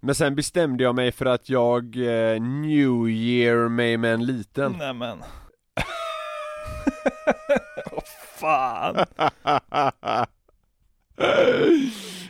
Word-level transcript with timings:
Men 0.00 0.14
sen 0.14 0.34
bestämde 0.34 0.84
jag 0.84 0.94
mig 0.94 1.12
för 1.12 1.26
att 1.26 1.48
jag 1.48 1.96
eh, 1.96 2.40
New 2.42 3.08
Year 3.08 3.68
mig 3.68 3.96
med 3.96 4.14
en 4.14 4.26
liten 4.26 4.72
Nämen. 4.72 5.18
Åh 7.92 8.02
fan. 8.38 8.96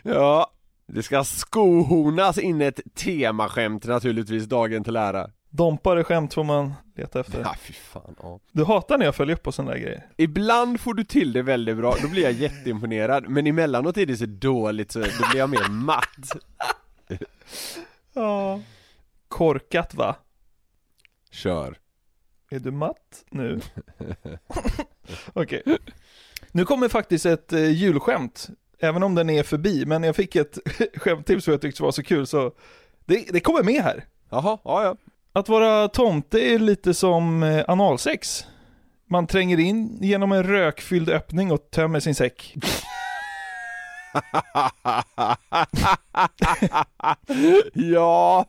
Ja, 0.03 0.51
det 0.87 1.03
ska 1.03 1.25
skohornas 1.25 2.39
in 2.39 2.61
ett 2.61 2.81
temaskämt 2.95 3.85
naturligtvis 3.85 4.45
dagen 4.45 4.85
till 4.85 4.97
ära 4.97 5.31
Dompare 5.51 6.05
skämt 6.05 6.35
får 6.35 6.45
man 6.45 6.73
leta 6.97 7.21
efter. 7.21 7.41
Ja 7.41 7.55
fy 7.61 7.73
fan, 7.73 8.15
ja. 8.23 8.41
Du 8.53 8.65
hatar 8.65 8.99
när 8.99 9.05
jag 9.05 9.15
följer 9.15 9.37
upp 9.37 9.43
på 9.43 9.53
sådana 9.53 9.73
där 9.73 9.79
grejer. 9.79 10.07
Ibland 10.17 10.81
får 10.81 10.95
du 10.95 11.05
till 11.05 11.33
det 11.33 11.43
väldigt 11.43 11.77
bra, 11.77 11.95
då 12.03 12.09
blir 12.09 12.23
jag 12.23 12.33
jätteimponerad 12.43 13.29
Men 13.29 13.47
emellanåt 13.47 13.97
är 13.97 14.07
det 14.07 14.17
så 14.17 14.27
dåligt 14.27 14.93
så 14.93 14.99
då 14.99 15.29
blir 15.31 15.39
jag 15.39 15.51
mer 15.51 15.69
matt 15.71 16.37
Ja. 18.13 18.61
Korkat 19.29 19.95
va? 19.95 20.17
Kör 21.31 21.79
Är 22.51 22.59
du 22.59 22.71
matt 22.71 23.25
nu? 23.31 23.61
Okej. 25.33 25.63
Nu 26.53 26.65
kommer 26.65 26.89
faktiskt 26.89 27.27
ett 27.27 27.53
eh, 27.53 27.71
julskämt. 27.71 28.49
Även 28.79 29.03
om 29.03 29.15
den 29.15 29.31
är 29.31 29.43
förbi, 29.43 29.87
men 29.87 30.03
jag 30.03 30.17
fick 30.17 30.37
ett 30.37 30.59
skämttips 30.97 31.45
som 31.45 31.53
jag 31.53 31.61
tyckte 31.61 31.83
var 31.83 31.93
så 31.93 32.03
kul 32.03 32.27
så 32.27 32.53
det, 33.05 33.27
det 33.33 33.41
kommer 33.41 33.63
med 33.63 33.83
här. 33.83 34.05
Jaha, 34.31 34.59
ja 34.65 34.85
ja 34.85 34.97
Att 35.33 35.49
vara 35.49 35.89
tomte 35.89 36.41
är 36.41 36.59
lite 36.59 36.95
som 36.95 37.43
eh, 37.43 37.65
analsex. 37.69 38.45
Man 39.09 39.27
tränger 39.27 39.61
in 39.61 39.99
genom 40.01 40.33
en 40.33 40.45
rökfylld 40.45 41.11
öppning 41.11 41.53
och 41.53 41.71
tömmer 41.71 42.01
sin 42.01 42.15
säck. 42.15 42.57
Ja 47.75 48.47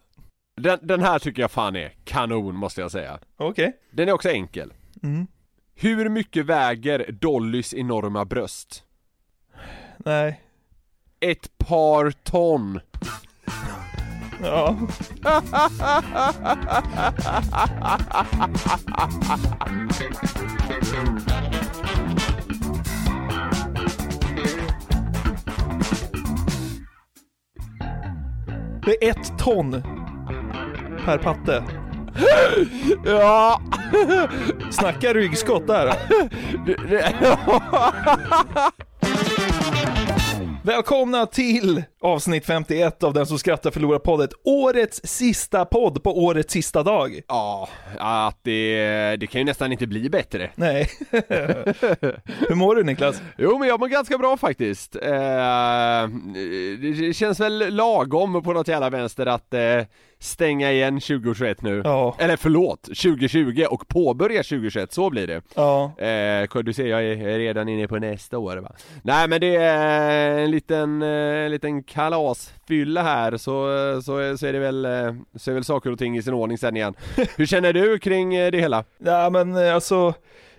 den, 0.62 0.80
den 0.82 1.02
här 1.02 1.20
tycker 1.20 1.42
jag 1.42 1.52
fan 1.52 1.76
är 1.76 1.94
kanon 2.04 2.56
måste 2.56 2.82
jag 2.82 2.92
säga 2.92 3.20
Okej. 3.38 3.78
Den 3.92 4.10
är 4.10 4.14
också 4.14 4.30
enkel 4.30 4.74
Mm. 5.04 5.28
Hur 5.76 6.10
mycket 6.10 6.46
väger 6.46 7.12
Dollys 7.12 7.74
enorma 7.74 8.26
bröst? 8.26 8.84
Nej. 9.98 10.42
Ett 11.20 11.58
par 11.58 12.12
ton 12.12 12.80
Ja. 14.42 14.78
Det 28.88 29.08
är 29.08 29.12
ett 29.12 29.38
ton 29.38 29.84
per 31.06 31.18
patte. 31.18 31.64
Ja! 33.06 33.62
Snacka 34.72 35.14
ryggskott 35.14 35.68
där. 35.68 35.88
Välkomna 40.68 41.26
till 41.26 41.84
avsnitt 42.02 42.46
51 42.46 43.04
av 43.04 43.14
Den 43.14 43.26
som 43.26 43.40
skrattar 43.40 43.72
förlorar 43.72 44.00
poddet. 44.00 44.30
Årets 44.44 45.02
sista 45.04 45.66
podd 45.66 46.04
på 46.04 46.24
årets 46.24 46.54
sista 46.54 46.84
dag. 46.84 47.22
Ja, 47.28 47.70
att 47.98 48.40
det, 48.44 49.16
det 49.16 49.28
kan 49.28 49.42
ju 49.42 49.46
nästan 49.46 49.72
inte 49.72 49.88
bli 49.88 50.10
bättre 50.10 50.52
Nej. 50.56 50.90
Hur 52.50 52.56
mår 52.56 52.76
du 52.76 52.84
Niklas? 52.84 53.22
Jo 53.38 53.58
men 53.58 53.68
jag 53.68 53.80
mår 53.80 53.88
ganska 53.88 54.18
bra 54.18 54.38
faktiskt 54.38 54.96
eh, 54.96 56.08
Det 56.82 57.16
känns 57.16 57.40
väl 57.40 57.76
lagom 57.76 58.44
på 58.44 58.54
något 58.54 58.68
jävla 58.68 58.90
vänster 58.90 59.26
att 59.26 59.54
eh, 59.54 59.82
stänga 60.20 60.72
igen 60.72 61.00
2021 61.00 61.62
nu 61.62 61.82
Ja. 61.86 62.16
Eller 62.20 62.38
förlåt, 62.38 62.84
2020 62.84 63.66
och 63.70 63.88
påbörja 63.88 64.44
2021, 64.44 64.94
så 64.94 65.10
blir 65.10 65.28
det 65.28 65.42
Ja. 65.56 65.84
Eh, 65.98 66.62
du 66.64 66.74
ser 66.74 66.88
jag 66.88 67.06
är 67.06 67.38
redan 67.40 67.70
inne 67.70 67.88
på 67.88 68.00
nästa 68.00 68.38
år 68.38 68.58
va? 68.58 68.72
Nej 69.04 69.28
men 69.28 69.42
det 69.42 69.56
är 69.56 70.38
en 70.38 70.52
liten, 70.52 71.02
eh, 71.02 71.10
en 71.46 71.52
liten 71.52 71.84
kalasfylla 71.84 73.04
här 73.04 73.38
så, 73.38 73.68
så, 74.02 74.38
så 74.38 74.46
är 74.48 74.54
det 74.54 74.60
väl, 74.60 74.86
eh, 74.86 75.14
så 75.36 75.52
är 75.52 75.54
väl 75.54 75.64
saker 75.64 75.92
och 75.92 76.00
ting 76.00 76.18
i 76.18 76.22
sin 76.22 76.34
ordning 76.34 76.58
sen 76.58 76.78
igen 76.78 76.94
Hur 77.38 77.46
känner 77.46 77.74
du 77.74 78.00
kring 78.00 78.36
eh, 78.36 78.52
det 78.52 78.60
hela? 78.60 78.84
Ja 78.98 79.30
men 79.30 79.56
alltså, 79.56 80.14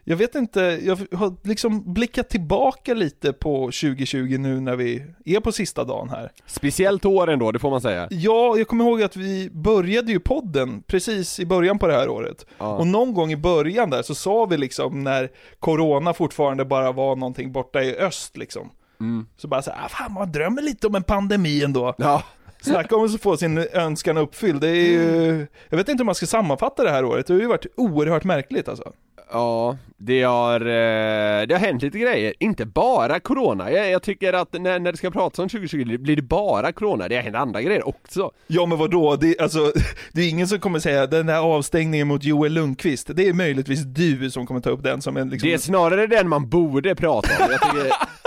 jag 0.09 0.17
vet 0.17 0.35
inte, 0.35 0.61
jag 0.61 0.99
har 1.13 1.35
liksom 1.49 1.93
blickat 1.95 2.29
tillbaka 2.29 2.95
lite 2.95 3.33
på 3.33 3.65
2020 3.65 4.37
nu 4.39 4.61
när 4.61 4.77
vi 4.77 5.05
är 5.25 5.41
på 5.41 5.53
sista 5.53 5.85
dagen 5.85 6.09
här. 6.09 6.33
Speciellt 6.47 7.05
år 7.05 7.31
ändå, 7.31 7.53
det 7.53 7.59
får 7.59 7.71
man 7.71 7.81
säga 7.81 8.09
Ja, 8.11 8.57
jag 8.59 8.69
kommer 8.69 8.85
ihåg 8.85 9.03
att 9.03 9.17
vi 9.17 9.51
började 9.51 10.13
ju 10.13 10.21
podden 10.21 10.83
precis 10.87 11.41
i 11.41 11.47
början 11.47 11.79
på 11.79 11.87
det 11.87 11.93
här 11.93 12.09
året. 12.09 12.47
Ja. 12.59 12.77
Och 12.77 12.87
någon 12.87 13.15
gång 13.15 13.33
i 13.33 13.37
början 13.37 13.91
där 13.91 14.03
så 14.03 14.15
sa 14.15 14.47
vi 14.47 14.57
liksom 14.57 15.05
när 15.05 15.31
Corona 15.61 16.15
fortfarande 16.15 16.65
bara 16.65 16.93
var 16.93 17.17
någonting 17.17 17.53
borta 17.53 17.83
i 17.83 17.97
öst 17.97 18.37
liksom. 18.37 18.71
Mm. 19.01 19.27
Så 19.37 19.49
bara 19.49 19.63
så 19.63 19.71
här, 19.71 19.85
ah, 19.85 19.89
fan 19.89 20.13
man 20.13 20.33
drömmer 20.33 20.63
lite 20.63 20.87
om 20.87 20.95
en 20.95 21.03
pandemi 21.03 21.65
ändå. 21.65 21.95
Ja, 21.99 22.23
Snacka 22.69 22.97
om 22.97 23.05
att 23.05 23.23
få 23.23 23.37
sin 23.37 23.59
önskan 23.73 24.17
uppfylld, 24.17 24.61
det 24.61 24.69
är 24.69 24.75
ju... 24.75 25.47
Jag 25.69 25.77
vet 25.77 25.89
inte 25.89 26.01
hur 26.01 26.07
man 26.07 26.15
ska 26.15 26.27
sammanfatta 26.27 26.83
det 26.83 26.91
här 26.91 27.05
året, 27.05 27.27
det 27.27 27.33
har 27.33 27.41
ju 27.41 27.47
varit 27.47 27.67
oerhört 27.77 28.25
märkligt 28.25 28.69
alltså. 28.69 28.93
ja 29.33 29.77
det 30.01 30.23
har, 30.23 30.61
eh, 30.61 31.47
det 31.47 31.55
har 31.55 31.59
hänt 31.59 31.83
lite 31.83 31.99
grejer, 31.99 32.35
inte 32.39 32.67
bara 32.67 33.21
corona. 33.21 33.71
Jag, 33.71 33.91
jag 33.91 34.03
tycker 34.03 34.33
att 34.33 34.53
när, 34.53 34.79
när 34.79 34.93
det 34.93 34.99
ska 34.99 35.11
pratas 35.11 35.39
om 35.39 35.49
2020 35.49 35.99
blir 35.99 36.17
det 36.17 36.23
bara 36.23 36.73
corona, 36.73 37.09
det 37.09 37.17
har 37.17 37.23
hänt 37.23 37.37
andra 37.37 37.63
grejer 37.63 37.89
också. 37.89 38.31
Ja 38.47 38.67
men 38.67 38.79
vadå, 38.79 39.17
det, 39.17 39.41
alltså, 39.41 39.73
det 40.13 40.21
är 40.21 40.29
ingen 40.29 40.49
som 40.49 40.61
kommer 40.61 40.79
säga 40.79 41.07
den 41.07 41.27
där 41.27 41.39
avstängningen 41.39 42.09
mot 42.09 42.25
Joel 42.25 42.53
Lundqvist, 42.53 43.11
det 43.15 43.29
är 43.29 43.33
möjligtvis 43.33 43.83
du 43.83 44.31
som 44.31 44.47
kommer 44.47 44.61
ta 44.61 44.71
upp 44.71 44.83
den 44.83 45.03
som 45.03 45.17
en 45.17 45.31
liksom... 45.31 45.49
Det 45.49 45.55
är 45.55 45.59
snarare 45.59 46.07
den 46.07 46.29
man 46.29 46.49
borde 46.49 46.95
prata 46.95 47.45
om, 47.45 47.51
jag 47.51 47.61
tycker 47.61 47.93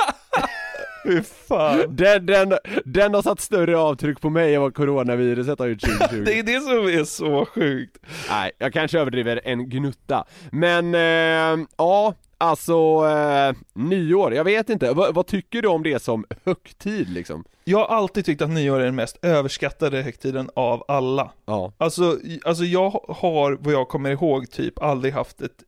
Fy 1.03 1.21
fan. 1.21 1.95
Den, 1.95 2.25
den, 2.25 2.53
den 2.85 3.13
har 3.13 3.21
satt 3.21 3.39
större 3.39 3.77
avtryck 3.77 4.21
på 4.21 4.29
mig 4.29 4.55
än 4.55 4.61
vad 4.61 4.75
coronaviruset 4.75 5.59
har 5.59 5.67
gjort 5.67 5.81
2020 5.99 6.23
Det 6.25 6.39
är 6.39 6.43
det 6.43 6.61
som 6.61 6.71
är 6.99 7.03
så 7.03 7.45
sjukt. 7.45 7.97
Nej, 8.29 8.51
jag 8.57 8.73
kanske 8.73 8.99
överdriver 8.99 9.41
en 9.43 9.69
gnutta 9.69 10.25
Men, 10.51 10.95
eh, 10.95 11.65
ja, 11.77 12.13
alltså 12.37 12.73
eh, 13.07 13.55
nyår, 13.73 14.33
jag 14.33 14.43
vet 14.43 14.69
inte, 14.69 14.91
vad, 14.93 15.15
vad 15.15 15.27
tycker 15.27 15.61
du 15.61 15.67
om 15.67 15.83
det 15.83 16.03
som 16.03 16.25
högtid 16.45 17.09
liksom? 17.09 17.43
Jag 17.63 17.77
har 17.77 17.95
alltid 17.97 18.25
tyckt 18.25 18.41
att 18.41 18.49
nyår 18.49 18.79
är 18.79 18.85
den 18.85 18.95
mest 18.95 19.17
överskattade 19.21 20.01
högtiden 20.01 20.49
av 20.55 20.83
alla. 20.87 21.31
Ja, 21.45 21.73
Alltså, 21.77 22.17
alltså 22.45 22.63
jag 22.63 22.89
har, 23.07 23.57
vad 23.61 23.73
jag 23.73 23.89
kommer 23.89 24.11
ihåg, 24.11 24.51
typ 24.51 24.81
aldrig 24.83 25.13
haft 25.13 25.41
ett 25.41 25.63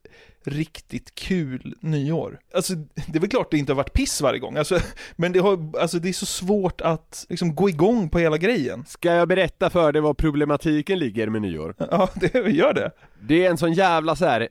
riktigt 0.46 1.14
kul 1.14 1.74
nyår. 1.80 2.38
Alltså, 2.54 2.74
det 2.74 3.16
är 3.16 3.20
väl 3.20 3.30
klart 3.30 3.50
det 3.50 3.58
inte 3.58 3.72
har 3.72 3.76
varit 3.76 3.92
piss 3.92 4.20
varje 4.20 4.38
gång, 4.40 4.56
alltså, 4.56 4.78
men 5.16 5.32
det, 5.32 5.38
har, 5.38 5.78
alltså, 5.80 5.98
det 5.98 6.08
är 6.08 6.12
så 6.12 6.26
svårt 6.26 6.80
att 6.80 7.26
liksom, 7.28 7.54
gå 7.54 7.68
igång 7.68 8.08
på 8.08 8.18
hela 8.18 8.38
grejen. 8.38 8.84
Ska 8.88 9.12
jag 9.14 9.28
berätta 9.28 9.70
för 9.70 9.92
dig 9.92 10.02
vad 10.02 10.16
problematiken 10.16 10.98
ligger 10.98 11.28
med 11.28 11.42
nyår? 11.42 11.74
Ja, 11.90 12.08
det 12.14 12.34
gör 12.50 12.72
det. 12.72 12.90
Det 13.20 13.46
är 13.46 13.50
en 13.50 13.56
sån 13.58 13.72
jävla 13.72 14.16
så 14.16 14.24
här. 14.24 14.48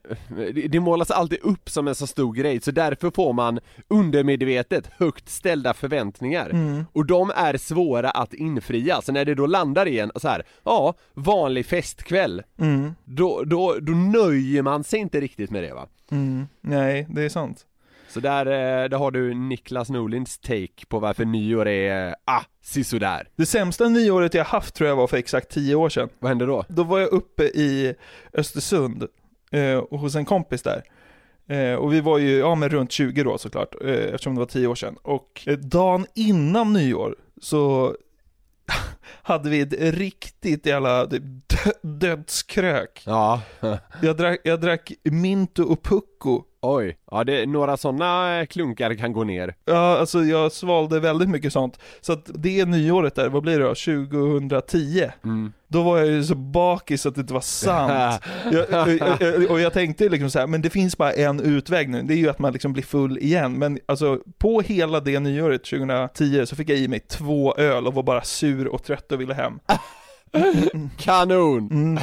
det- 0.69 0.79
målas 0.79 1.11
alltid 1.11 1.39
upp 1.41 1.69
som 1.69 1.87
en 1.87 1.95
så 1.95 2.07
stor 2.07 2.33
grej, 2.33 2.61
så 2.61 2.71
därför 2.71 3.11
får 3.11 3.33
man 3.33 3.59
undermedvetet 3.87 4.89
högt 4.97 5.29
ställda 5.29 5.73
förväntningar. 5.73 6.85
Och 6.93 7.05
de 7.05 7.31
är 7.35 7.57
svåra 7.57 8.09
att 8.09 8.33
infria, 8.33 9.01
så 9.01 9.11
när 9.11 9.25
det 9.25 9.35
då 9.35 9.45
landar 9.45 9.85
i 9.87 9.99
en 9.99 10.11
så 10.15 10.27
här, 10.27 10.43
ja, 10.63 10.93
vanlig 11.13 11.65
festkväll, 11.65 12.41
Mm. 12.59 12.95
då, 13.05 13.43
då, 13.43 13.77
då 13.81 13.91
nöjer 13.91 14.61
man 14.61 14.83
sig 14.83 14.99
inte 14.99 15.19
riktigt 15.21 15.51
med 15.51 15.63
det 15.63 15.73
va? 15.73 15.82
Mm. 16.11 16.47
Nej, 16.61 17.07
det 17.09 17.21
är 17.21 17.29
sant. 17.29 17.65
Så 18.09 18.19
där, 18.19 18.45
eh, 18.45 18.89
där 18.89 18.97
har 18.97 19.11
du 19.11 19.33
Niklas 19.33 19.89
Norlinds 19.89 20.37
take 20.37 20.85
på 20.87 20.99
varför 20.99 21.25
nyår 21.25 21.67
är, 21.67 22.07
eh, 22.07 22.13
ah, 22.25 22.41
sisådär. 22.61 23.27
Det 23.35 23.45
sämsta 23.45 23.89
nyåret 23.89 24.33
jag 24.33 24.45
haft 24.45 24.75
tror 24.75 24.89
jag 24.89 24.95
var 24.95 25.07
för 25.07 25.17
exakt 25.17 25.49
tio 25.49 25.75
år 25.75 25.89
sedan. 25.89 26.09
Vad 26.19 26.29
hände 26.29 26.45
då? 26.45 26.65
Då 26.69 26.83
var 26.83 26.99
jag 26.99 27.09
uppe 27.09 27.43
i 27.43 27.95
Östersund 28.33 29.07
eh, 29.51 29.77
och 29.77 29.99
hos 29.99 30.15
en 30.15 30.25
kompis 30.25 30.61
där. 30.61 30.83
Eh, 31.47 31.75
och 31.75 31.93
vi 31.93 32.01
var 32.01 32.17
ju, 32.17 32.37
ja 32.37 32.55
men 32.55 32.69
runt 32.69 32.91
20 32.91 33.23
då 33.23 33.37
såklart, 33.37 33.75
eh, 33.81 33.89
eftersom 33.91 34.35
det 34.35 34.39
var 34.39 34.45
10 34.45 34.67
år 34.67 34.75
sedan. 34.75 34.97
Och 35.01 35.43
eh, 35.45 35.57
dagen 35.57 36.05
innan 36.15 36.73
nyår 36.73 37.15
så 37.41 37.95
hade 39.23 39.49
vi 39.49 39.61
ett 39.61 39.73
riktigt 39.79 40.65
jävla 40.65 41.07
typ, 41.07 41.23
dö- 41.47 41.89
dödskrök. 41.97 43.03
Ja, 43.05 43.41
Jag 44.01 44.17
drack, 44.17 44.39
jag 44.43 44.61
drack 44.61 44.91
Minto 45.03 45.63
och 45.63 45.83
Pucko. 45.83 46.43
Oj, 46.63 46.97
ja 47.11 47.23
det, 47.23 47.45
några 47.45 47.77
sådana 47.77 48.45
klunkar 48.45 48.93
kan 48.93 49.13
gå 49.13 49.23
ner. 49.23 49.55
Ja, 49.65 49.97
alltså 49.97 50.23
jag 50.23 50.51
svalde 50.51 50.99
väldigt 50.99 51.29
mycket 51.29 51.53
sånt. 51.53 51.79
Så 52.01 52.13
att 52.13 52.29
det 52.33 52.65
nyåret 52.65 53.15
där, 53.15 53.29
vad 53.29 53.43
blir 53.43 53.59
det 53.59 53.65
då? 53.65 53.75
2010? 53.75 55.09
Mm. 55.23 55.53
Då 55.67 55.83
var 55.83 55.97
jag 55.97 56.07
ju 56.07 56.23
så 56.23 56.35
bakis 56.35 57.05
att 57.05 57.15
det 57.15 57.21
inte 57.21 57.33
var 57.33 57.41
sant. 57.41 58.21
jag, 58.51 58.65
jag, 58.69 59.21
jag, 59.21 59.51
och 59.51 59.59
jag 59.59 59.73
tänkte 59.73 60.09
liksom 60.09 60.29
så 60.29 60.39
här, 60.39 60.47
men 60.47 60.61
det 60.61 60.69
finns 60.69 60.97
bara 60.97 61.13
en 61.13 61.39
utväg 61.39 61.89
nu, 61.89 62.01
det 62.01 62.13
är 62.13 62.17
ju 62.17 62.29
att 62.29 62.39
man 62.39 62.53
liksom 62.53 62.73
blir 62.73 62.83
full 62.83 63.17
igen. 63.17 63.53
Men 63.53 63.79
alltså 63.85 64.19
på 64.37 64.61
hela 64.61 64.99
det 64.99 65.19
nyåret 65.19 65.63
2010 65.63 66.45
så 66.45 66.55
fick 66.55 66.69
jag 66.69 66.77
i 66.77 66.87
mig 66.87 66.99
två 66.99 67.55
öl 67.55 67.87
och 67.87 67.93
var 67.93 68.03
bara 68.03 68.21
sur 68.21 68.67
och 68.67 68.83
trött 68.83 69.11
och 69.11 69.21
ville 69.21 69.33
hem. 69.33 69.59
Kanon! 70.97 71.71
Mm. 71.71 71.99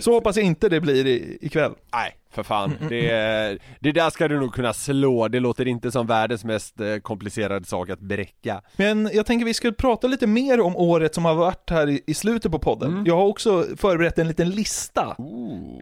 Så 0.00 0.12
hoppas 0.12 0.36
jag 0.36 0.44
inte 0.44 0.68
det 0.68 0.80
blir 0.80 1.06
i, 1.06 1.38
ikväll. 1.40 1.72
Nej, 1.92 2.16
för 2.30 2.42
fan. 2.42 2.76
Det, 2.88 3.58
det 3.80 3.92
där 3.92 4.10
ska 4.10 4.28
du 4.28 4.40
nog 4.40 4.54
kunna 4.54 4.72
slå, 4.72 5.28
det 5.28 5.40
låter 5.40 5.68
inte 5.68 5.90
som 5.90 6.06
världens 6.06 6.44
mest 6.44 6.80
eh, 6.80 6.96
komplicerade 6.96 7.66
sak 7.66 7.90
att 7.90 8.00
bräcka. 8.00 8.62
Men 8.76 9.10
jag 9.12 9.26
tänker 9.26 9.46
vi 9.46 9.54
skulle 9.54 9.72
prata 9.72 10.06
lite 10.06 10.26
mer 10.26 10.60
om 10.60 10.76
året 10.76 11.14
som 11.14 11.24
har 11.24 11.34
varit 11.34 11.70
här 11.70 11.88
i, 11.88 12.02
i 12.06 12.14
slutet 12.14 12.52
på 12.52 12.58
podden. 12.58 13.04
Jag 13.06 13.16
har 13.16 13.26
också 13.26 13.66
förberett 13.76 14.18
en 14.18 14.28
liten 14.28 14.50
lista 14.50 15.16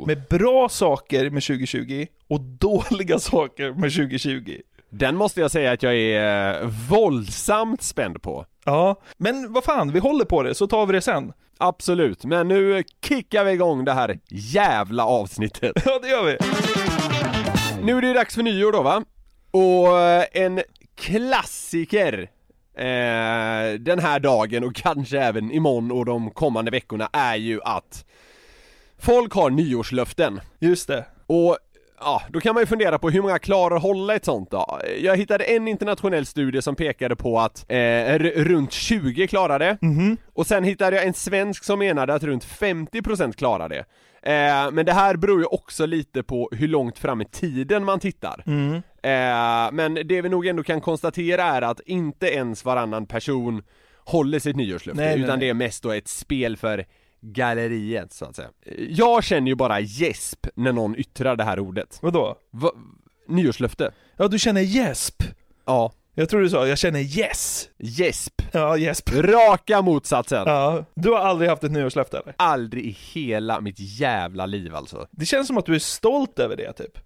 med 0.07 0.23
bra 0.31 0.69
saker 0.69 1.31
med 1.31 1.43
2020 1.43 2.07
och 2.29 2.41
dåliga 2.61 3.19
saker 3.19 3.73
med 3.73 3.95
2020. 3.95 4.61
Den 4.91 5.17
måste 5.17 5.41
jag 5.41 5.51
säga 5.51 5.73
att 5.73 5.83
jag 5.83 5.97
är 5.97 6.63
eh, 6.63 6.69
våldsamt 6.91 7.83
spänd 7.83 8.23
på. 8.23 8.47
Ja, 8.65 8.97
men 9.17 9.53
vad 9.53 9.65
fan, 9.65 9.93
vi 9.93 9.99
håller 9.99 10.25
på 10.25 10.43
det 10.43 10.55
så 10.55 10.67
tar 10.67 10.87
vi 10.87 10.93
det 10.93 11.01
sen. 11.01 11.33
Absolut, 11.59 12.25
men 12.25 12.49
nu 12.49 12.85
kickar 13.05 13.45
vi 13.45 13.53
igång 13.53 13.85
det 13.85 13.93
här 13.93 14.19
jävla 14.29 15.05
avsnittet. 15.05 15.73
Ja, 15.85 15.99
det 16.03 16.09
gör 16.09 16.25
vi. 16.25 16.37
Nu 17.83 17.99
är 17.99 18.03
det 18.03 18.13
dags 18.13 18.35
för 18.35 18.43
nyår 18.43 18.73
då 18.73 18.83
va? 18.83 19.03
Och 19.51 20.01
eh, 20.01 20.25
en 20.33 20.63
klassiker 20.95 22.31
eh, 22.77 23.75
den 23.79 23.99
här 23.99 24.21
dagen 24.21 24.65
och 24.65 24.75
kanske 24.75 25.21
även 25.21 25.53
imorgon 25.53 25.93
och 25.93 26.05
de 26.05 26.31
kommande 26.31 26.71
veckorna 26.71 27.09
är 27.13 27.37
ju 27.37 27.61
att 27.65 28.05
folk 28.99 29.33
har 29.35 29.51
nyårslöften. 29.51 30.41
Just 30.59 30.89
det. 30.89 31.05
Och 31.27 31.59
ja, 32.01 32.23
då 32.29 32.41
kan 32.41 32.55
man 32.55 32.63
ju 32.63 32.67
fundera 32.67 32.99
på 32.99 33.11
hur 33.11 33.23
många 33.23 33.39
klarar 33.39 33.77
att 33.77 33.83
hålla 33.83 34.15
ett 34.15 34.25
sånt 34.25 34.51
då? 34.51 34.81
Jag 35.01 35.17
hittade 35.17 35.45
en 35.45 35.69
internationell 35.69 36.27
studie 36.27 36.63
som 36.63 36.75
pekade 36.75 37.17
på 37.17 37.39
att 37.41 37.65
eh, 37.69 38.19
runt 38.19 38.73
20 38.73 39.27
klarar 39.27 39.59
det, 39.59 39.79
och 40.35 40.47
sen 40.47 40.65
hittade 40.65 40.97
jag 40.97 41.07
en 41.07 41.15
svensk 41.15 41.65
som 41.65 41.79
menade 41.79 42.15
att 42.15 42.23
runt 42.23 42.45
50% 42.45 43.33
klarar 43.33 43.69
det. 43.69 43.85
Eh, 44.23 44.71
men 44.73 44.87
det 44.87 44.93
här 44.93 45.17
beror 45.17 45.41
ju 45.41 45.47
också 45.47 45.87
lite 45.87 46.23
på 46.23 46.49
hur 46.53 46.69
långt 46.69 46.99
fram 46.99 47.21
i 47.21 47.25
tiden 47.25 47.85
man 47.85 48.01
tittar. 48.01 48.43
Eh, 49.03 49.73
men 49.73 49.95
det 49.95 50.23
vi 50.23 50.29
nog 50.29 50.47
ändå 50.47 50.63
kan 50.63 50.81
konstatera 50.81 51.43
är 51.43 51.63
att 51.63 51.81
inte 51.81 52.27
ens 52.27 52.65
varannan 52.65 53.07
person 53.07 53.63
håller 54.05 54.39
sitt 54.39 54.57
nyårslöfte, 54.57 55.03
nej, 55.03 55.21
utan 55.21 55.39
nej. 55.39 55.39
det 55.39 55.51
är 55.51 55.55
mest 55.55 55.83
då 55.83 55.93
ett 55.93 56.09
spel 56.09 56.57
för 56.57 56.85
galleriet 57.21 58.13
så 58.13 58.25
att 58.25 58.37
säga. 58.37 58.49
Jag 58.89 59.25
känner 59.25 59.49
ju 59.49 59.55
bara 59.55 59.81
gäsp 59.81 60.47
när 60.55 60.73
någon 60.73 60.97
yttrar 60.97 61.37
det 61.37 61.45
här 61.45 61.61
ordet. 61.61 61.99
Vadå? 62.03 62.37
Va? 62.51 62.71
Nyårslöfte? 63.29 63.91
Ja, 64.17 64.29
du 64.29 64.39
känner 64.39 64.61
gäsp. 64.61 65.23
Ja. 65.67 65.93
Jag 66.15 66.29
tror 66.29 66.41
du 66.41 66.51
sa, 66.51 66.67
jag 66.67 66.79
känner 66.79 67.01
yes. 67.01 67.69
Gäsp. 67.79 68.43
Ja, 68.53 68.77
gäsp. 68.77 69.11
Raka 69.13 69.83
motsatsen. 69.83 70.43
Ja, 70.47 70.85
du 70.95 71.11
har 71.11 71.19
aldrig 71.19 71.51
haft 71.51 71.65
ett 71.65 71.73
nyårslöfte 71.73 72.19
eller? 72.19 72.35
Aldrig 72.37 72.87
i 72.87 72.97
hela 73.13 73.61
mitt 73.61 73.79
jävla 73.79 74.47
liv 74.47 74.75
alltså. 74.75 75.07
Det 75.11 75.27
känns 75.27 75.47
som 75.47 75.59
att 75.59 75.67
du 75.67 75.75
är 75.75 75.79
stolt 75.79 76.39
över 76.39 76.57
det 76.57 76.73
typ. 76.73 76.99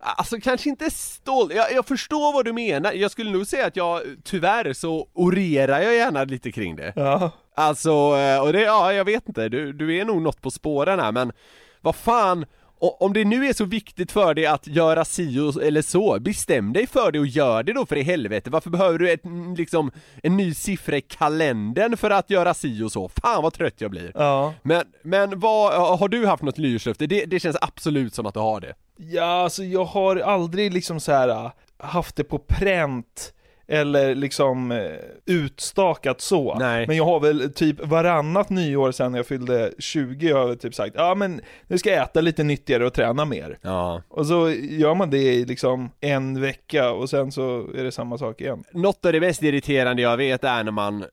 Alltså 0.00 0.40
kanske 0.40 0.68
inte 0.68 0.90
stolt, 0.90 1.52
jag, 1.54 1.72
jag 1.72 1.86
förstår 1.86 2.32
vad 2.32 2.44
du 2.44 2.52
menar, 2.52 2.92
jag 2.92 3.10
skulle 3.10 3.30
nog 3.30 3.46
säga 3.46 3.66
att 3.66 3.76
jag, 3.76 4.02
tyvärr 4.24 4.72
så 4.72 5.08
orerar 5.12 5.80
jag 5.80 5.94
gärna 5.94 6.24
lite 6.24 6.52
kring 6.52 6.76
det. 6.76 6.92
Ja. 6.96 7.30
Alltså, 7.54 7.90
eh, 8.16 8.42
och 8.42 8.52
det, 8.52 8.60
ja 8.60 8.92
jag 8.92 9.04
vet 9.04 9.28
inte, 9.28 9.48
du, 9.48 9.72
du 9.72 9.96
är 9.96 10.04
nog 10.04 10.22
något 10.22 10.42
på 10.42 10.50
spåren 10.50 11.00
här 11.00 11.12
men 11.12 11.32
vad 11.80 11.94
fan, 11.96 12.46
om 12.78 13.12
det 13.12 13.24
nu 13.24 13.46
är 13.46 13.52
så 13.52 13.64
viktigt 13.64 14.12
för 14.12 14.34
dig 14.34 14.46
att 14.46 14.66
göra 14.66 15.04
si 15.04 15.38
och- 15.40 15.62
eller 15.62 15.82
så, 15.82 16.20
bestäm 16.20 16.72
dig 16.72 16.86
för 16.86 17.12
det 17.12 17.18
och 17.18 17.26
gör 17.26 17.62
det 17.62 17.72
då 17.72 17.86
för 17.86 17.96
i 17.96 18.02
helvete. 18.02 18.50
Varför 18.50 18.70
behöver 18.70 18.98
du 18.98 19.10
ett, 19.12 19.20
liksom, 19.56 19.90
en 20.22 20.36
ny 20.36 20.54
siffra 20.54 20.96
i 20.96 21.00
kalendern 21.00 21.96
för 21.96 22.10
att 22.10 22.30
göra 22.30 22.54
si 22.54 22.82
och 22.82 22.92
så? 22.92 23.08
Fan 23.08 23.42
vad 23.42 23.52
trött 23.52 23.80
jag 23.80 23.90
blir. 23.90 24.12
Ja. 24.14 24.54
Men, 24.62 24.82
men 25.02 25.40
vad, 25.40 25.98
har 25.98 26.08
du 26.08 26.26
haft 26.26 26.42
något 26.42 26.56
nyårslöfte? 26.58 27.06
Det, 27.06 27.24
det 27.24 27.40
känns 27.40 27.56
absolut 27.60 28.14
som 28.14 28.26
att 28.26 28.34
du 28.34 28.40
har 28.40 28.60
det. 28.60 28.74
Ja, 28.96 29.42
alltså 29.42 29.64
jag 29.64 29.84
har 29.84 30.16
aldrig 30.16 30.72
liksom 30.72 31.00
så 31.00 31.12
här 31.12 31.28
äh, 31.28 31.50
haft 31.78 32.16
det 32.16 32.24
på 32.24 32.38
pränt 32.38 33.32
eller 33.68 34.14
liksom 34.14 34.72
eh, 34.72 34.78
utstakat 35.26 36.20
så. 36.20 36.58
Nej. 36.58 36.86
Men 36.86 36.96
jag 36.96 37.04
har 37.04 37.20
väl 37.20 37.52
typ 37.52 37.86
varannat 37.86 38.50
nyår 38.50 38.92
sedan 38.92 39.14
jag 39.14 39.26
fyllde 39.26 39.72
20 39.78 40.32
har 40.32 40.48
jag 40.48 40.60
typ 40.60 40.74
sagt, 40.74 40.94
ja 40.98 41.14
men 41.14 41.40
nu 41.66 41.78
ska 41.78 41.90
jag 41.90 42.02
äta 42.02 42.20
lite 42.20 42.44
nyttigare 42.44 42.86
och 42.86 42.94
träna 42.94 43.24
mer. 43.24 43.58
Ja. 43.62 44.02
Och 44.08 44.26
så 44.26 44.50
gör 44.50 44.94
man 44.94 45.10
det 45.10 45.18
i 45.18 45.44
liksom 45.44 45.90
en 46.00 46.40
vecka 46.40 46.90
och 46.90 47.10
sen 47.10 47.32
så 47.32 47.68
är 47.74 47.84
det 47.84 47.92
samma 47.92 48.18
sak 48.18 48.40
igen. 48.40 48.64
Något 48.72 49.06
av 49.06 49.12
det 49.12 49.20
mest 49.20 49.42
irriterande 49.42 50.02
jag 50.02 50.16
vet 50.16 50.44
är 50.44 50.64
när 50.64 50.72
man 50.72 51.04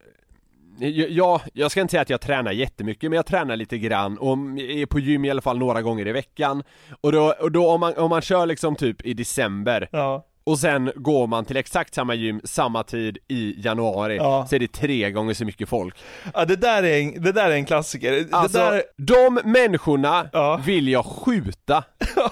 Ja, 1.09 1.41
jag 1.53 1.71
ska 1.71 1.81
inte 1.81 1.91
säga 1.91 2.01
att 2.01 2.09
jag 2.09 2.21
tränar 2.21 2.51
jättemycket, 2.51 3.09
men 3.09 3.15
jag 3.15 3.25
tränar 3.25 3.55
lite 3.55 3.77
grann 3.77 4.17
och 4.17 4.37
är 4.59 4.85
på 4.85 4.99
gym 4.99 5.25
i 5.25 5.29
alla 5.29 5.41
fall 5.41 5.57
några 5.57 5.81
gånger 5.81 6.07
i 6.07 6.11
veckan 6.11 6.63
Och 7.01 7.11
då, 7.11 7.33
och 7.39 7.51
då 7.51 7.69
om, 7.69 7.79
man, 7.79 7.97
om 7.97 8.09
man 8.09 8.21
kör 8.21 8.45
liksom 8.45 8.75
typ 8.75 9.05
i 9.05 9.13
december 9.13 9.89
Ja. 9.91 10.25
Och 10.51 10.59
sen 10.59 10.91
går 10.95 11.27
man 11.27 11.45
till 11.45 11.57
exakt 11.57 11.93
samma 11.93 12.13
gym 12.15 12.41
samma 12.43 12.83
tid 12.83 13.17
i 13.27 13.55
januari 13.57 14.15
Ja. 14.15 14.45
så 14.49 14.55
är 14.55 14.59
det 14.59 14.71
tre 14.71 15.11
gånger 15.11 15.33
så 15.33 15.45
mycket 15.45 15.69
folk 15.69 15.95
Ja 16.33 16.45
det 16.45 16.55
där 16.55 16.83
är 16.83 16.99
en, 17.01 17.23
det 17.23 17.31
där 17.31 17.45
är 17.49 17.55
en 17.55 17.65
klassiker. 17.65 18.25
Alltså, 18.31 18.57
det 18.57 18.63
där, 18.63 18.83
de 18.97 19.39
människorna 19.51 20.29
Ja. 20.33 20.61
vill 20.65 20.87
jag 20.87 21.05
skjuta 21.05 21.83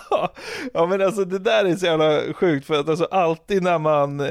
ja 0.73 0.85
men 0.85 1.01
alltså 1.01 1.25
det 1.25 1.39
där 1.39 1.65
är 1.65 1.75
så 1.75 1.85
jävla 1.85 2.33
sjukt 2.33 2.65
för 2.67 2.79
att 2.79 2.89
alltså 2.89 3.05
alltid 3.05 3.63
när 3.63 3.79
man 3.79 4.19
eh, 4.19 4.27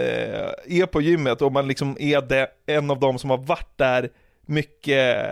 är 0.67 0.87
på 0.87 1.01
gymmet 1.01 1.43
och 1.43 1.53
man 1.53 1.69
liksom 1.69 1.97
är 2.01 2.21
det, 2.21 2.49
en 2.67 2.91
av 2.91 3.01
dem 3.01 3.19
som 3.19 3.31
har 3.31 3.39
varit 3.39 3.79
där 3.79 4.09
mycket 4.47 5.27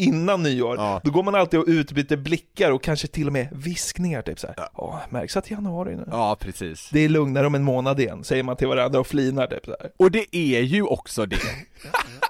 innan 0.00 0.42
nyår, 0.42 0.76
Ja. 0.76 1.00
då 1.04 1.10
går 1.10 1.22
man 1.22 1.34
alltid 1.34 1.60
och 1.60 1.66
utbyter 1.68 2.16
blickar 2.16 2.70
och 2.70 2.82
kanske 2.82 3.06
till 3.08 3.26
och 3.26 3.32
med 3.32 3.48
viskningar 3.52 4.22
typ 4.22 4.38
såhär. 4.38 4.56
Ja, 4.76 5.00
märks 5.10 5.36
att 5.36 5.50
januari 5.50 5.96
nu. 5.96 6.04
Ja, 6.10 6.36
precis 6.40 6.88
Det 6.92 7.00
är 7.00 7.08
lugnare 7.08 7.46
om 7.46 7.54
en 7.54 7.62
månad 7.62 8.00
igen, 8.00 8.24
säger 8.24 8.42
man 8.42 8.56
till 8.56 8.68
varandra 8.68 9.00
och 9.00 9.06
flinar 9.06 9.46
typ 9.46 9.64
såhär. 9.64 9.90
Och 9.96 10.10
det 10.10 10.36
är 10.36 10.60
ju 10.60 10.82
också 10.82 11.26
det 11.26 11.36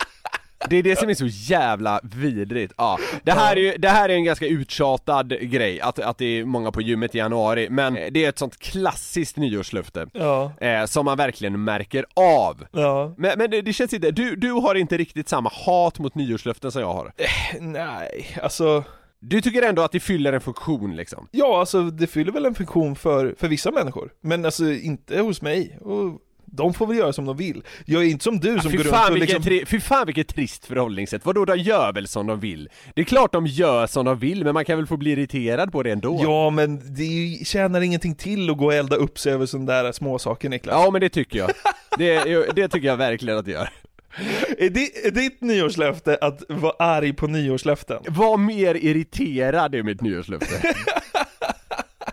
Det 0.69 0.77
är 0.77 0.83
det 0.83 0.99
som 0.99 1.09
är 1.11 1.15
så 1.15 1.27
jävla 1.27 2.01
vidrigt, 2.03 2.75
ja. 2.77 2.99
Det 3.23 3.33
här 3.33 3.57
är 3.57 3.61
ju, 3.61 3.77
det 3.79 3.89
här 3.89 4.09
är 4.09 4.15
en 4.15 4.25
ganska 4.25 4.47
uttjatad 4.47 5.41
grej, 5.41 5.81
att, 5.81 5.99
att 5.99 6.19
det 6.19 6.25
är 6.25 6.45
många 6.45 6.73
på 6.73 6.81
gymmet 6.83 7.15
i 7.15 7.19
januari, 7.19 7.71
men 7.71 7.95
det 7.95 8.25
är 8.25 8.29
ett 8.29 8.39
sånt 8.39 8.59
klassiskt 8.59 9.37
nyårslöfte 9.37 10.07
Ja, 10.13 10.53
eh, 10.61 10.85
Som 10.85 11.05
man 11.05 11.17
verkligen 11.17 11.65
märker 11.65 12.07
av 12.15 12.67
ja. 12.73 13.15
Men, 13.19 13.39
men 13.39 13.51
det, 13.51 13.63
det 13.63 13.73
känns 13.73 13.95
inte, 13.95 14.11
du, 14.11 14.37
du 14.37 14.53
har 14.53 14.75
inte 14.75 14.97
riktigt 14.97 15.29
samma 15.29 15.51
hat 15.67 15.99
mot 15.99 16.15
nyårslöften 16.15 16.73
som 16.73 16.83
jag 16.83 16.93
har 16.93 17.13
Nej, 17.61 18.39
alltså 18.43 18.85
Du 19.21 19.41
tycker 19.41 19.63
ändå 19.63 19.83
att 19.83 19.93
det 19.93 20.01
fyller 20.01 20.33
en 20.33 20.41
funktion 20.41 20.97
liksom? 20.97 21.29
Ja, 21.31 21.61
alltså 21.61 21.83
det 21.83 22.07
fyller 22.07 22.33
väl 22.33 22.47
en 22.47 22.55
funktion 22.55 22.97
för, 22.97 23.35
för 23.39 23.49
vissa 23.49 23.71
människor. 23.71 24.13
Men 24.21 24.45
alltså 24.45 24.73
inte 24.73 25.21
hos 25.21 25.43
mig. 25.43 25.79
Och 25.81 26.19
de 26.53 26.75
får 26.75 26.87
väl 26.87 26.97
göra 26.97 27.13
som 27.13 27.25
de 27.25 27.37
vill. 27.37 27.63
Jag 27.85 28.03
är 28.03 28.07
inte 28.07 28.25
som 28.25 28.41
du 28.41 28.59
som 28.61 28.71
Fy 28.71 28.77
går 28.77 28.85
runt 28.85 28.95
fan, 28.95 29.11
och 29.11 29.17
vilket 29.17 29.29
liksom... 29.45 29.53
tri- 29.53 29.65
fy 29.67 29.81
fan 29.81 30.07
vilket 30.07 30.29
trist 30.29 30.67
förhållningssätt, 30.67 31.25
vadå 31.27 31.45
de 31.45 31.57
gör 31.59 31.93
väl 31.93 32.09
som 32.09 32.27
de 32.27 32.41
vill? 32.41 32.69
Det 32.95 33.01
är 33.01 33.05
klart 33.05 33.33
de 33.33 33.47
gör 33.47 33.87
som 33.87 34.05
de 34.05 34.19
vill, 34.19 34.45
men 34.45 34.55
man 34.55 34.65
kan 34.65 34.77
väl 34.79 34.87
få 34.87 34.97
bli 34.97 35.11
irriterad 35.11 35.73
på 35.73 35.83
det 35.83 35.91
ändå? 35.91 36.21
Ja, 36.23 36.51
men 36.51 36.95
det 36.95 37.05
ju- 37.05 37.45
tjänar 37.45 37.81
ingenting 37.81 38.15
till 38.15 38.51
att 38.51 38.57
gå 38.57 38.65
och 38.67 38.75
elda 38.75 38.97
upp 38.97 39.19
sig 39.19 39.33
över 39.33 39.47
sådana 39.47 39.83
där 39.83 39.93
småsaker 39.93 40.49
Niklas. 40.49 40.75
Ja 40.85 40.91
men 40.91 41.01
det 41.01 41.09
tycker 41.09 41.39
jag. 41.39 41.51
Det, 41.99 42.25
det 42.57 42.69
tycker 42.69 42.89
jag 42.89 42.97
verkligen 42.97 43.39
att 43.39 43.45
det 43.45 43.51
gör. 43.51 43.69
Är, 44.59 44.71
di- 44.71 44.93
är 45.05 45.11
ditt 45.11 45.41
nyårslöfte 45.41 46.19
att 46.21 46.43
vara 46.49 46.73
arg 46.79 47.13
på 47.13 47.27
nyårslöften? 47.27 47.99
Var 48.09 48.37
mer 48.37 48.75
irriterad 48.75 49.75
är 49.75 49.83
mitt 49.83 50.01
nyårslöfte. 50.01 50.75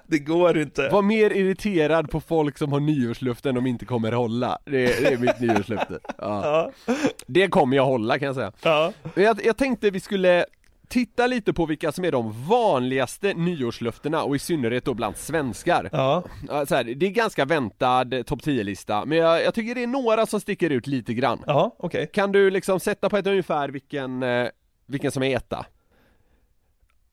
Det 0.09 0.19
går 0.19 0.57
inte. 0.57 0.89
Var 0.89 1.01
mer 1.01 1.31
irriterad 1.33 2.09
på 2.11 2.21
folk 2.21 2.57
som 2.57 2.71
har 2.71 2.79
nyårslöften 2.79 3.55
de 3.55 3.67
inte 3.67 3.85
kommer 3.85 4.11
hålla. 4.11 4.59
Det, 4.65 4.71
det 4.71 5.13
är 5.13 5.17
mitt 5.17 5.39
nyårslöfte. 5.39 5.99
Ja. 6.17 6.71
Ja, 6.87 6.93
Det 7.27 7.47
kommer 7.47 7.77
jag 7.77 7.85
hålla 7.85 8.19
kan 8.19 8.25
jag 8.25 8.35
säga. 8.35 8.51
ja. 8.63 8.93
Jag, 9.15 9.45
jag 9.45 9.57
tänkte 9.57 9.89
vi 9.89 9.99
skulle 9.99 10.45
titta 10.89 11.27
lite 11.27 11.53
på 11.53 11.65
vilka 11.65 11.91
som 11.91 12.05
är 12.05 12.11
de 12.11 12.45
vanligaste 12.47 13.33
nyårslöftena 13.33 14.23
och 14.23 14.35
i 14.35 14.39
synnerhet 14.39 14.85
då 14.85 14.93
bland 14.93 15.17
svenskar. 15.17 15.89
ja. 15.91 16.23
Så 16.67 16.75
här, 16.75 16.83
det 16.83 17.05
är 17.05 17.09
ganska 17.09 17.45
väntad 17.45 18.05
topp 18.25 18.39
10-lista, 18.41 19.05
men 19.05 19.17
jag, 19.17 19.43
jag 19.43 19.53
tycker 19.53 19.75
det 19.75 19.83
är 19.83 19.87
några 19.87 20.25
som 20.25 20.39
sticker 20.41 20.69
ut 20.69 20.87
lite 20.87 21.13
grann. 21.13 21.43
Ja, 21.47 21.75
okej. 21.79 22.09
Kan 22.13 22.31
du 22.31 22.49
liksom 22.49 22.79
sätta 22.79 23.09
på 23.09 23.17
ett 23.17 23.27
ungefär 23.27 23.69
vilken, 23.69 24.23
eh, 24.23 24.47
vilken 24.85 25.11
som 25.11 25.23
är 25.23 25.35
etta? 25.37 25.65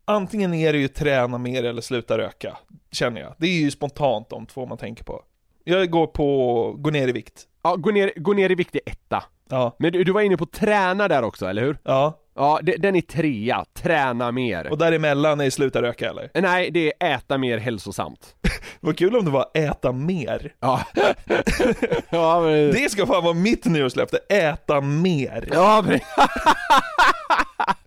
Antingen 0.05 0.55
är 0.55 0.73
det 0.73 0.79
ju 0.79 0.89
träna 0.89 1.39
mer 1.39 1.65
eller 1.65 1.83
sluta 1.83 2.19
röka, 2.19 2.57
känner 2.93 3.21
jag. 3.21 3.35
Det 3.39 3.47
är 3.47 3.61
ju 3.61 3.71
spontant 3.71 4.31
de 4.31 4.47
två 4.47 4.67
man 4.67 4.79
tänker 4.79 5.05
på. 5.05 5.23
Jag 5.65 5.91
går 5.91 6.07
på, 6.07 6.73
gå 6.79 6.91
ner 6.91 7.09
i 7.09 7.13
vikt. 7.13 7.43
Ja, 7.63 7.77
gå 7.77 7.91
ner, 7.91 8.13
gå 8.17 8.33
ner 8.33 8.51
i 8.51 8.55
vikt 8.55 8.75
är 8.75 8.81
etta. 8.87 9.25
Ja, 9.49 9.77
Men 9.79 9.93
du, 9.93 10.05
du 10.05 10.13
var 10.13 10.21
inne 10.21 10.37
på 10.37 10.47
träna 10.47 11.09
där 11.09 11.23
också, 11.23 11.47
eller 11.47 11.63
hur? 11.63 11.79
ja. 11.83 12.21
Ja, 12.37 12.61
det, 12.63 12.77
den 12.77 12.97
är 12.97 13.01
trea, 13.01 13.65
träna 13.75 14.33
mer. 14.33 14.71
Och 14.71 14.79
däremellan 14.79 15.41
är 15.41 15.51
sluta 15.51 15.83
röka 15.83 16.11
eller? 16.11 16.31
Nej, 16.35 16.71
det 16.71 16.93
är 17.01 17.15
äta 17.15 17.39
mer 17.39 17.59
hälsosamt. 17.59 18.35
Vad 18.81 18.99
kul 18.99 19.17
om 19.17 19.25
det 19.25 19.31
var 19.31 19.47
äta 19.55 19.93
mer. 19.93 20.53
Ja, 20.61 20.81
ja 22.11 22.41
men... 22.41 22.71
Det 22.73 22.91
ska 22.91 23.07
fan 23.07 23.25
vara 23.25 23.35
mitt 23.35 23.65
nyårslöfte, 23.65 24.19
äta 24.29 24.81
mer. 24.81 25.49
Ja, 25.53 25.85
men... 25.87 26.01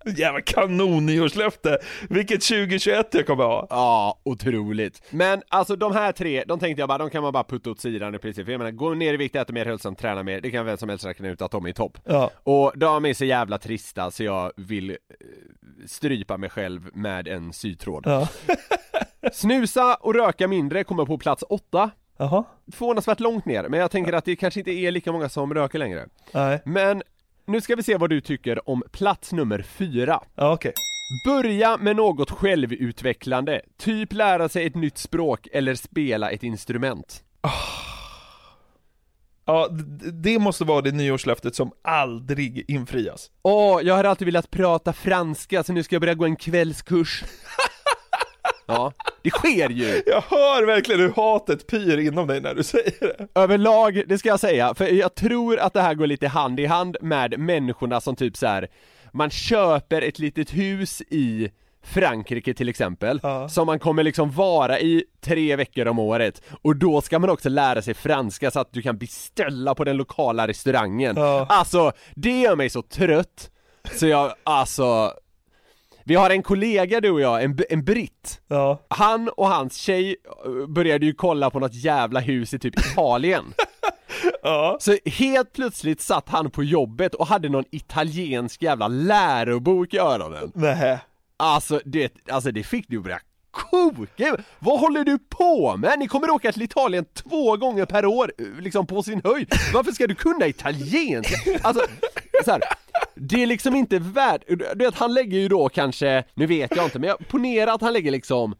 Jävla 0.18 0.42
kanon 0.42 1.06
nyårslöfte. 1.06 1.78
Vilket 2.10 2.42
2021 2.42 3.14
jag 3.14 3.28
kommer 3.28 3.44
ha. 3.44 3.68
Ja, 3.70 4.20
otroligt. 4.24 5.02
Men 5.10 5.42
alltså 5.50 5.76
de 5.76 5.92
här 5.94 6.12
tre, 6.12 6.44
de 6.48 6.60
tänkte 6.60 6.82
jag 6.82 6.90
bara, 6.90 6.98
de 6.98 7.10
kan 7.10 7.24
man 7.24 7.34
bara 7.34 7.44
putta 7.44 7.70
åt 7.72 7.80
sidan 7.80 8.16
i 8.16 8.20
princip. 8.20 8.46
För 8.46 8.52
Jag 8.52 8.60
menar, 8.60 8.72
gå 8.72 8.94
ner 8.94 9.14
i 9.14 9.18
vikt, 9.18 9.36
äta 9.36 9.54
mer 9.54 9.66
hälsosamt, 9.66 10.00
träna 10.00 10.24
mer, 10.24 10.42
det 10.42 10.52
kan 10.52 10.66
vem 10.66 10.78
som 10.78 10.90
helst 10.90 11.06
räkna 11.06 11.28
ut 11.30 11.42
att 11.42 11.52
de 11.52 11.66
är 11.66 11.70
i 11.70 11.74
topp. 11.74 11.98
Ja, 12.04 12.32
Och 12.44 12.72
de 12.76 13.06
är 13.06 13.14
så 13.14 13.26
jävla 13.26 13.58
trista 13.58 14.12
så 14.12 14.24
jag 14.24 14.52
vill 14.58 14.90
eh, 14.90 14.96
strypa 15.86 16.38
mig 16.38 16.50
själv 16.50 16.90
med 16.94 17.28
en 17.28 17.54
sytråd. 17.54 18.04
ja. 18.06 18.28
Snusa 19.34 19.96
och 19.96 20.14
röka 20.16 20.48
mindre 20.48 20.84
kommer 20.84 21.06
på 21.06 21.18
plats 21.18 21.44
åtta. 21.50 21.90
Jaha. 22.18 22.44
Förvånansvärt 22.72 23.20
långt 23.20 23.46
ner, 23.46 23.70
men 23.70 23.80
jag 23.80 23.92
tänker 23.92 24.14
att 24.14 24.26
det 24.26 24.36
kanske 24.36 24.60
inte 24.60 24.72
är 24.72 24.92
lika 24.92 25.12
många 25.12 25.30
som 25.30 25.54
röker 25.54 25.80
längre. 25.80 26.08
Nej. 26.32 26.62
Men 26.66 27.04
nu 27.48 27.62
ska 27.62 27.76
vi 27.76 27.84
se 27.84 27.98
vad 27.98 28.10
du 28.10 28.22
tycker 28.22 28.70
om 28.70 28.84
plats 28.92 29.32
nummer 29.34 29.62
fyra. 29.62 30.22
Ja, 30.36 30.54
okej. 30.54 30.74
Börja 31.26 31.78
med 31.78 31.96
något 31.96 32.32
självutvecklande, 32.32 33.62
typ 33.78 34.14
lära 34.14 34.50
sig 34.50 34.66
ett 34.66 34.76
nytt 34.76 34.98
språk 34.98 35.48
eller 35.54 35.76
spela 35.76 36.30
ett 36.32 36.44
instrument. 36.44 37.24
Ja, 39.46 39.68
d- 39.68 40.12
det 40.12 40.40
måste 40.40 40.64
vara 40.64 40.82
det 40.82 40.92
nyårslöftet 40.92 41.56
som 41.56 41.72
aldrig 41.84 42.66
infrias. 42.72 43.32
Åh, 43.42 43.80
jag 43.84 43.96
har 43.96 44.04
alltid 44.04 44.26
velat 44.26 44.52
prata 44.52 44.94
franska 44.94 45.64
så 45.64 45.74
nu 45.74 45.84
ska 45.84 45.96
jag 45.96 46.02
börja 46.02 46.14
gå 46.14 46.26
en 46.26 46.36
kvällskurs. 46.36 47.24
ja, 48.68 48.94
det 49.22 49.30
sker 49.30 49.70
ju. 49.70 50.02
Jag 50.06 50.22
hör 50.22 50.66
verkligen 50.66 51.02
hur 51.02 51.14
hatet 51.16 51.68
pyr 51.68 51.98
inom 51.98 52.28
dig 52.28 52.42
när 52.42 52.54
du 52.56 52.64
säger 52.64 53.18
det. 53.18 53.28
Överlag, 53.40 54.04
det 54.08 54.18
ska 54.18 54.30
jag 54.30 54.40
säga, 54.40 54.74
för 54.76 54.86
jag 54.88 55.16
tror 55.16 55.60
att 55.60 55.74
det 55.74 55.82
här 55.82 55.94
går 55.94 56.08
lite 56.08 56.28
hand 56.28 56.60
i 56.60 56.66
hand 56.66 56.98
med 57.02 57.40
människorna 57.40 58.02
som 58.02 58.16
typ 58.16 58.38
så 58.38 58.48
här. 58.48 58.68
man 59.14 59.30
köper 59.30 60.02
ett 60.02 60.20
litet 60.20 60.54
hus 60.54 61.02
i 61.02 61.50
Frankrike 61.84 62.54
till 62.54 62.70
exempel, 62.70 63.20
Ja. 63.24 63.50
som 63.50 63.66
man 63.66 63.80
kommer 63.80 64.04
liksom 64.04 64.32
vara 64.32 64.80
i 64.80 65.04
tre 65.22 65.56
veckor 65.56 65.88
om 65.88 66.00
året 66.00 66.42
och 66.62 66.76
då 66.76 67.02
ska 67.02 67.20
man 67.20 67.30
också 67.30 67.50
lära 67.50 67.82
sig 67.82 67.94
franska 67.94 68.52
så 68.52 68.60
att 68.60 68.74
du 68.74 68.82
kan 68.82 68.98
beställa 68.98 69.76
på 69.76 69.84
den 69.84 69.98
lokala 69.98 70.48
restaurangen. 70.48 71.16
Ja. 71.18 71.46
Alltså, 71.50 71.92
det 72.16 72.40
gör 72.42 72.56
mig 72.56 72.70
så 72.70 72.82
trött, 72.82 73.50
så 73.94 74.08
jag, 74.08 74.34
alltså 74.44 75.14
Vi 76.08 76.16
har 76.16 76.30
en 76.30 76.44
kollega 76.44 77.02
du 77.02 77.10
och 77.10 77.22
jag, 77.22 77.44
en, 77.44 77.60
en 77.70 77.84
britt 77.84 78.42
Ja. 78.48 78.86
han 78.88 79.30
och 79.30 79.48
hans 79.48 79.76
tjej 79.76 80.16
eh, 80.46 80.68
började 80.68 81.06
ju 81.06 81.14
kolla 81.14 81.50
på 81.50 81.60
något 81.60 81.74
jävla 81.74 82.20
hus 82.20 82.54
i 82.54 82.60
typ 82.60 82.80
Italien 82.80 83.44
Ja. 84.44 84.78
Så 84.80 84.98
helt 85.06 85.54
plötsligt 85.54 86.02
satt 86.02 86.30
han 86.30 86.52
på 86.52 86.64
jobbet 86.64 87.14
och 87.16 87.28
hade 87.28 87.50
någon 87.50 87.64
italiensk 87.72 88.62
jävla 88.62 88.88
lärobok 88.88 89.94
i 89.94 89.98
öronen 89.98 90.52
Nej. 90.56 91.00
Alltså 91.38 91.82
det, 91.86 92.14
alltså 92.32 92.52
det 92.52 92.64
fick 92.64 92.86
du 92.88 93.00
börja 93.00 93.20
koka! 93.52 94.38
Vad 94.60 94.80
håller 94.80 95.04
du 95.04 95.20
på 95.20 95.78
med? 95.78 96.00
Ni 96.00 96.08
kommer 96.08 96.30
åka 96.30 96.52
till 96.52 96.62
Italien 96.62 97.06
två 97.14 97.58
gånger 97.58 97.86
per 97.86 98.06
år, 98.06 98.32
eh, 98.38 98.62
liksom 98.62 98.88
på 98.88 99.04
sin 99.04 99.22
höjd 99.24 99.54
Varför 99.74 99.92
ska 99.92 100.08
du 100.08 100.16
kunna 100.16 100.48
italienska? 100.48 101.36
Alltså, 101.62 101.84
så 102.46 102.52
här, 102.52 102.62
det 103.20 103.44
är 103.44 103.48
liksom 103.48 103.76
inte 103.76 104.00
värt, 104.00 104.42
du 104.48 104.76
vet 104.76 104.96
han 104.96 105.14
lägger 105.14 105.38
ju 105.38 105.48
då 105.48 105.70
kanske, 105.70 106.24
nu 106.34 106.46
vet 106.46 106.76
jag 106.76 106.86
inte 106.86 107.00
men 107.00 107.10
jag 107.10 107.28
ponerar 107.28 107.74
att 107.74 107.82
han 107.82 107.94
lägger 107.94 108.12
liksom 108.12 108.56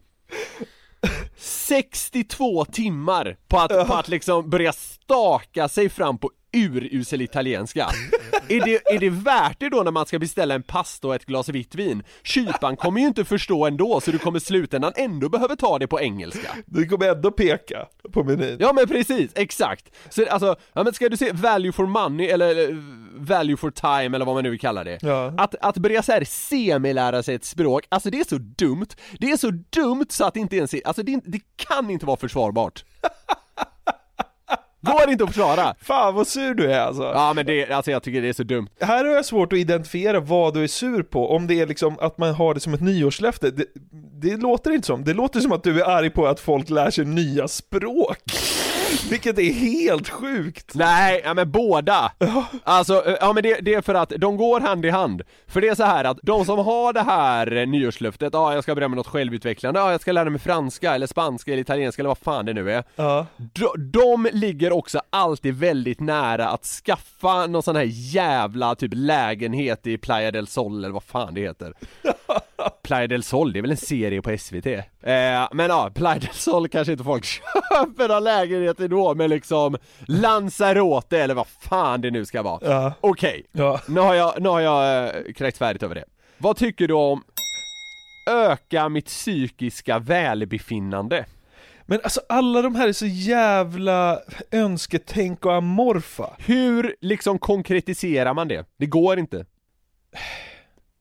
62 1.36 2.64
timmar 2.64 3.36
på 3.48 3.58
att, 3.58 3.88
på 3.88 3.94
att 3.94 4.08
liksom 4.08 4.50
börja 4.50 4.72
staka 4.72 5.68
sig 5.68 5.88
fram 5.88 6.18
på 6.18 6.30
urusel 6.52 7.20
italienska 7.20 7.88
är 8.48 8.64
det, 8.64 8.94
är 8.94 8.98
det 8.98 9.10
värt 9.10 9.60
det 9.60 9.68
då 9.68 9.82
när 9.82 9.90
man 9.90 10.06
ska 10.06 10.18
beställa 10.18 10.54
en 10.54 10.62
pasta 10.62 11.08
och 11.08 11.14
ett 11.14 11.24
glas 11.24 11.48
vitt 11.48 11.74
vin? 11.74 12.02
Kyparen 12.22 12.76
kommer 12.76 13.00
ju 13.00 13.06
inte 13.06 13.24
förstå 13.24 13.66
ändå 13.66 14.00
så 14.00 14.10
du 14.10 14.18
kommer 14.18 14.38
i 14.38 14.40
slutändan 14.40 14.92
ändå 14.96 15.28
behöver 15.28 15.56
ta 15.56 15.78
det 15.78 15.86
på 15.86 16.00
engelska 16.00 16.48
Du 16.66 16.88
kommer 16.88 17.08
ändå 17.08 17.30
peka 17.30 17.86
på 18.12 18.24
menyn. 18.24 18.56
Ja 18.60 18.72
men 18.72 18.88
precis, 18.88 19.30
exakt! 19.34 19.94
Så 20.08 20.26
alltså, 20.26 20.56
ja 20.72 20.84
men 20.84 20.92
ska 20.92 21.08
du 21.08 21.16
se 21.16 21.32
value 21.32 21.72
for 21.72 21.86
money 21.86 22.26
eller 22.26 22.68
value 23.18 23.56
for 23.56 23.70
time 23.70 24.16
eller 24.16 24.24
vad 24.24 24.34
man 24.34 24.44
nu 24.44 24.50
vill 24.50 24.60
kalla 24.60 24.84
det 24.84 24.98
Ja. 25.02 25.34
Att, 25.38 25.54
att 25.60 25.76
börja 25.76 26.02
så 26.02 26.12
här 26.12 26.24
semilära 26.24 27.22
sig 27.22 27.34
ett 27.34 27.44
språk, 27.44 27.84
alltså 27.88 28.10
det 28.10 28.20
är 28.20 28.24
så 28.24 28.38
dumt 28.38 28.88
Det 29.18 29.30
är 29.30 29.36
så 29.36 29.50
dumt 29.50 30.06
så 30.08 30.24
att 30.24 30.34
det 30.34 30.40
inte 30.40 30.56
ens 30.56 30.74
är, 30.74 30.86
alltså 30.86 31.02
det, 31.02 31.20
det 31.24 31.40
kan 31.56 31.90
inte 31.90 32.06
vara 32.06 32.16
försvarbart 32.16 32.84
Går 34.92 35.10
inte 35.10 35.24
att 35.24 35.30
försvara! 35.30 35.74
Fan 35.80 36.14
vad 36.14 36.26
sur 36.26 36.54
du 36.54 36.72
är 36.72 36.80
alltså. 36.80 37.02
Ja 37.02 37.32
men 37.36 37.46
det, 37.46 37.70
alltså 37.70 37.90
jag 37.90 38.02
tycker 38.02 38.22
det 38.22 38.28
är 38.28 38.32
så 38.32 38.42
dumt 38.42 38.68
Här 38.80 39.04
har 39.04 39.14
jag 39.14 39.24
svårt 39.24 39.52
att 39.52 39.58
identifiera 39.58 40.20
vad 40.20 40.54
du 40.54 40.62
är 40.62 40.68
sur 40.68 41.02
på, 41.02 41.30
om 41.30 41.46
det 41.46 41.60
är 41.60 41.66
liksom 41.66 41.98
att 42.00 42.18
man 42.18 42.34
har 42.34 42.54
det 42.54 42.60
som 42.60 42.74
ett 42.74 42.80
nyårslöfte. 42.80 43.50
Det, 43.50 43.66
det 44.20 44.36
låter 44.36 44.70
inte 44.70 44.86
som, 44.86 45.04
det 45.04 45.14
låter 45.14 45.40
som 45.40 45.52
att 45.52 45.62
du 45.62 45.80
är 45.80 45.90
arg 45.90 46.10
på 46.10 46.26
att 46.26 46.40
folk 46.40 46.70
lär 46.70 46.90
sig 46.90 47.04
nya 47.04 47.48
språk. 47.48 48.18
Vilket 49.10 49.38
är 49.38 49.52
helt 49.52 50.08
sjukt. 50.08 50.74
Nej, 50.74 51.20
ja 51.24 51.34
men 51.34 51.50
båda! 51.50 52.12
Alltså, 52.64 53.06
eh, 53.06 53.16
ja 53.20 53.32
men 53.32 53.42
det, 53.42 53.58
det 53.60 53.74
är 53.74 53.82
för 53.82 53.94
att 53.94 54.12
de 54.18 54.36
går 54.36 54.60
hand 54.60 54.84
i 54.86 54.90
hand. 54.90 55.22
För 55.46 55.60
det 55.60 55.68
är 55.68 55.74
så 55.74 55.84
här 55.84 56.04
att 56.04 56.18
de 56.22 56.44
som 56.44 56.58
har 56.58 56.92
det 56.92 57.02
här 57.02 57.56
eh, 57.56 57.66
nyårslöftet, 57.66 58.30
ja 58.32 58.54
jag 58.54 58.62
ska 58.62 58.74
börja 58.74 58.88
med 58.88 58.96
något 58.96 59.06
självutvecklande, 59.06 59.80
ja 59.80 59.90
jag 59.90 60.00
ska 60.00 60.12
lära 60.12 60.30
mig 60.30 60.40
franska 60.40 60.94
eller 60.94 61.06
spanska 61.06 61.52
eller 61.52 61.60
italienska 61.60 62.02
eller 62.02 62.08
vad 62.08 62.18
fan 62.18 62.46
det 62.46 62.52
nu 62.54 62.72
är. 62.72 62.84
Ja. 62.96 63.26
De, 63.36 63.90
de 63.90 64.28
ligger 64.32 64.72
också 64.72 65.00
alltid 65.10 65.54
väldigt 65.54 66.00
nära 66.00 66.48
att 66.48 66.64
skaffa 66.64 67.46
någon 67.46 67.62
sån 67.62 67.76
här 67.76 67.88
jävla 67.88 68.74
typ 68.74 68.92
lägenhet 68.94 69.86
i 69.86 69.98
Playa 69.98 70.30
del 70.30 70.46
Sol 70.46 70.84
eller 70.84 70.94
vad 70.94 71.02
fan 71.02 71.34
det 71.34 71.40
heter. 71.40 71.72
Playa 72.82 73.06
del 73.06 73.22
Sol, 73.22 73.52
det 73.52 73.58
är 73.58 73.62
väl 73.62 73.70
en 73.70 73.76
serie 73.76 74.22
på 74.22 74.38
SVT? 74.38 74.66
Eh, 75.02 75.48
men 75.52 75.70
ja, 75.70 75.90
Playa 75.94 76.18
del 76.18 76.32
Sol 76.32 76.68
kanske 76.68 76.92
inte 76.92 77.04
folk 77.04 77.24
köper 77.70 78.08
någon 78.08 78.24
lägenhet 78.24 78.76
då, 78.78 79.14
men 79.14 79.30
liksom 79.30 79.76
Lanzarote 80.06 81.18
eller 81.22 81.34
vad 81.34 81.46
fan 81.46 82.00
det 82.00 82.10
nu 82.10 82.24
ska 82.26 82.42
vara. 82.42 82.58
Ja. 82.62 82.92
Okej, 83.00 83.46
Ja. 83.52 83.80
nu 83.88 84.00
har 84.00 84.14
jag, 84.14 84.42
nu 84.42 84.48
har 84.48 84.60
jag 84.60 85.04
eh, 85.06 85.32
kräkt 85.32 85.58
färdigt 85.58 85.82
över 85.82 85.94
det. 85.94 86.04
Vad 86.38 86.56
tycker 86.56 86.88
du 86.88 86.94
om 86.94 87.22
öka 88.30 88.88
mitt 88.88 89.06
psykiska 89.06 89.98
välbefinnande? 89.98 91.24
Men 91.86 92.00
alltså 92.04 92.20
alla 92.28 92.62
de 92.62 92.74
här 92.74 92.88
är 92.88 92.92
så 92.92 93.06
jävla 93.06 94.20
önsketänk 94.50 95.46
och 95.46 95.54
amorfa. 95.54 96.30
Hur 96.38 96.96
liksom 97.00 97.38
konkretiserar 97.38 98.34
man 98.34 98.48
det? 98.48 98.64
Det 98.78 98.86
går 98.86 99.18
inte. 99.18 99.44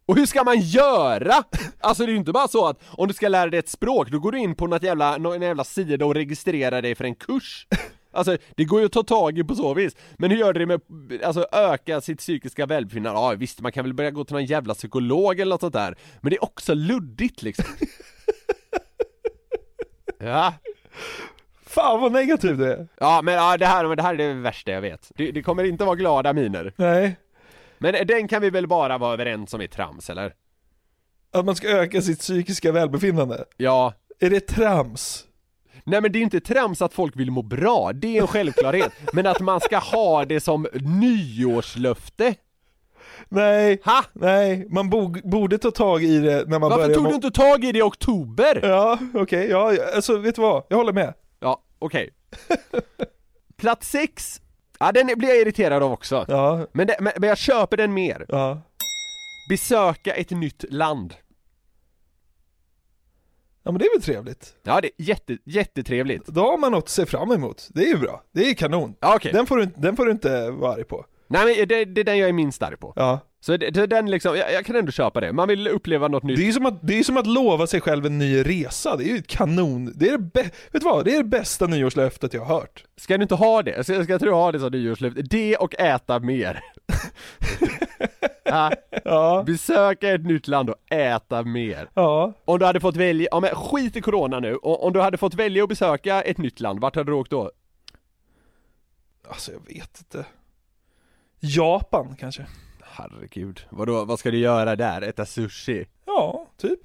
Och 0.08 0.16
hur 0.18 0.26
ska 0.26 0.44
man 0.44 0.60
göra? 0.60 1.44
Alltså 1.80 2.04
det 2.04 2.10
är 2.10 2.12
ju 2.14 2.18
inte 2.18 2.32
bara 2.32 2.48
så 2.48 2.68
att 2.68 2.80
om 2.90 3.08
du 3.08 3.14
ska 3.14 3.28
lära 3.28 3.50
dig 3.50 3.60
ett 3.60 3.70
språk, 3.70 4.10
då 4.12 4.20
går 4.20 4.32
du 4.32 4.40
in 4.40 4.56
på 4.56 4.68
något 4.68 4.84
jävla, 4.84 5.18
någon 5.18 5.42
jävla 5.42 5.64
sida 5.64 6.06
och 6.06 6.14
registrerar 6.16 6.82
dig 6.82 6.96
för 6.96 7.04
en 7.04 7.16
kurs 7.16 7.68
Alltså 8.12 8.38
det 8.56 8.64
går 8.64 8.80
ju 8.80 8.86
att 8.86 8.92
ta 8.92 9.04
tag 9.04 9.40
i 9.40 9.44
på 9.44 9.56
så 9.56 9.74
vis 9.74 9.96
Men 10.18 10.32
hur 10.32 10.38
gör 10.38 10.54
du 10.54 10.66
det 10.66 10.66
med, 10.66 10.82
alltså 11.24 11.46
öka 11.52 12.02
sitt 12.02 12.20
psykiska 12.20 12.66
välbefinnande? 12.66 13.20
Ja 13.20 13.34
visst, 13.38 13.62
man 13.62 13.72
kan 13.72 13.86
väl 13.86 13.94
börja 13.94 14.12
gå 14.12 14.24
till 14.24 14.34
någon 14.34 14.46
jävla 14.46 14.74
psykolog 14.74 15.40
eller 15.40 15.50
något 15.50 15.62
sånt 15.62 15.74
där 15.74 15.96
Men 16.22 16.30
det 16.30 16.36
är 16.36 16.44
också 16.44 16.74
luddigt 16.74 17.42
liksom 17.42 17.66
Ja, 20.20 20.54
Fan 21.66 22.02
vad 22.02 22.12
negativ 22.12 22.58
du 22.58 22.72
är. 22.72 22.88
ja 23.00 23.22
men 23.24 23.34
ja, 23.34 23.58
det 23.58 23.66
här, 23.66 23.96
det 23.96 24.02
här 24.04 24.14
är 24.14 24.18
det 24.18 24.34
värsta 24.34 24.72
jag 24.72 24.82
vet 24.82 25.12
det, 25.16 25.32
det 25.32 25.42
kommer 25.42 25.64
inte 25.64 25.86
vara 25.86 25.96
glada 25.96 26.34
miner 26.34 26.74
Nej. 26.76 27.18
Men 27.78 28.08
den 28.08 28.28
kan 28.28 28.42
vi 28.42 28.50
väl 28.50 28.68
bara 28.68 28.98
vara 28.98 29.14
överens 29.14 29.54
om 29.54 29.62
är 29.62 29.68
trams 29.68 30.10
eller? 30.10 30.34
Att 31.32 31.46
man 31.46 31.56
ska 31.56 31.68
öka 31.68 32.02
sitt 32.02 32.20
psykiska 32.20 32.72
välbefinnande. 32.72 33.46
Ja, 33.58 33.94
Är 34.20 34.30
det 34.30 34.40
trams? 34.48 35.24
Nej 35.84 36.02
men 36.02 36.12
det 36.12 36.20
är 36.20 36.24
inte 36.24 36.40
trams 36.40 36.82
att 36.82 36.94
folk 36.94 37.16
vill 37.16 37.32
må 37.32 37.42
bra, 37.42 37.92
det 37.94 38.18
är 38.18 38.22
en 38.22 38.28
självklarhet 38.28 38.92
Men 39.14 39.26
att 39.28 39.40
man 39.40 39.62
ska 39.62 39.78
ha 39.78 40.26
det 40.26 40.40
som 40.40 40.68
nyårslöfte 40.74 42.36
Nej, 43.30 43.82
Ha? 43.86 44.04
nej, 44.14 44.66
man 44.70 44.90
bo- 44.90 45.22
borde 45.30 45.58
ta 45.58 45.72
tag 45.72 46.04
i 46.04 46.20
det 46.20 46.36
när 46.50 46.60
man 46.60 46.62
Varför 46.62 46.78
börjar 46.78 46.94
tog 46.96 47.04
må- 47.04 47.10
du 47.10 47.16
inte 47.16 47.32
tag 47.32 47.64
i 47.66 47.72
det 47.72 47.80
i 47.80 47.82
oktober? 47.82 48.60
Ja, 48.64 49.00
okej, 49.14 49.48
ja, 49.50 49.74
alltså 49.96 50.18
vet 50.18 50.36
du 50.36 50.42
vad? 50.42 50.64
Jag 50.70 50.78
håller 50.78 50.94
med. 50.94 51.14
Ja, 51.40 51.62
okej 51.80 52.10
Plats 53.58 53.90
sex 53.90 54.42
Ja 54.80 54.92
den 54.92 55.08
blir 55.18 55.30
jag 55.30 55.38
irriterad 55.38 55.84
av 55.84 55.92
också 55.92 56.26
Ja, 56.28 56.68
men, 56.72 56.88
det, 56.88 56.96
men, 57.00 57.14
men 57.18 57.30
jag 57.30 57.38
köper 57.38 57.78
den 57.78 57.94
mer 57.94 58.26
ja. 58.30 58.62
Besöka 59.50 60.14
ett 60.14 60.30
nytt 60.32 60.66
land 60.70 61.16
Ja 63.64 63.72
men 63.72 63.80
det 63.80 63.86
är 63.86 63.96
väl 63.98 64.02
trevligt. 64.04 64.56
Ja 64.64 64.82
det 64.82 64.88
är 64.88 64.92
jätte, 65.06 65.38
jättetrevligt 65.44 66.26
Då 66.28 66.42
har 66.42 66.58
man 66.58 66.72
något 66.72 66.84
att 66.84 66.90
se 66.90 67.06
fram 67.06 67.32
emot. 67.32 67.68
Det 67.74 67.82
är 67.82 67.88
ju 67.88 67.98
bra. 67.98 68.24
Det 68.32 68.50
är 68.50 68.54
kanon. 68.54 68.96
Ja 69.00 69.16
okej, 69.16 69.32
Den, 69.34 69.46
får 69.46 69.58
du, 69.58 69.64
inte- 69.64 69.80
den 69.82 69.96
får 69.96 70.06
du 70.06 70.12
inte 70.12 70.50
vara 70.52 70.74
arg 70.74 70.84
på. 70.84 71.06
Nej 71.28 71.46
men 71.46 71.68
det, 71.68 71.86
det 71.86 72.02
är 72.02 72.06
den 72.06 72.18
jag 72.18 72.30
är 72.30 72.34
minst 72.34 72.64
arg 72.64 72.78
på 72.78 72.94
Ja. 72.96 73.20
Så 73.40 73.58
det, 73.58 73.70
det, 73.70 73.88
den 73.88 74.12
liksom, 74.12 74.38
jag, 74.38 74.54
jag 74.54 74.66
kan 74.66 74.76
ändå 74.76 74.92
köpa 74.92 75.20
det, 75.22 75.34
man 75.34 75.48
vill 75.48 75.68
uppleva 75.68 76.08
något 76.08 76.24
nytt 76.24 76.38
Det 76.38 76.48
är 76.48 76.52
som 76.52 76.66
att, 76.66 76.88
det 76.88 77.00
är 77.00 77.04
som 77.04 77.18
att 77.18 77.28
lova 77.28 77.68
sig 77.68 77.82
själv 77.82 78.06
en 78.06 78.18
ny 78.18 78.44
resa. 78.44 78.96
Det 78.96 79.04
är 79.04 79.08
ju 79.08 79.18
ett 79.18 79.28
kanon. 79.28 79.94
Det 79.96 80.08
är 80.10 80.18
det, 80.18 80.24
bä- 80.24 80.52
vet 80.72 80.72
du 80.72 80.80
vad? 80.80 81.06
Det 81.06 81.12
är 81.16 81.18
det 81.18 81.30
bästa 81.30 81.68
nyårslöftet 81.68 82.34
jag 82.34 82.42
har 82.42 82.60
hört. 82.60 82.84
Ska 82.98 83.18
du 83.18 83.24
inte 83.24 83.36
ha 83.36 83.64
det? 83.64 83.84
Ska, 83.84 84.04
ska 84.04 84.18
du 84.18 84.32
ha 84.32 84.52
det 84.52 84.60
som 84.60 84.72
nyårslöfte? 84.72 85.22
Det 85.22 85.56
och 85.58 85.76
äta 85.80 86.20
mer 86.20 86.64
ja, 88.44 88.72
Ja, 89.06 89.44
Besöka 89.46 90.14
ett 90.14 90.26
nytt 90.26 90.48
land 90.48 90.70
och 90.70 90.92
äta 90.92 91.44
mer 91.44 91.90
ja. 91.94 92.34
Om 92.46 92.60
du 92.60 92.66
hade 92.66 92.80
fått 92.80 92.96
välja, 92.96 93.28
ja 93.32 93.40
men 93.40 93.56
skit 93.56 93.96
i 93.96 94.02
corona 94.02 94.40
nu, 94.40 94.56
och 94.56 94.86
om 94.86 94.94
du 94.94 95.02
hade 95.02 95.18
fått 95.18 95.34
välja 95.34 95.64
att 95.64 95.70
besöka 95.70 96.22
ett 96.22 96.38
nytt 96.38 96.60
land, 96.60 96.80
vart 96.80 96.96
hade 96.96 97.12
du 97.12 97.16
åkt 97.16 97.32
då? 97.32 97.52
Alltså 99.30 99.52
jag 99.52 99.60
vet 99.76 100.00
inte. 100.00 100.26
Japan 101.40 102.16
kanske? 102.20 102.46
Herregud, 102.82 103.62
vadå, 103.70 104.06
vad 104.06 104.20
ska 104.20 104.32
du 104.32 104.38
göra 104.38 104.76
där? 104.76 105.02
Äta 105.02 105.26
sushi? 105.26 105.86
Ja, 106.06 106.48
typ. 106.58 106.80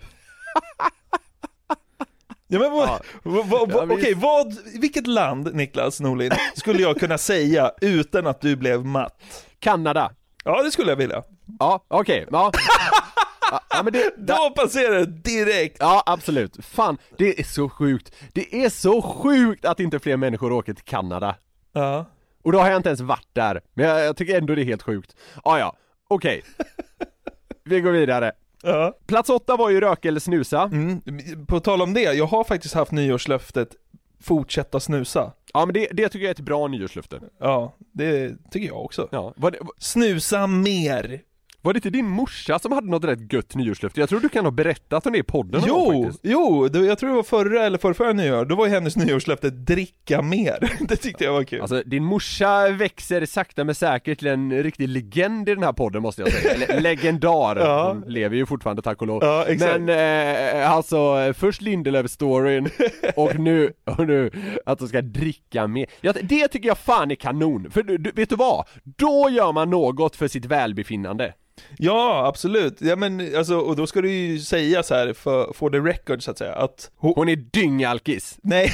Ja 2.46 2.58
men 2.58 2.72
vad, 2.72 2.88
Ja. 2.88 3.00
vad, 3.22 3.46
vad, 3.72 3.88
visst. 3.88 4.00
okej, 4.00 4.14
vad, 4.14 4.56
vilket 4.80 5.06
land 5.06 5.54
Niklas 5.54 6.00
Norlin 6.00 6.30
skulle 6.54 6.82
jag 6.82 6.96
kunna 7.00 7.18
säga 7.18 7.72
utan 7.80 8.26
att 8.26 8.40
du 8.40 8.56
blev 8.56 8.84
matt? 8.86 9.22
Kanada? 9.58 10.12
Ja 10.44 10.62
det 10.62 10.70
skulle 10.70 10.90
jag 10.90 10.96
vilja. 10.96 11.22
Ja, 11.58 11.84
okej, 11.88 12.26
ja. 12.30 12.50
ja 13.50 13.60
Ja 13.70 13.82
men 13.82 13.92
det, 13.92 14.14
Då 14.18 14.50
passerar 14.56 14.94
det 14.98 15.06
direkt! 15.06 15.76
ja 15.80 16.02
absolut, 16.06 16.64
fan, 16.64 16.98
det 17.18 17.40
är 17.40 17.44
så 17.44 17.68
sjukt 17.68 18.14
Det 18.32 18.64
är 18.64 18.68
så 18.70 19.02
sjukt 19.02 19.64
att 19.64 19.80
inte 19.80 19.98
fler 19.98 20.16
människor 20.16 20.52
åker 20.52 20.74
till 20.74 20.84
Kanada 20.84 21.34
Ja. 21.72 22.06
Och 22.42 22.52
då 22.52 22.58
har 22.58 22.68
jag 22.68 22.76
inte 22.76 22.88
ens 22.88 23.00
varit 23.00 23.28
där, 23.32 23.60
men 23.74 23.86
jag, 23.86 24.04
jag 24.04 24.16
tycker 24.16 24.38
ändå 24.38 24.54
det 24.54 24.62
är 24.62 24.64
helt 24.64 24.82
sjukt 24.82 25.16
ah, 25.44 25.58
ja, 25.58 25.76
okej 26.08 26.42
Vi 27.64 27.80
går 27.80 27.90
vidare 27.92 28.32
ja. 28.62 28.98
Plats 29.06 29.30
åtta 29.30 29.56
var 29.56 29.70
ju 29.70 29.80
röka 29.80 30.08
eller 30.08 30.20
snusa 30.20 30.62
Mm. 30.62 31.00
På 31.46 31.60
tal 31.60 31.82
om 31.82 31.94
det, 31.94 32.02
jag 32.02 32.26
har 32.26 32.44
faktiskt 32.44 32.74
haft 32.74 32.92
nyårslöftet 32.92 33.76
fortsätta 34.22 34.80
snusa. 34.80 35.32
Ja 35.54 35.66
men 35.66 35.74
det, 35.74 35.88
det 35.92 36.08
tycker 36.08 36.24
jag 36.24 36.30
är 36.30 36.34
ett 36.34 36.40
bra 36.40 36.68
nyårslöfte 36.68 37.20
Ja, 37.40 37.74
det 37.92 38.34
tycker 38.50 38.68
jag 38.68 38.84
också. 38.84 39.08
Ja, 39.12 39.32
var 39.36 39.50
det, 39.50 39.58
Snusa 39.78 40.46
mer! 40.46 41.20
Var 41.62 41.72
det 41.72 41.76
inte 41.76 41.90
din 41.90 42.08
morsa 42.08 42.58
som 42.58 42.72
hade 42.72 42.86
något 42.90 43.04
rätt 43.04 43.32
gött 43.32 43.54
nyårslöfte? 43.54 44.00
Jag 44.00 44.08
tror 44.08 44.20
du 44.20 44.28
kan 44.28 44.44
ha 44.44 44.52
berättat 44.52 45.06
om 45.06 45.12
det 45.12 45.18
i 45.18 45.22
podden 45.22 45.60
någon 45.60 45.68
Jo, 45.94 46.02
faktiskt. 46.04 46.20
jo, 46.24 46.68
det, 46.68 46.78
jag 46.78 46.98
tror 46.98 47.10
det 47.10 47.16
var 47.16 47.22
förra 47.22 47.66
eller 47.66 47.78
förrförra 47.78 48.12
nyår, 48.12 48.44
då 48.44 48.54
var 48.54 48.66
ju 48.66 48.72
hennes 48.72 48.96
nyårslöfte 48.96 49.50
dricka 49.50 50.22
mer. 50.22 50.72
Det 50.88 50.96
tyckte 50.96 51.24
jag 51.24 51.32
var 51.32 51.44
kul. 51.44 51.60
Alltså 51.60 51.82
din 51.86 52.04
morsa 52.04 52.68
växer 52.70 53.26
sakta 53.26 53.64
men 53.64 53.74
säkert 53.74 54.18
till 54.18 54.28
en 54.28 54.62
riktig 54.62 54.88
legend 54.88 55.48
i 55.48 55.54
den 55.54 55.64
här 55.64 55.72
podden 55.72 56.02
måste 56.02 56.22
jag 56.22 56.32
säga, 56.32 56.54
eller 56.54 56.80
legendar, 56.80 57.56
Ja. 57.56 57.88
hon 57.92 58.12
lever 58.12 58.36
ju 58.36 58.46
fortfarande 58.46 58.82
tack 58.82 59.00
och 59.00 59.06
lov 59.06 59.22
Ja, 59.24 59.44
exakt. 59.48 59.80
Men 59.80 60.58
eh, 60.58 60.70
alltså, 60.72 61.32
först 61.36 61.60
Lindelöf-storyn 61.62 62.68
och 63.16 63.38
nu, 63.38 63.72
och 63.84 64.06
nu 64.06 64.30
att 64.66 64.78
de 64.78 64.88
ska 64.88 65.02
dricka 65.02 65.66
mer 65.66 65.86
ja, 66.00 66.12
Det 66.22 66.48
tycker 66.48 66.68
jag 66.68 66.78
fan 66.78 67.10
är 67.10 67.14
kanon, 67.14 67.70
för 67.70 67.82
du, 67.82 67.98
du, 67.98 68.10
vet 68.10 68.28
du 68.28 68.36
vad? 68.36 68.64
Då 68.84 69.28
gör 69.30 69.52
man 69.52 69.70
något 69.70 70.16
för 70.16 70.28
sitt 70.28 70.44
välbefinnande 70.44 71.34
Ja, 71.78 72.26
absolut. 72.26 72.80
Ja 72.80 72.96
men 72.96 73.36
alltså, 73.36 73.58
och 73.58 73.76
då 73.76 73.86
ska 73.86 74.00
du 74.00 74.10
ju 74.10 74.38
säga 74.38 74.82
så 74.82 74.94
här 74.94 75.12
för, 75.12 75.52
for 75.52 75.70
the 75.70 75.78
record 75.78 76.22
så 76.22 76.30
att 76.30 76.38
säga, 76.38 76.54
att 76.54 76.90
hon, 76.96 77.12
Hon 77.16 77.28
är 77.28 77.36
dyngalkis 77.36 78.38
nej 78.42 78.70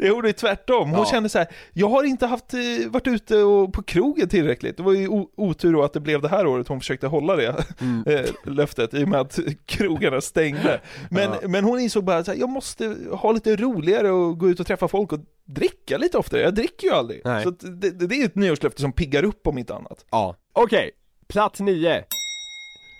Jo, 0.00 0.20
det 0.22 0.28
är 0.28 0.32
tvärtom. 0.32 0.90
Hon 0.90 0.98
Ja. 0.98 1.04
kände 1.10 1.28
så 1.28 1.38
här, 1.38 1.46
jag 1.72 1.88
har 1.88 2.04
inte 2.04 2.26
haft, 2.26 2.54
eh, 2.54 2.60
varit 2.90 3.06
ute 3.06 3.36
och 3.42 3.72
på 3.72 3.82
krogen 3.82 4.28
tillräckligt. 4.28 4.76
Det 4.76 4.82
var 4.82 4.92
ju 4.92 5.08
otur 5.36 5.72
då 5.72 5.82
att 5.82 5.92
det 5.92 6.00
blev 6.00 6.22
det 6.22 6.28
här 6.28 6.46
året 6.46 6.68
hon 6.68 6.80
försökte 6.80 7.06
hålla 7.06 7.36
det 7.36 7.46
eh, 8.06 8.52
löftet 8.52 8.94
i 8.94 9.04
och 9.04 9.08
med 9.08 9.20
att 9.20 9.38
krogarna 9.66 10.20
stängde. 10.20 10.80
Men, 11.10 11.22
Ja. 11.42 11.48
men 11.48 11.64
hon 11.64 11.80
insåg 11.80 12.04
bara 12.04 12.22
här, 12.22 12.34
jag 12.34 12.48
måste 12.48 12.96
ha 13.12 13.32
lite 13.32 13.56
roligare 13.56 14.10
och 14.10 14.38
gå 14.38 14.48
ut 14.50 14.60
och 14.60 14.66
träffa 14.66 14.88
folk 14.88 15.12
och 15.12 15.20
dricka 15.46 15.98
lite 15.98 16.18
oftare. 16.18 16.40
Jag 16.40 16.54
dricker 16.54 16.86
ju 16.86 16.92
aldrig. 16.92 17.20
Nej. 17.24 17.42
Så 17.42 17.48
att 17.48 17.60
det, 17.60 17.90
det 17.90 18.06
det 18.06 18.14
är 18.14 18.24
ett 18.24 18.34
nyårslöfte 18.34 18.80
som 18.80 18.92
piggar 18.92 19.22
upp 19.24 19.46
om 19.46 19.58
inte 19.58 19.74
annat. 19.74 20.04
Ja, 20.10 20.36
okej, 20.52 20.90
plats 21.32 21.60
nio 21.60 22.04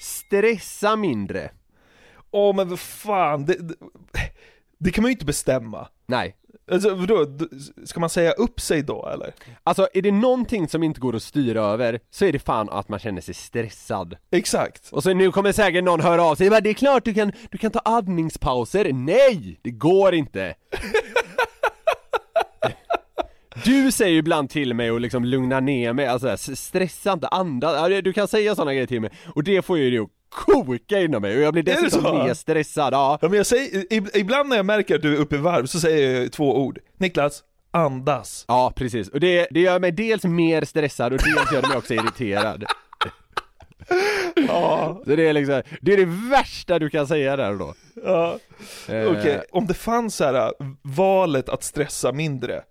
Stressa 0.00 0.96
mindre 0.96 1.50
Åh 2.30 2.56
men 2.56 2.68
vad 2.68 2.80
fan, 2.80 3.44
det, 3.44 3.54
det, 3.54 3.74
det 4.78 4.90
kan 4.90 5.02
man 5.02 5.08
ju 5.08 5.12
inte 5.12 5.24
bestämma. 5.24 5.88
Nej 6.06 6.36
Alltså 6.70 6.94
vadå, 6.94 7.26
ska 7.84 8.00
man 8.00 8.10
säga 8.10 8.32
upp 8.32 8.60
sig 8.60 8.82
då 8.82 9.08
eller? 9.08 9.34
Alltså 9.62 9.88
är 9.94 10.02
det 10.02 10.12
någonting 10.12 10.68
som 10.68 10.82
inte 10.82 11.00
går 11.00 11.16
att 11.16 11.22
styra 11.22 11.62
över 11.62 12.00
så 12.10 12.24
är 12.24 12.32
det 12.32 12.38
fan 12.38 12.68
att 12.68 12.88
man 12.88 12.98
känner 12.98 13.20
sig 13.20 13.34
stressad 13.34 14.16
Exakt. 14.30 14.88
Och 14.92 15.02
så 15.02 15.14
nu 15.14 15.32
kommer 15.32 15.52
säkert 15.52 15.84
någon 15.84 16.00
höra 16.00 16.22
av 16.22 16.34
sig, 16.34 16.50
det 16.50 16.70
är 16.70 16.74
klart 16.74 17.04
du 17.04 17.14
kan, 17.14 17.32
du 17.50 17.58
kan 17.58 17.70
ta 17.70 17.78
andningspauser, 17.78 18.92
nej! 18.92 19.60
Det 19.62 19.70
går 19.70 20.14
inte! 20.14 20.54
Du 23.64 23.92
säger 23.92 24.12
ju 24.12 24.18
ibland 24.18 24.50
till 24.50 24.74
mig 24.74 24.90
och 24.90 25.00
liksom 25.00 25.24
lugna 25.24 25.60
ner 25.60 25.92
mig, 25.92 26.06
alltså 26.06 26.36
stressa 26.36 27.12
inte, 27.12 27.28
andas, 27.28 27.88
du 28.04 28.12
kan 28.12 28.28
säga 28.28 28.54
sådana 28.54 28.72
grejer 28.72 28.86
till 28.86 29.00
mig 29.00 29.10
och 29.34 29.44
det 29.44 29.62
får 29.62 29.78
ju 29.78 29.90
det 29.90 29.98
att 29.98 30.08
koka 30.30 31.00
inom 31.00 31.22
mig 31.22 31.36
och 31.36 31.42
jag 31.42 31.52
blir 31.52 31.62
det 31.62 31.82
dessutom 31.82 32.18
mer 32.26 32.34
stressad, 32.34 32.92
ja 32.94 33.18
Ja 33.22 33.28
men 33.28 33.36
jag 33.36 33.46
säger, 33.46 33.80
ib- 33.90 34.10
ibland 34.16 34.48
när 34.48 34.56
jag 34.56 34.66
märker 34.66 34.94
att 34.96 35.02
du 35.02 35.16
är 35.16 35.20
uppe 35.20 35.34
i 35.34 35.38
varv 35.38 35.66
så 35.66 35.80
säger 35.80 36.20
jag 36.20 36.32
två 36.32 36.56
ord. 36.58 36.78
Niklas, 36.98 37.42
andas. 37.70 38.44
Ja 38.48 38.72
precis, 38.76 39.08
och 39.08 39.20
det, 39.20 39.46
det 39.50 39.60
gör 39.60 39.78
mig 39.80 39.92
dels 39.92 40.24
mer 40.24 40.64
stressad 40.64 41.12
och 41.12 41.18
dels 41.18 41.52
gör 41.52 41.62
det 41.62 41.68
mig 41.68 41.76
också 41.76 41.94
irriterad 41.94 42.64
Ja. 44.48 45.00
Så 45.04 45.16
det 45.16 45.28
är 45.28 45.32
liksom, 45.32 45.62
det 45.80 45.92
är 45.92 45.96
det 45.96 46.28
värsta 46.30 46.78
du 46.78 46.90
kan 46.90 47.06
säga 47.06 47.36
där 47.36 47.50
och 47.52 47.58
då 47.58 47.74
ja. 48.04 48.38
Eh, 48.88 49.04
Okej, 49.10 49.42
om 49.52 49.66
det 49.66 49.74
fanns 49.74 50.16
så 50.16 50.24
här 50.24 50.52
valet 50.82 51.48
att 51.48 51.62
stressa 51.64 52.12
mindre, 52.12 52.62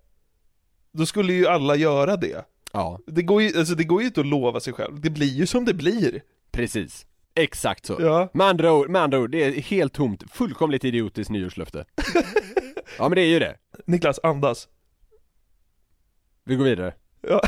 då 0.92 1.06
skulle 1.06 1.32
ju 1.32 1.46
alla 1.46 1.76
göra 1.76 2.16
det. 2.16 2.44
Ja, 2.72 2.98
Det 3.06 3.22
går 3.22 3.42
ju, 3.42 3.58
alltså 3.58 3.74
det 3.74 3.84
går 3.84 4.00
ju 4.00 4.06
inte 4.06 4.20
att 4.20 4.26
lova 4.26 4.60
sig 4.60 4.72
själv, 4.72 5.00
det 5.00 5.10
blir 5.10 5.26
ju 5.34 5.46
som 5.46 5.64
det 5.64 5.74
blir. 5.74 6.22
precis 6.50 7.06
Exakt 7.34 7.86
så 7.86 7.96
Ja. 8.00 8.28
Med 8.34 8.46
andra 8.46 8.72
ord, 8.72 8.88
med 8.90 9.02
andra 9.02 9.18
ord, 9.18 9.30
det 9.30 9.44
är 9.44 9.52
helt 9.52 9.92
tomt, 9.92 10.22
fullkomligt 10.32 10.84
idiotiskt 10.84 11.30
nyårslöfte 11.30 11.84
Ja 12.98 13.08
men 13.08 13.12
det 13.16 13.20
är 13.20 13.26
ju 13.26 13.38
det, 13.38 13.56
Niklas, 13.86 14.20
andas. 14.22 14.68
vi 16.44 16.56
går 16.56 16.64
vidare 16.64 16.94
Ja. 17.20 17.40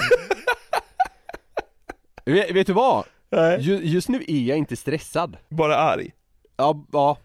vet, 2.24 2.50
vet 2.50 2.66
du 2.66 2.72
vad? 2.72 3.04
Nej. 3.30 3.60
Ju, 3.60 3.76
just 3.76 4.08
nu 4.08 4.24
är 4.28 4.40
jag 4.40 4.58
inte 4.58 4.76
stressad 4.76 5.36
Bara 5.48 5.76
arg. 5.76 6.12
Ja, 6.56 6.86
ja, 6.92 7.18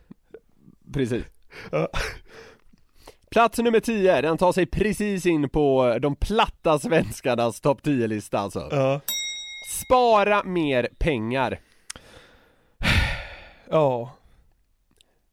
precis 0.94 1.24
Ja. 1.72 1.88
Plats 3.30 3.60
nummer 3.60 3.80
10, 3.80 4.22
den 4.22 4.38
tar 4.38 4.52
sig 4.52 4.66
precis 4.66 5.26
in 5.26 5.50
på 5.50 5.98
de 6.02 6.16
platta 6.16 6.80
svenskarnas 6.80 7.62
topp 7.62 7.82
10-lista 7.84 8.40
alltså. 8.40 8.68
Ja. 8.72 9.02
Spara 9.86 10.44
mer 10.44 10.90
pengar. 10.98 11.60
Ja. 13.72 14.16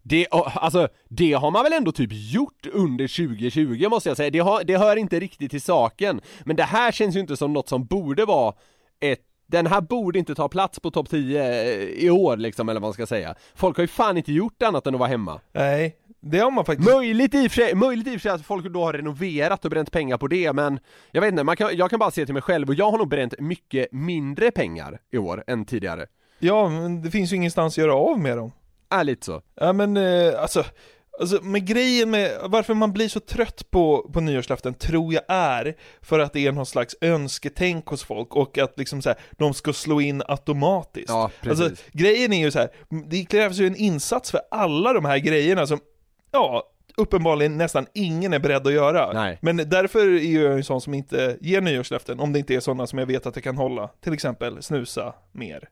Det, 0.03 0.27
alltså, 0.31 0.89
det 1.09 1.33
har 1.33 1.51
man 1.51 1.63
väl 1.63 1.73
ändå 1.73 1.93
typ 1.93 2.11
gjort 2.13 2.67
under 2.73 3.27
2020 3.27 3.89
måste 3.89 4.11
jag 4.11 4.17
säga, 4.17 4.31
det, 4.31 4.39
har, 4.39 4.65
det 4.65 4.77
hör 4.77 4.97
inte 4.97 5.21
riktigt 5.21 5.51
till 5.51 5.63
saken. 5.63 6.21
Men 6.45 6.57
det 6.57 6.63
här 6.63 6.93
känns 6.93 7.17
ju 7.17 7.21
inte 7.21 7.37
som 7.37 7.53
något 7.53 7.69
som 7.69 7.87
borde 7.87 8.25
vara 8.25 8.55
ett 9.01 9.21
den 9.47 9.67
här 9.67 9.81
borde 9.81 10.19
inte 10.19 10.35
ta 10.35 10.49
plats 10.49 10.81
på 10.81 10.91
topp 10.91 11.11
10 11.11 11.73
i 11.89 12.11
år 12.11 12.37
liksom, 12.37 12.69
eller 12.69 12.81
vad 12.81 12.89
man 12.89 12.95
ska 12.95 13.07
säga. 13.07 13.35
Folk 13.55 13.77
har 13.77 13.83
ju 13.83 13.89
fan 13.89 14.17
inte 14.17 14.33
gjort 14.33 14.63
annat 14.63 14.87
än 14.87 14.95
att 14.95 14.99
vara 14.99 15.09
hemma. 15.09 15.41
Nej, 15.53 15.97
det 16.31 16.39
har 16.39 16.51
man 16.51 16.65
faktiskt. 16.65 16.91
Möjligt 16.91 17.35
i 17.35 17.47
och 17.47 17.53
för 17.53 17.63
sig, 17.63 17.75
möjligt 17.75 18.07
i 18.07 18.11
och 18.11 18.13
för 18.13 18.21
sig 18.21 18.31
att 18.31 18.47
folk 18.47 18.67
då 18.67 18.85
har 18.85 18.93
renoverat 18.93 19.65
och 19.65 19.71
bränt 19.71 19.93
pengar 19.93 20.19
på 20.19 20.27
det 20.27 20.53
men 20.53 20.79
Jag 21.11 21.21
vet 21.21 21.31
inte, 21.31 21.45
man 21.45 21.57
kan, 21.57 21.77
jag 21.77 21.91
kan 21.91 21.99
bara 21.99 22.11
se 22.11 22.25
till 22.25 22.35
mig 22.35 22.43
själv 22.43 22.69
och 22.69 22.75
jag 22.75 22.91
har 22.91 22.99
nog 22.99 23.09
bränt 23.09 23.35
mycket 23.39 23.93
mindre 23.93 24.51
pengar 24.51 25.01
i 25.13 25.19
år 25.19 25.45
än 25.47 25.65
tidigare 25.65 26.07
Ja, 26.39 26.69
men 26.69 27.03
det 27.03 27.11
finns 27.11 27.33
ju 27.33 27.37
ingenstans 27.37 27.75
att 27.75 27.79
göra 27.79 27.95
av 27.95 28.19
med 28.19 28.37
dem. 28.37 28.53
Är 28.91 29.05
lite 29.05 29.27
så 29.27 29.43
Ja 29.55 29.73
men 29.73 29.97
eh, 29.97 30.41
alltså, 30.41 30.65
alltså 31.21 31.43
med 31.43 31.67
grejen 31.67 32.11
med 32.11 32.39
varför 32.45 32.75
man 32.75 32.93
blir 32.93 33.09
så 33.09 33.21
trött 33.21 33.71
på, 33.71 34.11
på 34.13 34.21
nyårslöften 34.21 34.75
tror 34.75 35.15
jag 35.15 35.23
är 35.29 35.77
för 36.01 36.19
att 36.19 36.33
det 36.33 36.47
är 36.47 36.53
någon 36.53 36.67
slags 36.67 36.97
önsketänk 37.01 37.87
hos 37.87 38.05
folk 38.05 38.37
och 38.37 38.59
att 38.59 38.79
liksom 38.79 39.03
så 39.03 39.09
här, 39.09 39.19
de 39.33 39.55
ska 39.55 39.73
slå 39.73 40.01
in 40.01 40.23
automatiskt. 40.29 41.09
Ja, 41.09 41.31
precis 41.41 41.65
Alltså 41.65 41.83
grejen 41.93 42.33
är 42.33 42.41
ju 42.41 42.51
så 42.51 42.59
här, 42.59 42.69
det 43.11 43.25
krävs 43.25 43.59
ju 43.59 43.67
en 43.67 43.77
insats 43.77 44.31
för 44.31 44.41
alla 44.51 44.93
de 44.93 45.05
här 45.05 45.19
grejerna 45.19 45.67
som, 45.67 45.81
ja, 46.33 46.63
uppenbarligen 46.97 47.57
nästan 47.57 47.87
ingen 47.95 48.33
är 48.33 48.39
beredd 48.39 48.67
att 48.67 48.73
göra. 48.73 49.13
Nej. 49.13 49.39
Men 49.43 49.57
därför 49.57 49.99
är 50.09 50.43
jag 50.43 50.53
en 50.53 50.65
sån 50.65 50.81
som 50.81 50.95
inte 50.95 51.37
ger 51.41 51.61
nyårslöften, 51.61 52.21
om 52.21 52.33
det 52.33 52.39
inte 52.39 52.55
är 52.55 52.61
sådana 52.61 52.87
som 52.87 52.99
jag 52.99 53.07
vet 53.07 53.27
att 53.27 53.37
jag 53.37 53.45
kan 53.45 53.57
hålla. 53.57 53.89
Till 54.01 54.13
exempel 54.13 54.63
snusa 54.63 55.15
mer. 55.33 55.69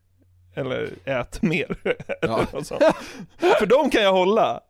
Eller 0.54 0.88
ät 1.04 1.42
mer. 1.42 1.76
Ja. 2.20 2.40
För 3.58 3.66
de 3.66 3.90
kan 3.90 4.02
jag 4.02 4.12
hålla. 4.12 4.60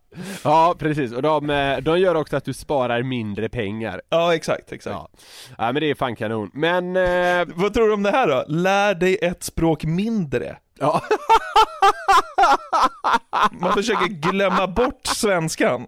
Ja 0.44 0.75
precis, 0.79 1.12
och 1.12 1.23
de, 1.23 1.51
eh, 1.51 1.79
de 1.79 1.99
gör 2.01 2.14
också 2.14 2.37
att 2.37 2.44
du 2.44 2.53
sparar 2.53 3.03
mindre 3.03 3.49
pengar 3.49 4.03
Ja, 4.09 4.35
exakt, 4.35 4.73
exakt. 4.73 4.97
Ja, 4.97 5.09
ja 5.59 5.73
men 5.73 5.75
det 5.75 5.90
är 5.90 5.94
fan 5.94 6.16
kanon, 6.16 6.51
men... 6.55 6.97
Eh, 6.97 7.55
Vad 7.55 7.75
tror 7.75 7.87
du 7.88 7.94
om 7.94 8.03
det 8.03 8.11
här 8.11 8.29
då? 8.29 8.44
Lär 8.49 8.94
dig 8.94 9.18
ett 9.23 9.42
språk 9.42 9.85
mindre. 9.85 10.57
Ja. 10.79 11.03
Man 13.53 13.73
försöker 13.73 14.07
glömma 14.07 14.67
bort 14.67 15.07
svenskan. 15.07 15.87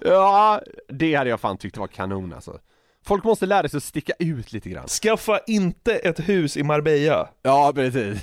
ja, 0.00 0.60
det 0.88 1.14
hade 1.14 1.30
jag 1.30 1.40
fan 1.40 1.58
tyckt 1.58 1.76
var 1.76 1.86
kanon 1.86 2.32
alltså 2.32 2.58
Folk 3.06 3.24
måste 3.24 3.46
lära 3.46 3.68
sig 3.68 3.76
att 3.76 3.82
sticka 3.82 4.12
ut 4.18 4.52
lite 4.52 4.68
grann 4.70 4.88
Skaffa 4.88 5.40
inte 5.46 5.94
ett 5.94 6.28
hus 6.28 6.56
i 6.56 6.62
Marbella. 6.62 7.28
Ja 7.42 7.72
precis 7.74 8.18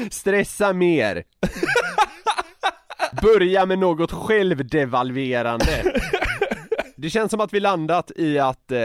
Stressa 0.10 0.72
mer 0.72 1.24
Börja 3.22 3.66
med 3.66 3.78
något 3.78 4.12
självdevalverande 4.12 5.94
Det 6.96 7.10
känns 7.10 7.30
som 7.30 7.40
att 7.40 7.52
vi 7.52 7.60
landat 7.60 8.10
i 8.16 8.38
att 8.38 8.72
eh, 8.72 8.78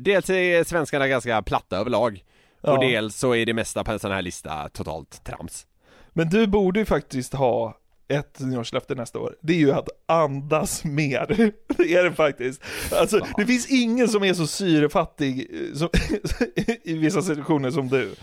dels 0.00 0.30
är 0.30 0.64
svenskarna 0.64 1.08
ganska 1.08 1.42
platta 1.42 1.76
överlag 1.76 2.22
Ja. 2.68 2.74
Och 2.74 2.80
dels 2.84 3.16
så 3.16 3.34
är 3.34 3.46
det 3.46 3.54
mesta 3.54 3.84
på 3.84 3.92
en 3.92 3.98
sån 3.98 4.12
här 4.12 4.22
lista 4.22 4.68
totalt 4.68 5.24
trams 5.24 5.66
Men 6.12 6.28
du 6.28 6.46
borde 6.46 6.80
ju 6.80 6.86
faktiskt 6.86 7.34
ha 7.34 7.78
ett 8.08 8.40
nyårslöfte 8.40 8.94
nästa 8.94 9.18
år. 9.18 9.36
Det 9.40 9.52
är 9.52 9.58
ju 9.58 9.72
att 9.72 9.88
andas 10.06 10.84
mer. 10.84 11.26
Det 11.76 11.94
är 11.94 12.04
det 12.04 12.12
faktiskt. 12.12 12.62
Alltså, 12.92 13.20
det 13.36 13.46
finns 13.46 13.70
ingen 13.70 14.08
som 14.08 14.24
är 14.24 14.34
så 14.34 14.46
syrefattig 14.46 15.50
eh, 15.52 15.74
som, 15.76 15.88
i 16.84 16.94
vissa 16.94 17.22
situationer 17.22 17.70
som 17.70 17.88
du. 17.88 18.14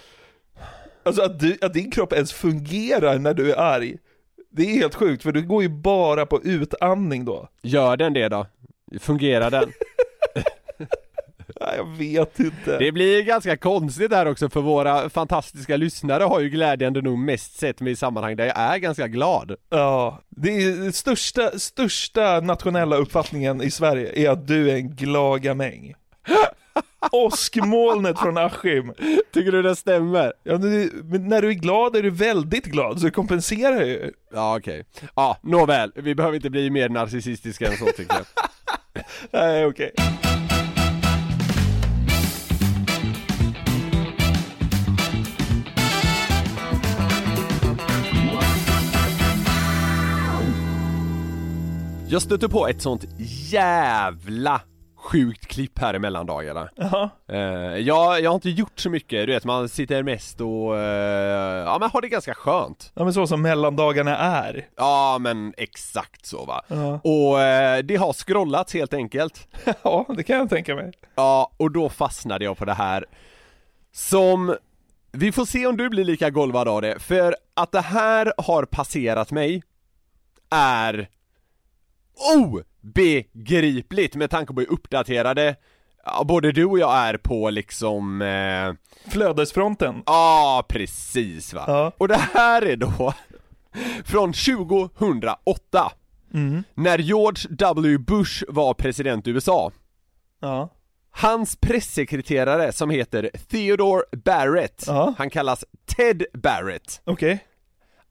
Alltså 1.04 1.22
att, 1.22 1.40
du, 1.40 1.58
att 1.62 1.74
din 1.74 1.92
kropp 1.92 2.14
ens 2.14 2.34
fungerar 2.34 3.20
när 3.20 3.34
du 3.34 3.52
är 3.52 3.58
arg. 3.58 3.98
Det 4.52 4.64
är 4.64 4.74
helt 4.74 4.96
sjukt, 4.96 5.24
för 5.24 5.32
du 5.32 5.42
går 5.42 5.64
ju 5.64 5.70
bara 5.70 6.26
på 6.26 6.44
utandning 6.44 7.26
då. 7.26 7.50
Gör 7.62 7.98
den 7.98 8.14
det 8.14 8.30
då? 8.30 8.48
Fungerar 9.00 9.52
den? 9.52 9.72
Jag 11.60 11.98
vet 11.98 12.40
inte. 12.40 12.78
Det 12.78 12.92
blir 12.92 13.24
ganska 13.24 13.58
konstigt 13.58 14.12
här 14.14 14.26
också 14.26 14.50
för 14.50 14.62
våra 14.62 15.10
fantastiska 15.10 15.78
lyssnare 15.78 16.24
har 16.24 16.40
ju 16.40 16.50
glädjande 16.50 17.02
nog 17.02 17.18
mest 17.18 17.60
sett 17.60 17.82
mig 17.82 17.94
i 17.94 17.96
sammanhang 17.96 18.36
där 18.36 18.46
jag 18.46 18.58
är 18.58 18.78
ganska 18.78 19.08
glad 19.08 19.56
Ja, 19.70 20.22
det 20.30 20.50
är 20.50 20.92
största, 20.92 21.60
största 21.60 22.40
nationella 22.40 22.96
uppfattningen 22.96 23.62
i 23.62 23.72
Sverige 23.72 24.12
är 24.16 24.30
att 24.30 24.48
du 24.48 24.72
är 24.72 24.76
en 24.76 24.96
glad 24.96 25.42
gamäng. 25.42 25.94
Åskmolnet 27.12 28.20
från 28.20 28.38
Askim. 28.38 28.94
Tycker 29.34 29.52
du 29.52 29.62
det 29.62 29.76
stämmer? 29.76 30.34
Ja, 30.44 30.58
men 30.58 31.28
när 31.28 31.42
du 31.42 31.50
är 31.50 31.54
glad 31.54 31.96
är 31.96 32.04
du 32.04 32.10
väldigt 32.10 32.66
glad, 32.66 33.00
så 33.00 33.06
det 33.06 33.12
kompenserar 33.12 33.84
ju. 33.84 34.12
Ja 34.34 34.58
okej, 34.58 34.86
ja 35.16 35.38
nåväl, 35.42 35.92
vi 35.96 36.16
behöver 36.16 36.36
inte 36.36 36.50
bli 36.50 36.70
mer 36.70 36.90
narcissistiska 36.90 37.68
än 37.68 37.78
så 37.78 37.86
tycker 37.86 38.16
jag 38.16 38.26
Nej, 39.32 39.66
okej. 39.66 39.92
Jag 52.10 52.22
stötte 52.22 52.50
på 52.50 52.68
ett 52.68 52.82
sånt 52.82 53.06
jävla 53.52 54.62
sjukt 54.96 55.48
klipp 55.48 55.80
här 55.80 55.96
i 55.96 56.00
mellandagarna 56.00 56.70
Jaha. 56.76 57.10
eh, 57.30 57.40
jag, 57.78 58.22
jag 58.22 58.30
har 58.30 58.36
inte 58.36 58.50
gjort 58.50 58.80
så 58.80 58.90
mycket, 58.90 59.28
du 59.28 59.34
vet 59.34 59.46
man 59.46 59.70
sitter 59.70 60.04
mest 60.04 60.42
och, 60.42 60.78
eh, 60.78 61.66
ja 61.66 61.78
men 61.80 61.90
har 61.90 62.02
det 62.02 62.08
ganska 62.08 62.34
skönt 62.34 62.92
Ja 62.96 63.04
men 63.04 63.14
så 63.14 63.28
som 63.28 63.42
mellandagarna 63.42 64.18
är. 64.18 64.68
Ja 64.78 65.18
men 65.22 65.54
exakt 65.58 66.26
så 66.26 66.46
va 66.46 66.64
Ja. 66.68 67.00
Och 67.04 67.42
eh, 67.42 67.84
det 67.84 67.96
har 67.96 68.14
scrollats 68.14 68.74
helt 68.74 68.94
enkelt 68.94 69.48
ja, 69.84 70.06
det 70.18 70.24
kan 70.24 70.38
jag 70.38 70.50
tänka 70.50 70.76
mig. 70.76 70.92
Ja, 71.16 71.52
och 71.58 71.72
då 71.72 71.90
fastnade 71.90 72.46
jag 72.46 72.58
på 72.58 72.66
det 72.66 72.74
här 72.74 73.06
Som, 73.92 74.56
vi 75.12 75.32
får 75.32 75.46
se 75.46 75.68
om 75.68 75.78
du 75.78 75.90
blir 75.90 76.04
lika 76.04 76.30
golvad 76.30 76.68
av 76.68 76.82
det, 76.82 77.00
för 77.00 77.36
att 77.54 77.72
det 77.72 77.82
här 77.82 78.34
har 78.38 78.66
passerat 78.66 79.32
mig 79.32 79.64
Är 80.52 81.10
obegripligt 82.36 84.16
med 84.16 84.30
tanke 84.30 84.54
på 84.54 84.60
hur 84.60 84.70
uppdaterade 84.72 85.56
ja, 86.06 86.24
både 86.24 86.52
du 86.52 86.66
och 86.66 86.80
jag 86.80 86.96
är 86.98 87.18
på 87.18 87.50
liksom 87.50 88.22
eh, 88.22 88.74
Flödesfronten. 89.12 90.04
Ja, 90.06 90.66
precis 90.70 91.54
va. 91.54 91.64
Ja. 91.68 91.92
Och 91.98 92.08
det 92.08 92.16
här 92.34 92.62
är 92.62 92.76
då 92.76 93.14
från 94.06 94.34
2008 94.34 95.92
Mm. 96.34 96.64
När 96.74 96.98
George 96.98 97.50
W 97.50 97.98
Bush 97.98 98.44
var 98.48 98.74
president 98.74 99.28
i 99.28 99.32
USA 99.32 99.72
Ja. 100.42 100.70
Hans 101.12 101.56
pressekreterare 101.56 102.72
som 102.72 102.90
heter 102.90 103.30
Theodore 103.50 104.02
Barrett, 104.12 104.84
Ja. 104.88 105.14
han 105.18 105.30
kallas 105.30 105.66
Ted 105.86 106.24
Barrett 106.34 107.02
Okej. 107.04 107.40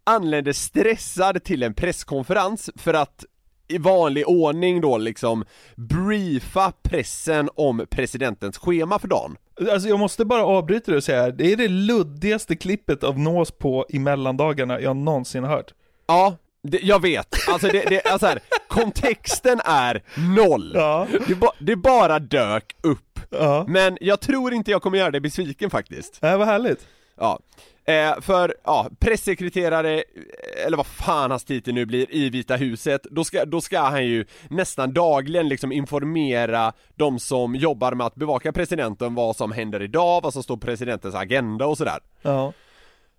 Anlände 0.05 0.55
stressad 0.55 1.45
till 1.45 1.63
en 1.63 1.75
presskonferens 1.75 2.71
för 2.77 2.95
att 2.95 3.25
i 3.69 3.79
vanlig 3.79 4.29
ordning 4.29 4.81
då 4.81 4.99
liksom 4.99 5.45
briefa 5.77 6.73
pressen 6.83 7.51
om 7.55 7.87
presidentens 7.91 8.59
schema 8.59 8.99
för 8.99 9.09
dagen 9.09 9.37
Alltså 9.71 9.89
jag 9.89 9.99
måste 9.99 10.25
bara 10.25 10.45
avbryta 10.45 10.91
det 10.91 10.97
och 10.97 11.05
säga 11.05 11.31
det 11.31 11.53
är 11.53 11.57
det 11.57 11.69
luddigaste 11.69 12.57
klippet 12.57 13.05
av 13.05 13.19
nås 13.19 13.51
på 13.51 13.87
i 13.89 13.99
mellandagarna 13.99 14.81
jag 14.81 14.97
någonsin 14.97 15.45
har 15.45 15.51
hört. 15.57 15.75
Ja, 16.07 16.37
det, 16.63 16.79
jag 16.83 17.03
vet, 17.03 17.37
alltså 17.49 17.69
det, 17.69 17.85
det 17.89 18.07
alltså 18.07 18.27
här, 18.27 18.39
kontexten 18.69 19.61
är 19.65 20.03
noll 20.37 20.73
Ja. 20.75 21.07
det, 21.27 21.35
ba, 21.35 21.53
det 21.59 21.77
bara 21.77 22.19
dök 22.19 22.77
upp 22.83 23.21
Ja. 23.31 23.65
Men 23.69 23.99
jag 24.01 24.21
tror 24.21 24.55
inte 24.55 24.71
jag 24.71 24.83
kommer 24.83 24.99
göra 24.99 25.11
dig 25.11 25.21
besviken 25.21 25.71
faktiskt 25.71 26.19
Nej, 26.23 26.37
vad 26.39 26.47
härligt. 26.47 26.87
Ja, 27.19 27.39
eh, 27.87 28.21
för 28.21 28.55
ja, 28.65 28.89
pressekreterare, 28.99 29.95
eh, 29.99 30.67
eller 30.67 30.77
vad 30.77 30.87
fan 30.87 31.31
hans 31.31 31.45
titel 31.45 31.75
nu 31.75 31.87
blir, 31.87 32.15
i 32.15 32.31
Vita 32.31 32.57
huset, 32.57 33.03
då 33.11 33.25
ska, 33.25 33.45
då 33.45 33.61
ska 33.61 33.81
han 33.81 34.07
ju 34.07 34.25
nästan 34.51 34.93
dagligen 34.93 35.49
liksom 35.49 35.73
informera 35.73 36.73
de 36.95 37.19
som 37.19 37.55
jobbar 37.55 37.93
med 37.95 38.07
att 38.07 38.15
bevaka 38.15 38.53
presidenten 38.53 39.15
vad 39.15 39.37
som 39.37 39.53
händer 39.53 39.83
idag, 39.83 40.21
vad 40.23 40.33
som 40.33 40.43
står 40.43 40.57
på 40.57 40.67
presidentens 40.67 41.15
agenda 41.15 41.67
och 41.67 41.79
sådär. 41.79 41.99
Ja. 42.23 42.53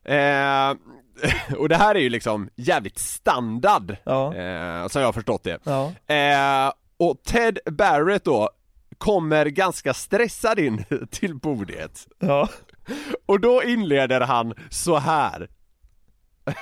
Eh, 0.06 0.76
och 1.58 1.70
det 1.70 1.76
här 1.76 1.96
är 1.96 2.00
ju 2.00 2.10
liksom 2.10 2.50
jävligt 2.56 3.00
standard, 3.00 3.96
Ja. 4.04 4.36
eh, 4.36 4.88
som 4.88 5.02
jag 5.02 5.08
har 5.08 5.14
förstått 5.14 5.44
det. 5.44 5.60
Ja. 5.64 5.92
Eh, 6.16 6.74
och 6.98 7.24
Ted 7.24 7.60
Barrett 7.66 8.24
då 8.24 8.50
kommer 8.98 9.46
ganska 9.46 9.94
stressad 9.94 10.60
in 10.60 10.86
till 11.12 11.36
bordet. 11.36 12.08
Ja. 12.20 12.50
Och 13.26 13.40
då 13.40 13.64
inleder 13.64 14.22
han 14.22 14.54
så 14.70 14.98
här. 14.98 15.50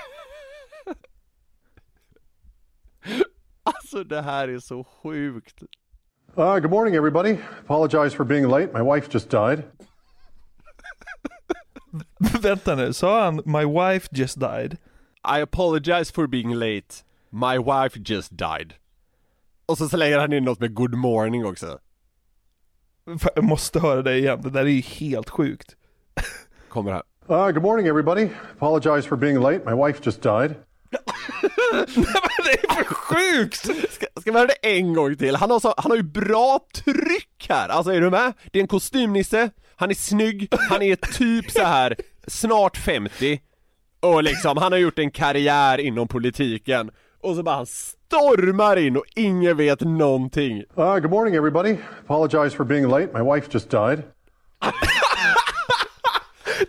Alltså 3.66 4.04
det 4.04 4.22
här 4.22 4.48
är 4.48 4.60
så 4.60 4.84
sjukt. 4.84 5.64
Uh, 6.38 6.60
good 6.60 6.72
morning, 6.72 6.96
everybody. 6.96 7.38
Apologize 7.64 8.16
for 8.16 8.24
being 8.26 8.48
late. 8.48 8.70
My 8.74 8.94
wife 8.96 9.10
just 9.14 9.30
died. 9.30 9.64
Vänta 12.42 12.76
nu, 12.76 12.94
sa 12.94 13.24
han 13.24 13.42
'My 13.46 13.66
wife 13.66 14.08
just 14.12 14.38
died'? 14.38 14.78
I 15.38 15.42
apologize 15.42 16.14
for 16.14 16.28
being 16.28 16.54
late. 16.56 17.04
My 17.30 17.58
wife 17.58 18.00
just 18.06 18.38
died. 18.38 18.74
Och 19.66 19.78
så 19.78 19.90
slänger 19.90 20.20
han 20.20 20.34
in 20.34 20.44
något 20.44 20.60
med 20.60 20.74
good 20.74 20.94
morning 20.94 21.46
också. 21.46 21.80
Jag 23.36 23.44
måste 23.44 23.80
höra 23.80 24.02
det 24.02 24.18
igen, 24.18 24.42
det 24.42 24.50
där 24.50 24.62
är 24.62 24.70
ju 24.70 24.82
helt 24.82 25.30
sjukt. 25.30 25.76
Kommer 26.69 26.91
här. 26.91 27.04
Uh, 27.30 27.52
good 27.52 27.63
morning, 27.63 27.88
everybody. 27.88 28.30
Apologize 28.56 29.08
for 29.08 29.17
being 29.17 29.39
late. 29.39 29.62
My 29.65 29.88
wife 29.88 30.02
just 30.06 30.21
died. 30.21 30.56
det 32.43 32.63
är 32.63 32.73
för 32.76 32.84
sjukt! 32.84 33.56
Ska, 33.93 34.06
ska 34.21 34.32
vi 34.32 34.38
höra 34.38 34.47
det 34.47 34.78
en 34.78 34.93
gång 34.93 35.15
till? 35.15 35.36
Han 35.36 35.52
har, 35.52 35.60
så, 35.60 35.73
han 35.78 35.91
har 35.91 35.97
ju 35.97 36.04
bra 36.04 36.60
tryck 36.73 37.45
här, 37.49 37.69
alltså 37.69 37.93
är 37.93 38.02
du 38.02 38.10
med? 38.10 38.34
Det 38.52 38.60
är 38.60 38.62
en 38.62 38.67
kostymnisse, 38.67 39.49
han 39.76 39.89
är 39.89 39.95
snygg, 39.95 40.47
han 40.69 40.82
är 40.82 40.95
typ 40.95 41.52
så 41.52 41.63
här 41.63 41.95
snart 42.28 42.78
50 42.78 43.39
och 43.99 44.23
liksom, 44.23 44.58
han 44.58 44.71
har 44.71 44.80
gjort 44.80 44.99
en 44.99 45.12
karriär 45.12 45.78
inom 45.78 46.08
politiken 46.08 46.91
och 47.21 47.36
så 47.36 47.43
bara 47.43 47.56
han 47.56 47.65
stormar 47.65 48.78
in 48.78 48.97
och 48.97 49.06
ingen 49.15 49.58
vet 49.58 49.82
någonting. 49.82 50.63
Uh, 50.78 50.99
good 50.99 51.12
morning, 51.12 51.36
everybody. 51.36 51.78
Apologize 52.04 52.56
for 52.56 52.63
being 52.63 52.88
late. 52.88 53.08
My 53.13 53.36
wife 53.36 53.49
just 53.54 53.69
died. 53.69 54.04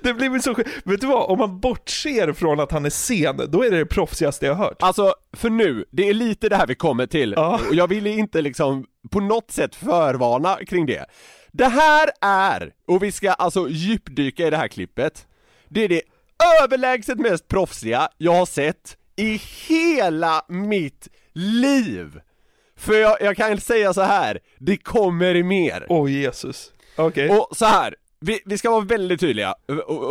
Det 0.05 0.15
blir 0.15 0.31
väl 0.31 0.43
så. 0.43 0.55
Vet 0.85 1.01
du 1.01 1.07
vad, 1.07 1.31
om 1.31 1.39
man 1.39 1.61
bortser 1.61 2.33
från 2.33 2.61
att 2.61 2.73
han 2.73 2.85
är 2.85 2.91
sen, 2.91 3.37
då 3.49 3.65
är 3.65 3.71
det 3.71 3.79
det 3.79 3.87
proffsigaste 3.87 4.47
jag 4.47 4.55
hört. 4.55 4.77
Alltså, 4.83 5.15
för 5.33 5.51
nu, 5.51 5.85
det 5.91 6.09
är 6.09 6.15
lite 6.15 6.49
det 6.49 6.57
här 6.57 6.67
vi 6.67 6.75
kommer 6.75 7.07
till, 7.07 7.33
Ja. 7.37 7.61
och 7.69 7.75
jag 7.75 7.89
vill 7.89 8.07
inte 8.07 8.43
liksom 8.43 8.87
på 9.11 9.21
något 9.21 9.51
sätt 9.51 9.75
förvarna 9.75 10.59
kring 10.67 10.87
det. 10.87 11.05
Det 11.53 11.67
här 11.69 12.11
är, 12.21 12.73
och 12.87 13.03
vi 13.03 13.13
ska 13.13 13.33
alltså 13.33 13.69
djupdyka 13.69 14.47
i 14.47 14.51
det 14.51 14.57
här 14.57 14.69
klippet, 14.69 15.27
det 15.69 15.81
är 15.85 15.89
det 15.89 16.03
överlägset 16.63 17.19
mest 17.19 17.49
proffsiga 17.49 18.09
jag 18.19 18.33
har 18.35 18.47
sett 18.47 18.97
i 19.17 19.41
hela 19.69 20.45
mitt 20.49 21.09
liv! 21.33 22.21
För 22.77 22.95
jag, 22.95 23.17
jag 23.23 23.37
kan 23.37 23.61
säga 23.61 23.95
så 23.95 24.01
här, 24.03 24.39
det 24.59 24.77
kommer 24.77 25.43
mer. 25.43 25.87
Åh 25.89 26.11
Jesus. 26.13 26.73
Okej. 26.97 27.29
Och 27.31 27.57
så 27.57 27.65
här, 27.65 27.95
vi, 28.25 28.41
vi 28.45 28.59
ska 28.59 28.71
vara 28.71 28.85
väldigt 28.85 29.21
tydliga, 29.21 29.55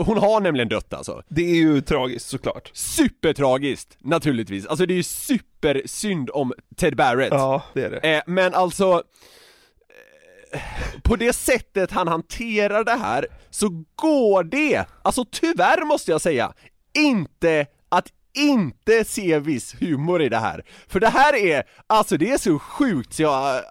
hon 0.06 0.18
har 0.18 0.42
nämligen 0.42 0.70
dött 0.70 0.94
alltså. 0.94 1.24
Det 1.28 1.42
är 1.42 1.56
ju 1.56 1.82
tragiskt 1.82 2.30
såklart. 2.30 2.72
Supertragiskt, 2.74 3.98
naturligtvis. 4.00 4.66
Alltså 4.66 4.86
det 4.86 4.94
är 4.94 4.96
ju 4.96 5.04
supersynd 5.04 6.30
om 6.34 6.54
Ted 6.76 6.96
Barrett. 6.96 7.32
Ja, 7.32 7.64
det 7.74 7.84
är 7.84 7.90
det. 7.90 8.16
Eh, 8.16 8.22
men 8.28 8.54
alltså, 8.54 9.04
eh, 10.52 10.62
på 11.02 11.16
det 11.16 11.34
sättet 11.34 11.92
han 11.92 12.08
hanterar 12.08 12.84
det 12.84 12.96
här 12.96 13.28
så 13.50 13.84
går 13.96 14.44
det, 14.44 14.86
alltså 15.02 15.26
tyvärr 15.32 15.86
måste 15.86 16.12
jag 16.12 16.22
säga, 16.22 16.54
inte 16.94 17.66
att 17.90 18.08
inte 18.34 19.06
se 19.06 19.40
viss 19.40 19.76
humor 19.82 20.22
i 20.22 20.30
det 20.30 20.38
här. 20.38 20.66
För 20.88 21.00
det 21.00 21.10
här 21.10 21.36
är, 21.36 21.64
alltså 21.88 22.18
det 22.18 22.32
är 22.32 22.38
så 22.38 22.60
sjukt 22.60 23.14
så 23.14 23.22
jag, 23.22 23.62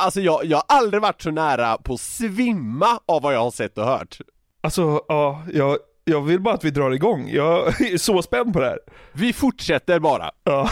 alltså 0.00 0.20
jag, 0.20 0.44
jag 0.44 0.56
har 0.56 0.64
aldrig 0.68 1.02
varit 1.02 1.22
så 1.22 1.30
nära 1.30 1.76
på 1.76 1.94
att 1.94 2.00
svimma 2.00 3.00
av 3.06 3.22
vad 3.22 3.34
jag 3.34 3.40
har 3.40 3.50
sett 3.50 3.78
och 3.78 3.84
hört. 3.84 4.18
Alltså, 4.60 5.00
ja, 5.08 5.42
jag, 5.52 5.78
jag 6.04 6.22
vill 6.22 6.40
bara 6.40 6.54
att 6.54 6.64
vi 6.64 6.70
drar 6.70 6.90
igång. 6.90 7.28
Jag 7.28 7.80
är 7.80 7.98
så 7.98 8.22
spänd 8.22 8.52
på 8.52 8.60
det 8.60 8.66
här. 8.66 8.78
Vi 9.12 9.32
fortsätter 9.32 9.98
bara. 9.98 10.30
Ja. 10.44 10.70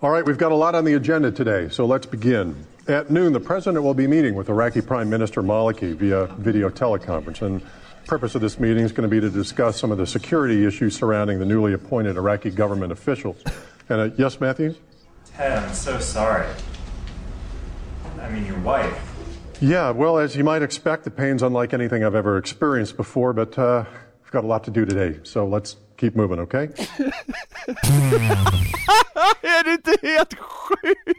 All 0.00 0.10
right, 0.12 0.26
we've 0.26 0.38
got 0.38 0.52
a 0.52 0.56
lot 0.56 0.74
on 0.74 0.84
the 0.84 0.94
agenda 0.94 1.32
today, 1.32 1.70
so 1.70 1.86
let's 1.86 2.10
begin. 2.10 2.54
At 2.88 3.10
noon, 3.10 3.32
the 3.32 3.40
president 3.40 3.82
will 3.84 3.94
be 3.94 4.06
meeting 4.06 4.38
with 4.38 4.50
Iraqi 4.50 4.82
Prime 4.82 5.10
Minister 5.10 5.42
Maliki 5.42 5.96
via 5.96 6.26
video 6.38 6.68
teleconference. 6.68 7.42
And 7.42 7.62
purpose 8.06 8.34
of 8.34 8.42
this 8.42 8.60
meeting 8.60 8.84
is 8.84 8.92
going 8.92 9.08
to 9.10 9.14
be 9.14 9.20
to 9.20 9.30
discuss 9.30 9.80
some 9.80 9.90
of 9.92 9.98
the 9.98 10.06
security 10.06 10.66
issues 10.66 10.94
surrounding 10.94 11.38
the 11.38 11.46
newly 11.46 11.72
appointed 11.72 12.16
Iraqi 12.16 12.50
government 12.50 12.92
officials. 12.92 13.36
And 13.88 14.00
uh, 14.00 14.14
yes, 14.16 14.38
Matthews? 14.38 14.76
Ted, 15.36 15.58
I'm 15.58 15.74
so 15.74 15.98
sorry. 15.98 16.46
I 18.26 18.30
mean, 18.32 18.44
your 18.44 18.58
wife. 18.58 18.98
Yeah, 19.60 19.90
well, 19.90 20.18
as 20.18 20.34
you 20.34 20.42
might 20.42 20.62
expect, 20.62 21.04
the 21.04 21.10
pain's 21.10 21.42
unlike 21.42 21.72
anything 21.72 22.02
I've 22.04 22.16
ever 22.16 22.36
experienced 22.38 22.96
before, 22.96 23.32
but 23.32 23.56
uh, 23.56 23.84
we've 24.20 24.32
got 24.32 24.42
a 24.42 24.46
lot 24.48 24.64
to 24.64 24.70
do 24.72 24.84
today, 24.84 25.20
so 25.22 25.46
let's 25.46 25.76
keep 25.96 26.16
moving, 26.16 26.40
okay? 26.40 26.64
Är 29.42 29.64
det 29.64 29.70
inte 29.70 29.96
helt 30.02 30.34
sjukt? 30.34 31.18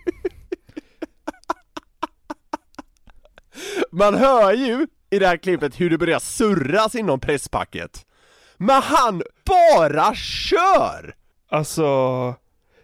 Man 3.92 4.16
hör 4.16 4.54
ju 4.54 4.88
i 5.10 5.20
det 5.20 5.28
här 5.28 5.38
klippet 5.38 5.80
hur 5.80 5.90
det 5.90 5.98
börjar 5.98 6.20
surras 6.20 6.96
inom 6.96 7.20
presspacket. 7.20 8.06
Men 8.58 8.82
han 8.82 9.24
bara 9.46 10.16
kör! 10.16 11.16
Alltså, 11.50 12.36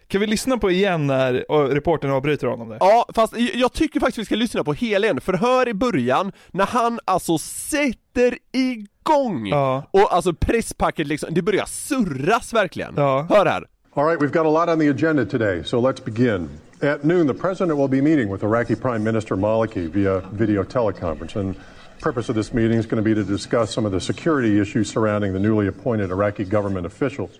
kan 0.08 0.20
vi 0.20 0.26
lyssna 0.26 0.58
på 0.58 0.70
igen 0.70 1.06
när 1.06 1.50
och 1.50 1.68
reportern 1.70 2.10
avbryter 2.10 2.46
honom 2.46 2.68
där? 2.68 2.76
Ja, 2.80 3.06
fast 3.14 3.34
jag- 3.54 3.72
tycker 3.72 4.00
faktiskt 4.00 4.18
vi 4.18 4.24
ska 4.24 4.34
lyssna 4.34 4.64
på 4.64 4.72
hela 4.72 5.06
en, 5.06 5.20
för 5.20 5.32
hör 5.32 5.68
i 5.68 5.74
början 5.74 6.32
när 6.52 6.66
han 6.66 7.00
alltså 7.04 7.38
sätter 7.38 8.38
igång! 8.52 9.46
Ja. 9.46 9.88
Och 9.90 10.14
alltså 10.14 10.32
presspacket 10.34 11.06
liksom, 11.06 11.34
det 11.34 11.42
börjar 11.42 11.64
surras 11.66 12.52
verkligen. 12.52 12.94
Ja. 12.96 13.26
Hör 13.28 13.46
här. 13.46 13.66
All 13.96 14.06
right, 14.06 14.20
we've 14.20 14.32
got 14.32 14.46
a 14.46 14.50
lot 14.50 14.68
on 14.68 14.78
the 14.80 14.88
agenda 14.88 15.24
today, 15.24 15.62
so 15.64 15.80
let's 15.80 16.04
begin. 16.04 16.48
At 16.82 17.04
noon, 17.04 17.28
the 17.28 17.34
president 17.34 17.78
will 17.78 17.88
be 17.88 18.02
meeting 18.02 18.32
with 18.32 18.44
Iraqi 18.44 18.74
Prime 18.76 18.98
Minister 19.04 19.36
Maliki 19.36 19.88
via 19.88 20.20
video 20.32 20.64
teleconference. 20.64 21.40
And 21.40 21.54
purpose 22.00 22.28
of 22.28 22.36
this 22.36 22.52
meeting 22.52 22.78
is 22.78 22.86
going 22.86 23.04
to 23.04 23.14
be 23.14 23.14
to 23.14 23.32
discuss 23.32 23.72
some 23.72 23.86
of 23.86 23.92
the 23.92 24.00
security 24.00 24.60
issues 24.60 24.90
surrounding 24.90 25.32
the 25.32 25.38
newly 25.38 25.68
appointed 25.68 26.10
Iraqi 26.10 26.44
government 26.44 26.86
officials. 26.86 27.30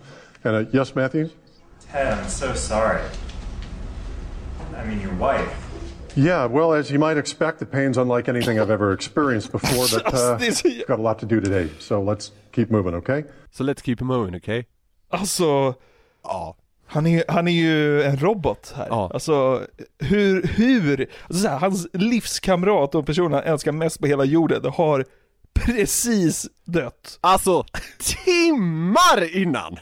And 0.43 0.55
uh, 0.55 0.69
yes, 0.71 0.95
Matthews? 0.95 1.31
Ted, 1.95 2.11
I'm 2.13 2.27
so 2.27 2.53
sorry. 2.53 3.01
I 4.75 4.83
mean, 4.83 4.99
your 4.99 5.13
wife. 5.13 5.47
Yeah, 6.13 6.43
well, 6.45 6.73
as 6.73 6.91
you 6.91 6.99
might 6.99 7.17
expect, 7.17 7.59
the 7.59 7.65
pain's 7.65 7.97
unlike 7.97 8.27
anything 8.27 8.59
I've 8.59 8.69
ever 8.69 8.91
experienced 8.91 9.51
before, 9.53 9.87
but 9.93 10.13
uh, 10.13 10.37
got 10.87 10.99
a 10.99 11.01
lot 11.01 11.19
to 11.19 11.25
do 11.25 11.39
today, 11.39 11.69
so 11.79 12.01
let's 12.01 12.31
keep 12.51 12.69
moving, 12.69 12.95
okay? 12.95 13.23
So 13.51 13.63
let's 13.63 13.81
keep 13.81 14.01
moving, 14.01 14.35
okej? 14.35 14.65
Alltså, 15.09 15.75
Ja. 16.23 16.55
han 16.85 17.07
är, 17.07 17.23
han 17.27 17.47
är 17.47 17.51
ju 17.51 18.03
en 18.03 18.17
robot 18.17 18.73
här. 18.75 18.87
Ja. 18.89 19.11
Alltså, 19.13 19.61
hur, 19.99 20.43
hur, 20.43 21.07
alltså 21.27 21.43
så 21.43 21.49
här, 21.49 21.57
hans 21.59 21.87
livskamrat 21.93 22.95
och 22.95 23.05
personen 23.05 23.33
han 23.33 23.43
älskar 23.43 23.71
mest 23.71 23.99
på 23.99 24.07
hela 24.07 24.25
jorden 24.25 24.65
har 24.73 25.05
precis 25.53 26.47
dött. 26.65 27.17
Alltså, 27.21 27.65
timmar 28.25 29.37
innan! 29.37 29.77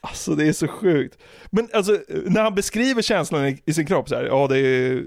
Alltså 0.00 0.34
det 0.34 0.48
är 0.48 0.52
så 0.52 0.68
sjukt. 0.68 1.18
Men 1.50 1.68
alltså, 1.72 1.98
när 2.08 2.42
han 2.42 2.54
beskriver 2.54 3.02
känslan 3.02 3.46
i, 3.46 3.62
i 3.66 3.74
sin 3.74 3.86
kropp 3.86 4.08
så 4.08 4.14
här, 4.14 4.24
ja 4.24 4.46
det 4.46 4.58
är, 4.58 5.02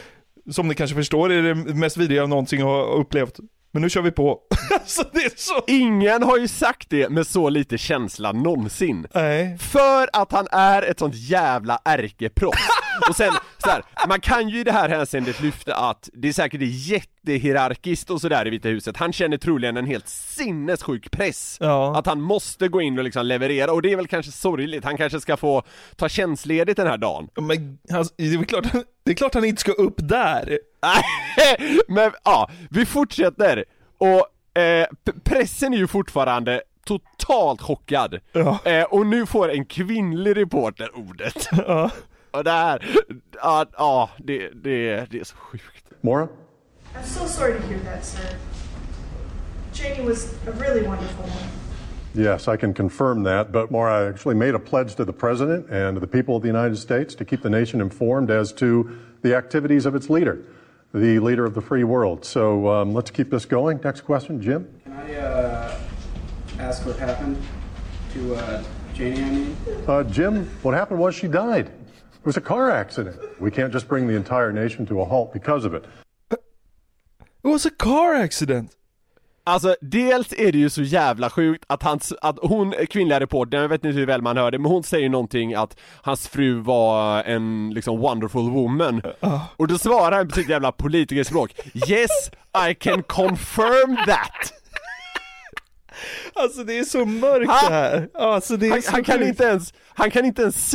som 0.50 0.68
ni 0.68 0.74
kanske 0.74 0.96
förstår 0.96 1.32
är 1.32 1.42
det 1.42 1.54
mest 1.54 1.96
vidriga 1.96 2.20
jag 2.20 2.28
någonsin 2.28 2.62
har 2.62 2.94
upplevt. 2.94 3.38
Men 3.76 3.82
nu 3.82 3.90
kör 3.90 4.02
vi 4.02 4.10
på. 4.10 4.40
alltså 4.74 5.04
det 5.12 5.18
är 5.18 5.32
så... 5.36 5.64
Ingen 5.66 6.22
har 6.22 6.38
ju 6.38 6.48
sagt 6.48 6.90
det 6.90 7.08
med 7.08 7.26
så 7.26 7.48
lite 7.48 7.78
känsla 7.78 8.32
någonsin. 8.32 9.06
Nej. 9.14 9.58
För 9.58 10.08
att 10.12 10.32
han 10.32 10.48
är 10.52 10.82
ett 10.82 10.98
sånt 10.98 11.14
jävla 11.14 11.80
ärkeproffs. 11.84 12.68
Och 13.08 13.16
sen, 13.16 13.32
så 13.66 13.72
här, 13.72 14.08
man 14.08 14.20
kan 14.20 14.48
ju 14.48 14.60
i 14.60 14.64
det 14.64 14.72
här 14.72 14.88
hänseendet 14.88 15.40
lyfta 15.40 15.74
att 15.74 16.10
det 16.12 16.28
är 16.28 16.32
säkert 16.32 16.60
jättehierarkiskt 16.62 18.10
och 18.10 18.20
sådär 18.20 18.46
i 18.46 18.50
Vita 18.50 18.68
huset. 18.68 18.96
Han 18.96 19.12
känner 19.12 19.36
troligen 19.36 19.76
en 19.76 19.86
helt 19.86 20.08
sinnessjuk 20.08 21.10
press. 21.10 21.56
Ja. 21.60 21.98
Att 21.98 22.06
han 22.06 22.20
måste 22.20 22.68
gå 22.68 22.80
in 22.80 22.98
och 22.98 23.04
liksom 23.04 23.26
leverera, 23.26 23.72
och 23.72 23.82
det 23.82 23.92
är 23.92 23.96
väl 23.96 24.06
kanske 24.06 24.32
sorgligt. 24.32 24.84
Han 24.84 24.96
kanske 24.96 25.20
ska 25.20 25.36
få 25.36 25.62
ta 25.96 26.08
tjänstledigt 26.08 26.76
den 26.76 26.86
här 26.86 26.96
dagen. 26.96 27.28
Men 27.40 27.78
alltså, 27.92 28.14
det, 28.16 28.34
är 28.34 28.44
klart, 28.44 28.66
det 29.04 29.10
är 29.10 29.14
klart 29.14 29.34
han 29.34 29.44
inte 29.44 29.60
ska 29.60 29.72
upp 29.72 29.96
där. 29.98 30.58
Men 31.88 32.10
ja, 32.24 32.50
vi 32.70 32.86
fortsätter. 32.86 33.64
Och 33.98 34.60
eh, 34.60 34.86
pressen 35.24 35.74
är 35.74 35.78
ju 35.78 35.86
fortfarande 35.86 36.62
totalt 36.84 37.62
chockad. 37.62 38.18
Ja. 38.32 38.58
Eh, 38.64 38.84
och 38.84 39.06
nu 39.06 39.26
får 39.26 39.50
en 39.50 39.64
kvinnlig 39.64 40.36
reporter 40.36 40.90
ordet. 40.94 41.48
Ja. 41.66 41.90
Och 42.36 42.44
det 42.44 42.50
här, 42.50 42.82
ja, 43.42 43.66
ja 43.78 44.10
det, 44.18 44.48
det, 44.48 45.06
det 45.10 45.20
är 45.20 45.24
så 45.24 45.36
sjukt. 45.36 45.64
Maura? 46.00 46.28
I'm 46.94 47.02
so 47.04 47.26
sorry 47.26 47.54
to 47.54 47.60
hear 47.66 47.78
that, 47.84 48.04
sir. 48.04 48.36
Janie 49.72 50.08
was 50.08 50.34
a 50.46 50.52
really 50.52 50.82
wonderful 50.82 51.24
woman. 51.24 51.48
Yes, 52.14 52.48
I 52.48 52.56
can 52.56 52.74
confirm 52.74 53.24
that. 53.24 53.52
But 53.52 53.70
Maura, 53.70 54.04
I 54.04 54.08
actually 54.08 54.34
made 54.34 54.54
a 54.54 54.58
pledge 54.58 54.94
to 54.96 55.04
the 55.04 55.12
president 55.12 55.70
and 55.70 55.96
to 55.96 56.00
the 56.00 56.06
people 56.06 56.36
of 56.36 56.42
the 56.42 56.48
United 56.48 56.76
States 56.76 57.14
to 57.16 57.24
keep 57.24 57.42
the 57.42 57.50
nation 57.50 57.80
informed 57.80 58.30
as 58.30 58.52
to 58.54 58.90
the 59.22 59.34
activities 59.36 59.86
of 59.86 59.94
its 59.94 60.10
leader, 60.10 60.38
the 60.94 61.18
leader 61.18 61.44
of 61.46 61.54
the 61.54 61.62
free 61.62 61.84
world. 61.84 62.24
So 62.24 62.68
um, 62.68 62.94
let's 62.94 63.10
keep 63.10 63.30
this 63.30 63.46
going. 63.46 63.80
Next 63.84 64.02
question, 64.02 64.40
Jim. 64.42 64.66
Can 64.84 64.92
I 64.92 65.14
uh, 65.16 65.78
ask 66.58 66.86
what 66.86 66.98
happened 66.98 67.36
to 68.14 68.34
uh, 68.34 68.62
Janie? 68.94 69.22
I 69.22 69.30
mean, 69.30 69.56
Uh, 69.86 70.02
Jim, 70.04 70.46
what 70.62 70.74
happened 70.74 71.00
was 71.00 71.14
she 71.14 71.28
died. 71.28 71.70
It 72.26 72.34
was 72.34 72.36
a 72.36 72.40
car 72.40 72.70
accident. 72.70 73.16
We 73.38 73.50
can't 73.50 73.72
just 73.72 73.88
bring 73.88 74.08
the 74.08 74.16
entire 74.16 74.52
nation 74.52 74.86
to 74.86 75.00
a 75.00 75.04
halt 75.04 75.32
because 75.32 75.68
of 75.68 75.74
it. 75.74 75.84
It 77.44 77.48
was 77.48 77.66
a 77.66 77.70
car 77.78 78.14
accident. 78.14 78.70
Alltså 79.44 79.76
dels 79.80 80.32
är 80.32 80.52
det 80.52 80.58
ju 80.58 80.70
så 80.70 80.82
jävla 80.82 81.30
sjukt 81.30 81.64
att 81.66 81.82
hans, 81.82 82.12
att 82.20 82.38
hon, 82.42 82.74
kvinnliga 82.90 83.20
reportern, 83.20 83.60
jag 83.60 83.68
vet 83.68 83.84
inte 83.84 83.98
hur 83.98 84.06
väl 84.06 84.22
man 84.22 84.36
hör 84.36 84.50
det, 84.50 84.58
men 84.58 84.70
hon 84.70 84.82
säger 84.82 85.08
någonting 85.08 85.54
att 85.54 85.76
hans 86.02 86.28
fru 86.28 86.60
var 86.60 87.22
en 87.22 87.70
liksom 87.74 87.98
wonderful 88.00 88.50
woman. 88.50 89.02
Och 89.56 89.68
då 89.68 89.78
svarar 89.78 90.16
han 90.16 90.28
på 90.28 90.34
sitt 90.34 90.48
jävla 90.48 90.72
politikerspråk, 90.72 91.54
yes 91.88 92.30
I 92.70 92.74
can 92.74 93.02
confirm 93.02 93.96
that! 94.06 94.52
Alltså 96.34 96.64
det 96.64 96.78
är 96.78 96.84
så 96.84 97.04
mörkt 97.04 97.50
Ha? 97.50 97.68
det 97.68 97.74
här. 97.74 98.08
Alltså 98.14 98.56
det 98.56 98.66
är 98.66 98.70
Han, 98.70 98.82
så 98.82 98.92
han, 98.92 99.04
kan 99.04 99.22
inte 99.22 99.44
ens, 99.44 99.74
han 99.88 100.10
kan 100.10 100.24
inte 100.24 100.42
ens 100.42 100.70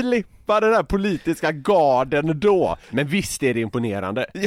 släppa 0.51 0.59
den 0.59 0.73
här 0.75 0.83
politiska 0.83 1.51
garden 1.51 2.39
då. 2.39 2.77
Men 2.89 3.07
visst 3.07 3.43
är 3.43 3.53
det 3.53 3.59
imponerande. 3.61 4.25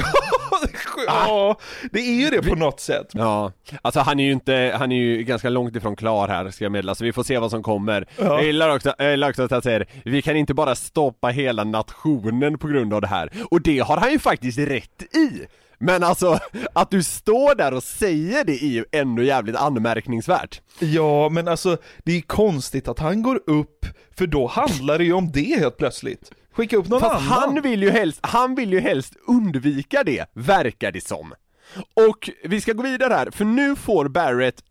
Ja, 0.50 0.60
det 0.62 0.72
är 0.72 0.78
sjukt. 0.78 1.06
ja, 1.06 1.56
det 1.92 1.98
är 1.98 2.14
ju 2.14 2.30
det 2.30 2.42
på 2.48 2.54
något 2.54 2.80
sätt. 2.80 3.06
Ja, 3.12 3.52
alltså 3.82 4.00
han 4.00 4.20
är 4.20 4.24
ju 4.24 4.32
inte, 4.32 4.74
han 4.78 4.92
är 4.92 4.96
ju 4.96 5.22
ganska 5.22 5.48
långt 5.48 5.76
ifrån 5.76 5.96
klar 5.96 6.28
här 6.28 6.50
ska 6.50 6.64
jag 6.64 6.72
meddela, 6.72 6.94
så 6.94 7.04
vi 7.04 7.12
får 7.12 7.22
se 7.22 7.38
vad 7.38 7.50
som 7.50 7.62
kommer. 7.62 8.06
Ja. 8.18 8.24
Jag 8.24 8.44
gillar 8.44 8.74
också, 8.74 8.94
jag 8.98 9.10
gillar 9.10 9.28
också 9.30 9.42
att 9.42 9.50
han 9.50 9.62
säger, 9.62 9.86
vi 10.04 10.22
kan 10.22 10.36
inte 10.36 10.54
bara 10.54 10.74
stoppa 10.74 11.28
hela 11.28 11.64
nationen 11.64 12.58
på 12.58 12.66
grund 12.68 12.94
av 12.94 13.00
det 13.00 13.06
här. 13.06 13.30
Och 13.50 13.60
det 13.62 13.78
har 13.78 13.96
han 13.96 14.12
ju 14.12 14.18
faktiskt 14.18 14.58
rätt 14.58 15.02
i! 15.16 15.46
Men 15.84 16.02
alltså, 16.02 16.38
att 16.72 16.90
du 16.90 17.02
står 17.02 17.54
där 17.54 17.74
och 17.74 17.82
säger 17.82 18.44
det 18.44 18.64
är 18.64 18.68
ju 18.68 18.84
ändå 18.92 19.22
jävligt 19.22 19.56
anmärkningsvärt. 19.56 20.60
Ja, 20.78 21.28
men 21.28 21.48
alltså 21.48 21.76
det 22.04 22.16
är 22.16 22.20
konstigt 22.20 22.88
att 22.88 22.98
han 22.98 23.22
går 23.22 23.40
upp, 23.46 23.86
för 24.18 24.26
då 24.26 24.46
handlar 24.46 24.98
det 24.98 25.04
ju 25.04 25.12
om 25.12 25.32
det 25.32 25.58
helt 25.58 25.76
plötsligt. 25.76 26.30
Skicka 26.52 26.76
upp 26.76 26.88
någon 26.88 27.00
Fast 27.00 27.14
annan. 27.14 27.54
han 27.54 27.62
vill 27.62 27.82
ju 27.82 27.90
helst, 27.90 28.18
han 28.22 28.54
vill 28.54 28.72
ju 28.72 28.80
helst 28.80 29.14
undvika 29.26 30.04
det, 30.04 30.26
verkar 30.34 30.92
det 30.92 31.06
som. 31.06 31.34
Och 32.10 32.30
vi 32.44 32.60
ska 32.60 32.72
gå 32.72 32.82
vidare 32.82 33.14
här, 33.14 33.30
för 33.30 33.44
nu 33.44 33.76
får 33.76 34.08
Barrett 34.08 34.62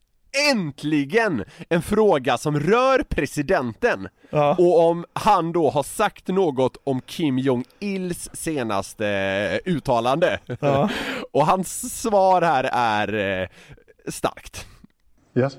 äntligen 0.52 1.44
en 1.70 1.82
fråga 1.82 2.38
som 2.38 2.60
rör 2.60 3.04
presidenten. 3.04 4.08
Ja. 4.30 4.56
Och 4.60 4.80
om 4.90 5.06
han 5.14 5.52
då 5.52 5.70
har 5.70 5.84
sagt 5.84 6.28
något 6.28 6.78
om 6.84 7.02
Kim 7.02 7.40
Jong-Ils 7.40 8.30
senaste 8.34 9.08
eh, 9.08 9.74
uttalande. 9.74 10.40
Ja. 10.60 10.90
Och 11.32 11.46
hans 11.46 12.02
svar 12.02 12.42
här 12.42 12.70
är 12.74 13.42
eh, 13.42 13.48
starkt. 14.12 14.66
Yes? 15.36 15.58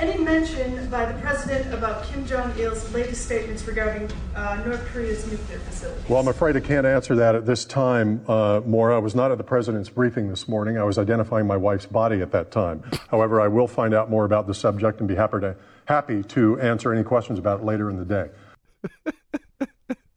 Was 0.00 0.08
there 0.08 0.14
any 0.14 0.24
mention 0.24 0.88
by 0.88 1.04
the 1.04 1.20
president 1.20 1.74
about 1.74 2.04
Kim 2.04 2.24
Jong 2.24 2.58
il's 2.58 2.90
latest 2.94 3.26
statements 3.26 3.66
regarding 3.66 4.10
uh, 4.34 4.62
North 4.64 4.82
Korea's 4.86 5.26
nuclear 5.30 5.58
facilities? 5.58 6.08
Well, 6.08 6.18
I'm 6.18 6.28
afraid 6.28 6.56
I 6.56 6.60
can't 6.60 6.86
answer 6.86 7.14
that 7.16 7.34
at 7.34 7.44
this 7.44 7.66
time, 7.66 8.24
uh, 8.26 8.62
Maura. 8.64 8.96
I 8.96 8.98
was 8.98 9.14
not 9.14 9.30
at 9.30 9.36
the 9.36 9.44
president's 9.44 9.90
briefing 9.90 10.30
this 10.30 10.48
morning. 10.48 10.78
I 10.78 10.84
was 10.84 10.96
identifying 10.96 11.46
my 11.46 11.56
wife's 11.58 11.84
body 11.84 12.22
at 12.22 12.32
that 12.32 12.50
time. 12.50 12.82
However, 13.10 13.42
I 13.42 13.48
will 13.48 13.68
find 13.68 13.92
out 13.92 14.08
more 14.08 14.24
about 14.24 14.46
the 14.46 14.54
subject 14.54 15.00
and 15.00 15.08
be 15.08 15.16
happy 15.16 15.40
to, 15.40 15.54
happy 15.84 16.22
to 16.22 16.58
answer 16.60 16.94
any 16.94 17.04
questions 17.04 17.38
about 17.38 17.60
it 17.60 17.66
later 17.66 17.90
in 17.90 17.98
the 17.98 18.06
day. 18.06 18.30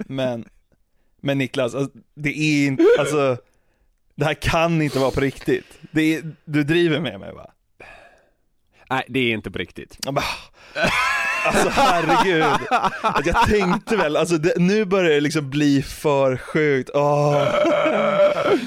Men, 0.08 0.46
men 1.22 1.38
Niklas, 1.38 1.76
alltså, 1.76 1.90
det 2.16 2.30
är 2.30 2.68
inte, 2.68 2.84
alltså, 3.00 3.38
det 4.16 4.26
här 4.26 4.34
kan 4.34 4.82
inte 4.82 5.00
vara 5.00 5.12
på 5.12 5.22
riktigt. 5.22 5.80
Det 5.92 6.16
är, 6.16 6.36
du 6.46 6.64
driver 6.64 7.00
med 7.00 7.20
mig 7.20 7.34
va? 7.34 7.53
Nej, 8.94 9.06
det 9.08 9.20
är 9.20 9.34
inte 9.34 9.52
på 9.52 9.58
riktigt. 9.58 9.98
Alltså 11.46 11.70
herregud. 11.70 12.68
Att 13.02 13.26
jag 13.26 13.48
tänkte 13.48 13.96
väl, 13.96 14.18
alltså 14.18 14.38
det, 14.38 14.54
nu 14.58 14.86
börjar 14.86 15.10
det 15.10 15.22
liksom 15.22 15.50
bli 15.50 15.82
för 15.82 16.38
sjukt. 16.38 16.90
Åh. 16.94 17.48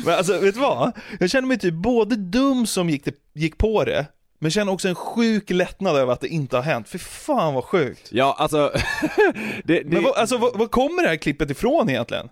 Men 0.05 0.15
alltså 0.15 0.39
vet 0.39 0.55
du 0.55 0.61
vad? 0.61 0.93
Jag 1.21 1.31
känner 1.31 1.49
mig 1.49 1.59
typ 1.59 1.75
både 1.75 2.17
dum 2.17 2.67
som 2.67 2.91
gick, 2.91 3.09
gick 3.35 3.59
på 3.59 3.85
det, 3.85 4.07
men 4.39 4.51
känner 4.51 4.73
också 4.73 4.89
en 4.89 4.95
sjuk 4.95 5.51
lättnad 5.51 5.97
över 5.97 6.12
att 6.12 6.21
det 6.21 6.29
inte 6.29 6.57
har 6.57 6.62
hänt. 6.62 6.89
För 6.89 6.99
fan 6.99 7.55
vad 7.55 7.65
sjukt. 7.65 8.09
Ja, 8.11 8.37
alltså... 8.39 8.73
det, 9.65 9.83
det, 9.83 9.85
Men 9.85 10.03
vad, 10.03 10.17
alltså 10.17 10.37
vad, 10.37 10.59
vad 10.59 10.71
kommer 10.71 11.03
det 11.03 11.09
här 11.09 11.17
klippet 11.17 11.51
ifrån 11.51 11.91
egentligen? 11.91 12.29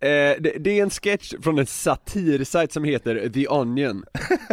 Eh, 0.00 0.08
det, 0.40 0.56
det 0.58 0.78
är 0.78 0.82
en 0.82 0.90
sketch 0.90 1.32
från 1.42 1.58
en 1.58 1.66
satirsajt 1.66 2.72
som 2.72 2.84
heter 2.84 3.28
The 3.34 3.48
Onion 3.48 4.04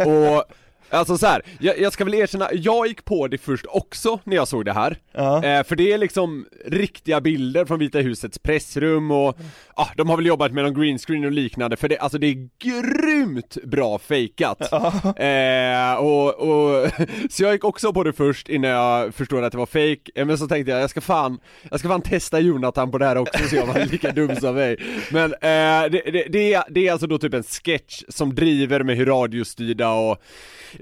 Och 0.06 0.44
Alltså 0.92 1.18
så 1.18 1.26
här, 1.26 1.42
jag, 1.60 1.78
jag 1.80 1.92
ska 1.92 2.04
väl 2.04 2.14
erkänna, 2.14 2.48
jag 2.52 2.86
gick 2.86 3.04
på 3.04 3.28
det 3.28 3.38
först 3.38 3.66
också 3.68 4.18
när 4.24 4.36
jag 4.36 4.48
såg 4.48 4.64
det 4.64 4.72
här. 4.72 4.96
Ja. 5.12 5.44
eh, 5.44 5.64
För 5.64 5.76
det 5.76 5.92
är 5.92 5.98
liksom 5.98 6.46
riktiga 6.66 7.20
bilder 7.20 7.64
från 7.64 7.78
Vita 7.78 7.98
husets 7.98 8.38
pressrum 8.38 9.10
och 9.10 9.38
ah, 9.74 9.88
de 9.96 10.08
har 10.08 10.16
väl 10.16 10.26
jobbat 10.26 10.52
med 10.52 10.64
någon 10.64 10.74
green 10.74 10.98
screen 10.98 11.24
och 11.24 11.32
liknande 11.32 11.76
för 11.76 11.88
det, 11.88 11.98
alltså 11.98 12.18
det 12.18 12.26
är 12.26 12.48
grymt 12.58 13.56
bra 13.64 13.98
fejkat. 13.98 14.72
Eh, 15.16 15.94
och, 15.94 16.34
och, 16.34 16.90
Så 17.30 17.42
jag 17.42 17.52
gick 17.52 17.64
också 17.64 17.92
på 17.92 18.04
det 18.04 18.12
först 18.12 18.48
innan 18.48 18.70
jag 18.70 19.14
förstod 19.14 19.44
att 19.44 19.52
det 19.52 19.58
var 19.58 19.66
fake. 19.66 20.10
Eh, 20.14 20.26
men 20.26 20.38
så 20.38 20.46
tänkte 20.48 20.72
jag, 20.72 20.80
jag 20.82 20.90
ska 20.90 21.00
fan, 21.00 21.38
jag 21.70 21.80
ska 21.80 21.88
fan 21.88 22.02
testa 22.02 22.40
Jonathan 22.40 22.90
på 22.90 22.98
det 22.98 23.06
här 23.06 23.16
också 23.16 23.48
så 23.48 23.56
jag 23.56 23.66
var 23.66 23.86
lika 23.92 24.12
dum 24.12 24.36
som 24.36 24.54
mig. 24.54 24.76
Men 25.10 25.32
eh, 25.32 25.90
det, 25.90 26.02
det, 26.12 26.26
det, 26.28 26.54
är, 26.54 26.64
det 26.70 26.88
är 26.88 26.92
alltså 26.92 27.06
då 27.06 27.18
typ 27.18 27.34
en 27.34 27.42
sketch 27.42 28.02
som 28.08 28.34
driver 28.34 28.82
med 28.82 28.96
hur 28.96 29.06
radiostyrda 29.06 29.88
och 29.92 30.22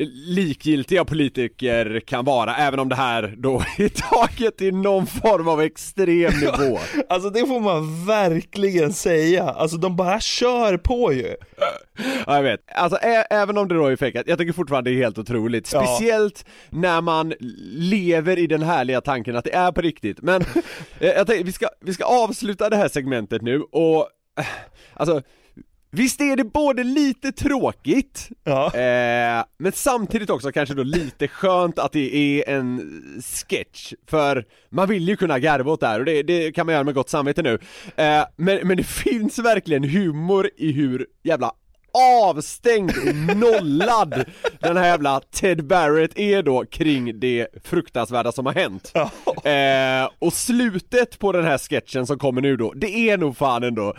likgiltiga 0.08 1.04
politiker 1.04 2.00
kan 2.06 2.24
vara, 2.24 2.56
även 2.56 2.80
om 2.80 2.88
det 2.88 2.94
här 2.94 3.34
då 3.38 3.56
är 3.78 3.88
taget 3.88 4.56
till 4.58 4.74
någon 4.74 5.06
form 5.06 5.48
av 5.48 5.60
extrem 5.60 6.32
nivå. 6.40 6.78
Alltså 7.08 7.30
det 7.30 7.46
får 7.46 7.60
man 7.60 8.06
verkligen 8.06 8.92
säga, 8.92 9.44
alltså 9.44 9.76
de 9.76 9.96
bara 9.96 10.20
kör 10.20 10.76
på 10.76 11.12
ju. 11.12 11.34
Ja 12.26 12.36
jag 12.36 12.42
vet, 12.42 12.60
alltså 12.74 12.98
ä- 13.02 13.26
även 13.30 13.58
om 13.58 13.68
det 13.68 13.74
då 13.74 13.86
är 13.86 13.96
fejkat, 13.96 14.24
jag 14.26 14.38
tycker 14.38 14.52
fortfarande 14.52 14.90
det 14.90 14.96
är 14.96 15.02
helt 15.02 15.18
otroligt. 15.18 15.72
Ja. 15.72 15.86
Speciellt 15.86 16.44
när 16.70 17.00
man 17.00 17.34
lever 17.72 18.38
i 18.38 18.46
den 18.46 18.62
härliga 18.62 19.00
tanken 19.00 19.36
att 19.36 19.44
det 19.44 19.54
är 19.54 19.72
på 19.72 19.80
riktigt. 19.80 20.22
Men 20.22 20.42
eh, 21.00 21.08
jag 21.08 21.26
tänkte, 21.26 21.44
vi 21.44 21.52
ska, 21.52 21.68
vi 21.80 21.94
ska 21.94 22.04
avsluta 22.04 22.68
det 22.70 22.76
här 22.76 22.88
segmentet 22.88 23.42
nu 23.42 23.60
och, 23.60 24.08
eh, 24.38 24.46
alltså 24.94 25.22
Visst 25.92 26.20
är 26.20 26.36
det 26.36 26.44
både 26.44 26.84
lite 26.84 27.32
tråkigt, 27.32 28.28
Ja. 28.44 28.66
eh, 28.74 29.44
men 29.58 29.72
samtidigt 29.72 30.30
också 30.30 30.52
kanske 30.52 30.74
då 30.74 30.82
lite 30.82 31.28
skönt 31.28 31.78
att 31.78 31.92
det 31.92 32.14
är 32.16 32.54
en 32.56 32.80
sketch, 33.48 33.92
för 34.10 34.44
man 34.70 34.88
vill 34.88 35.08
ju 35.08 35.16
kunna 35.16 35.38
garva 35.38 35.72
åt 35.72 35.80
det 35.80 35.86
här 35.86 35.98
och 35.98 36.04
det, 36.04 36.22
det 36.22 36.52
kan 36.52 36.66
man 36.66 36.72
göra 36.72 36.84
med 36.84 36.94
gott 36.94 37.08
samvete 37.10 37.42
nu. 37.42 37.58
Eh, 37.96 38.24
men, 38.36 38.58
men 38.68 38.76
det 38.76 38.84
finns 38.86 39.38
verkligen 39.38 39.84
humor 39.84 40.50
i 40.56 40.72
hur 40.72 41.06
jävla 41.22 41.52
avstängd 42.24 42.92
och 43.08 43.36
nollad 43.36 44.24
den 44.60 44.76
här 44.76 44.86
jävla 44.86 45.20
Ted 45.20 45.64
Barrett 45.66 46.18
är 46.18 46.42
då 46.42 46.64
kring 46.64 47.20
det 47.20 47.46
fruktansvärda 47.64 48.32
som 48.32 48.46
har 48.46 48.52
hänt. 48.52 48.92
Eh, 49.44 50.10
och 50.18 50.32
slutet 50.32 51.18
på 51.18 51.32
den 51.32 51.44
här 51.44 51.58
sketchen 51.58 52.06
som 52.06 52.18
kommer 52.18 52.40
nu 52.42 52.56
då, 52.56 52.72
det 52.72 52.90
är 53.10 53.18
nog 53.18 53.36
fan 53.36 53.62
ändå 53.62 53.94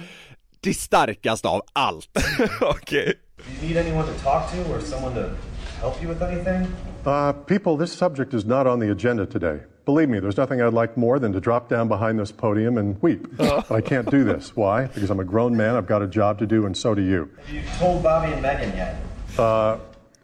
det 0.64 0.74
starkaste 0.74 1.48
av 1.48 1.62
allt. 1.74 2.10
Okej. 2.62 3.14
Do 3.38 3.44
you 3.66 3.68
need 3.68 3.78
anyone 3.78 4.06
to 4.06 4.24
talk 4.24 4.52
to 4.52 4.74
or 4.74 4.82
someone 4.82 5.14
to 5.16 5.30
help 5.80 6.02
you 6.02 6.08
with 6.08 6.22
anything? 6.22 6.68
Uh, 7.06 7.34
people, 7.34 7.78
this 7.78 7.92
subject 7.92 8.34
is 8.34 8.46
not 8.46 8.68
on 8.68 8.80
the 8.80 8.92
agenda 8.92 9.26
today. 9.26 9.60
Believe 9.86 10.10
me, 10.10 10.20
there's 10.20 10.38
nothing 10.38 10.62
I'd 10.62 10.74
like 10.74 10.96
more 10.96 11.18
than 11.18 11.34
to 11.34 11.40
drop 11.40 11.68
down 11.68 11.88
behind 11.88 12.20
this 12.20 12.32
podium 12.32 12.78
and 12.78 13.02
weep. 13.02 13.36
But 13.36 13.72
I 13.72 13.82
can't 13.82 14.10
do 14.12 14.24
this. 14.24 14.56
Why? 14.56 14.86
Because 14.86 15.10
I'm 15.10 15.20
a 15.20 15.24
grown 15.24 15.58
man, 15.58 15.76
I've 15.76 15.88
got 15.88 16.04
a 16.04 16.08
job 16.08 16.38
to 16.38 16.46
do, 16.46 16.68
and 16.68 16.78
so 16.78 16.94
do 16.94 17.02
you. 17.02 17.30
Have 17.46 17.56
you 17.56 17.64
told 17.80 18.04
Bobby 18.04 18.32
and 18.32 18.42
Megan 18.44 18.78
yet? 18.78 19.02
Uh, 19.40 19.80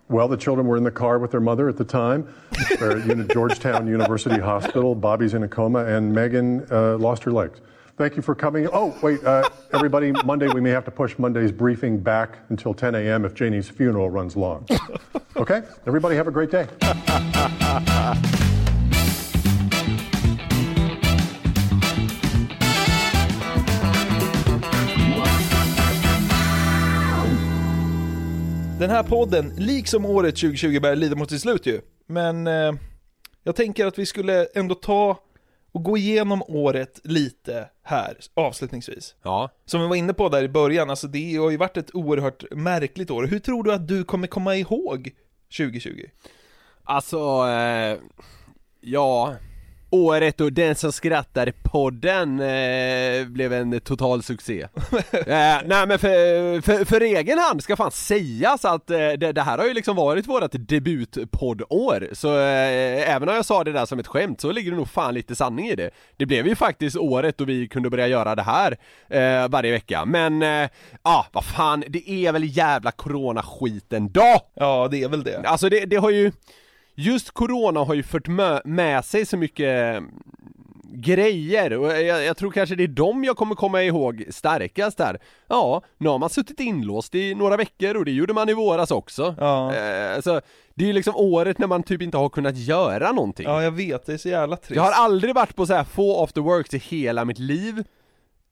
well, 0.10 0.28
the 0.28 0.38
children 0.38 0.68
were 0.68 0.78
in 0.78 0.84
the 0.84 0.92
car 0.92 1.18
with 1.18 1.32
their 1.32 1.42
mother 1.42 1.68
at 1.68 1.78
the 1.78 1.84
time. 1.84 2.32
They're 2.78 3.00
at 3.00 3.28
Georgetown 3.34 3.88
University 3.88 4.40
Hospital. 4.40 4.94
Bobby's 4.94 5.34
in 5.34 5.42
a 5.42 5.48
coma, 5.48 5.86
and 5.86 6.14
Megan 6.14 6.68
uh, 6.72 6.98
lost 6.98 7.24
her 7.24 7.32
legs. 7.32 7.60
Thank 7.98 8.16
you 8.16 8.22
for 8.22 8.36
coming. 8.36 8.68
Oh, 8.72 8.96
wait, 9.02 9.24
uh, 9.24 9.50
everybody, 9.74 10.12
Monday 10.24 10.48
we 10.50 10.62
may 10.62 10.70
have 10.70 10.86
to 10.86 10.92
push 10.92 11.18
Monday's 11.18 11.52
briefing 11.52 11.98
back 11.98 12.38
until 12.50 12.76
10 12.76 12.94
a.m. 12.94 13.26
if 13.26 13.34
Janie's 13.34 13.68
funeral 13.70 14.12
runs 14.12 14.36
long. 14.36 14.68
Okay? 15.36 15.64
Everybody 15.88 16.16
have 16.16 16.28
a 16.28 16.32
great 16.32 16.52
day. 16.52 16.68
Den 28.80 28.90
här 28.90 29.04
podden, 29.04 29.54
liksom 29.58 30.06
året 30.06 30.36
2020 30.36 30.80
börjar 30.80 30.96
lida 30.96 31.16
mot 31.16 31.30
sitt 31.30 31.42
slut 31.42 31.66
ju. 31.66 31.82
Men 32.08 32.48
eh, 32.48 32.74
jag 33.44 33.56
tänker 33.56 33.86
att 33.86 34.00
vi 34.00 34.06
skulle 34.06 34.46
ändå 34.46 34.76
ta 34.76 35.18
och 35.78 35.84
gå 35.84 35.98
igenom 35.98 36.44
året 36.48 37.00
lite 37.04 37.70
här, 37.84 38.18
avslutningsvis. 38.34 39.16
Ja. 39.24 39.50
Som 39.66 39.82
vi 39.82 39.88
var 39.88 39.96
inne 39.96 40.14
på 40.14 40.30
där 40.30 40.44
i 40.44 40.50
början, 40.50 40.90
alltså 40.90 41.08
det 41.08 41.36
har 41.36 41.50
ju 41.50 41.58
varit 41.58 41.78
ett 41.78 41.96
oerhört 41.96 42.44
märkligt 42.52 43.12
år. 43.12 43.24
Hur 43.24 43.40
tror 43.40 43.64
du 43.64 43.74
att 43.74 43.88
du 43.88 44.04
kommer 44.04 44.28
komma 44.28 44.56
ihåg 44.56 45.10
2020? 45.58 46.06
Alltså, 46.84 47.18
eh, 47.48 47.98
ja, 48.82 49.36
Året 49.90 50.42
och 50.42 50.54
Den 50.54 50.76
som 50.76 50.92
skrattar 50.92 51.54
podden 51.64 52.40
eh, 52.40 53.28
blev 53.28 53.54
en 53.54 53.80
total 53.80 54.24
succé. 54.24 54.68
Eh, 55.12 55.58
Nej 55.66 55.88
men 55.88 56.00
för, 56.00 56.62
för, 56.62 56.86
för 56.86 57.02
egen 57.02 57.40
hand 57.40 57.64
ska 57.64 57.76
fan 57.76 57.92
sägas 57.92 58.66
att 58.66 58.90
eh, 58.90 58.98
det, 58.98 59.32
det 59.32 59.42
här 59.42 59.58
har 59.58 59.66
ju 59.66 59.74
liksom 59.74 59.96
varit 59.96 60.28
vårt 60.28 60.52
debutpoddår. 60.52 62.08
Så 62.14 62.38
eh, 62.38 63.16
även 63.16 63.30
om 63.30 63.36
jag 63.36 63.46
sa 63.46 63.64
det 63.64 63.72
där 63.72 63.86
som 63.86 64.00
ett 64.00 64.08
skämt 64.08 64.42
så 64.42 64.52
ligger 64.52 64.72
det 64.72 64.78
nog 64.78 64.90
fan 64.90 65.14
lite 65.14 65.36
sanning 65.36 65.68
i 65.68 65.76
det. 65.76 65.90
Det 66.18 66.26
blev 66.26 66.48
ju 66.48 66.56
faktiskt 66.56 66.98
året 66.98 67.38
då 67.38 67.46
vi 67.46 67.68
kunde 67.68 67.90
börja 67.90 68.08
göra 68.08 68.36
det 68.36 68.44
här 68.44 68.78
eh, 69.10 69.50
varje 69.50 69.72
vecka. 69.72 70.06
Men, 70.06 70.42
ja 70.42 70.64
eh, 70.64 70.70
ah, 71.02 71.26
vad 71.32 71.46
fan, 71.46 71.84
det 71.88 72.10
är 72.10 72.32
väl 72.32 72.58
jävla 72.58 72.92
coronaskiten 72.92 74.12
då! 74.12 74.40
Ja 74.54 74.88
det 74.92 75.04
är 75.04 75.10
väl 75.10 75.24
det. 75.24 75.44
Alltså 75.46 75.70
det, 75.70 75.86
det 75.86 75.96
har 75.96 76.10
ju 76.10 76.32
Just 77.00 77.32
corona 77.32 77.80
har 77.80 77.94
ju 77.94 78.04
fört 78.04 78.28
med, 78.28 79.06
sig 79.06 79.26
så 79.26 79.38
mycket 79.38 79.96
mm, 79.98 80.12
grejer 80.94 81.74
och 81.74 81.88
jag, 81.88 82.26
jag, 82.26 82.38
tror 82.38 82.52
kanske 82.52 82.76
det 82.76 82.84
är 82.84 82.88
dem 82.88 83.24
jag 83.24 83.38
kommer 83.38 83.56
komma 83.56 83.84
ihåg 83.84 84.26
starkast 84.30 84.98
där 84.98 85.20
Ja, 85.48 85.82
nu 85.98 86.10
har 86.10 86.20
man 86.20 86.30
suttit 86.30 86.60
inlåst 86.60 87.16
i 87.16 87.36
några 87.36 87.58
veckor 87.58 87.98
och 87.98 88.06
det 88.06 88.12
gjorde 88.12 88.34
man 88.34 88.50
i 88.50 88.54
våras 88.54 88.92
också. 88.92 89.36
Ja. 89.40 89.76
eh, 89.76 90.16
alltså, 90.16 90.42
Det 90.74 90.84
är 90.84 90.88
ju 90.88 90.94
liksom 90.94 91.16
året 91.16 91.60
när 91.60 91.68
man 91.68 91.84
typ 91.84 92.02
inte 92.02 92.18
har 92.18 92.30
kunnat 92.30 92.58
göra 92.58 93.12
någonting. 93.12 93.46
Ja 93.46 93.64
jag 93.64 93.72
vet, 93.72 94.06
det 94.06 94.14
är 94.14 94.18
så 94.18 94.30
jävla 94.30 94.58
trist. 94.58 94.76
Jag 94.76 94.84
har 94.84 94.92
aldrig 94.92 95.36
varit 95.36 95.56
på 95.56 95.66
så 95.66 95.74
här 95.74 95.84
få 95.84 96.24
after 96.24 96.42
works 96.42 96.74
i 96.74 96.78
hela 96.78 97.26
mitt 97.26 97.40
liv 97.40 97.84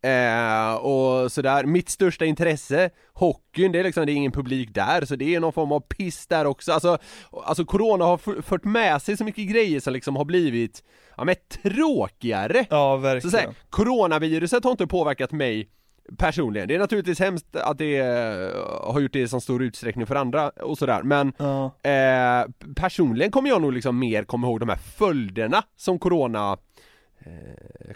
Eh, 0.05 0.73
och 0.75 1.31
sådär, 1.31 1.63
mitt 1.65 1.89
största 1.89 2.25
intresse, 2.25 2.89
hockeyn, 3.13 3.71
det 3.71 3.79
är 3.79 3.83
liksom, 3.83 4.05
det 4.05 4.11
är 4.11 4.13
ingen 4.15 4.31
publik 4.31 4.73
där, 4.73 5.05
så 5.05 5.15
det 5.15 5.35
är 5.35 5.39
någon 5.39 5.53
form 5.53 5.71
av 5.71 5.79
piss 5.79 6.27
där 6.27 6.45
också, 6.45 6.71
alltså, 6.71 6.97
alltså 7.45 7.65
corona 7.65 8.05
har 8.05 8.41
fört 8.41 8.63
med 8.63 9.01
sig 9.01 9.17
så 9.17 9.23
mycket 9.23 9.49
grejer 9.49 9.79
som 9.79 9.93
liksom 9.93 10.15
har 10.15 10.25
blivit, 10.25 10.83
ja 11.17 11.23
men 11.23 11.35
tråkigare! 11.63 12.65
Ja 12.69 12.97
verkligen 12.97 13.31
så 13.31 13.37
här, 13.37 13.49
coronaviruset 13.69 14.63
har 14.63 14.71
inte 14.71 14.87
påverkat 14.87 15.31
mig 15.31 15.69
personligen, 16.17 16.67
det 16.67 16.75
är 16.75 16.79
naturligtvis 16.79 17.19
hemskt 17.19 17.55
att 17.55 17.77
det 17.77 17.97
eh, 17.97 18.93
har 18.93 18.99
gjort 18.99 19.13
det 19.13 19.19
i 19.19 19.27
så 19.27 19.39
stor 19.41 19.63
utsträckning 19.63 20.05
för 20.05 20.15
andra 20.15 20.49
och 20.49 20.77
sådär, 20.77 21.03
men 21.03 21.33
Ja. 21.37 21.65
eh, 21.89 22.45
personligen 22.75 23.31
kommer 23.31 23.49
jag 23.49 23.61
nog 23.61 23.73
liksom 23.73 23.99
mer 23.99 24.23
komma 24.23 24.47
ihåg 24.47 24.59
de 24.59 24.69
här 24.69 24.77
följderna 24.97 25.63
som 25.75 25.99
corona 25.99 26.57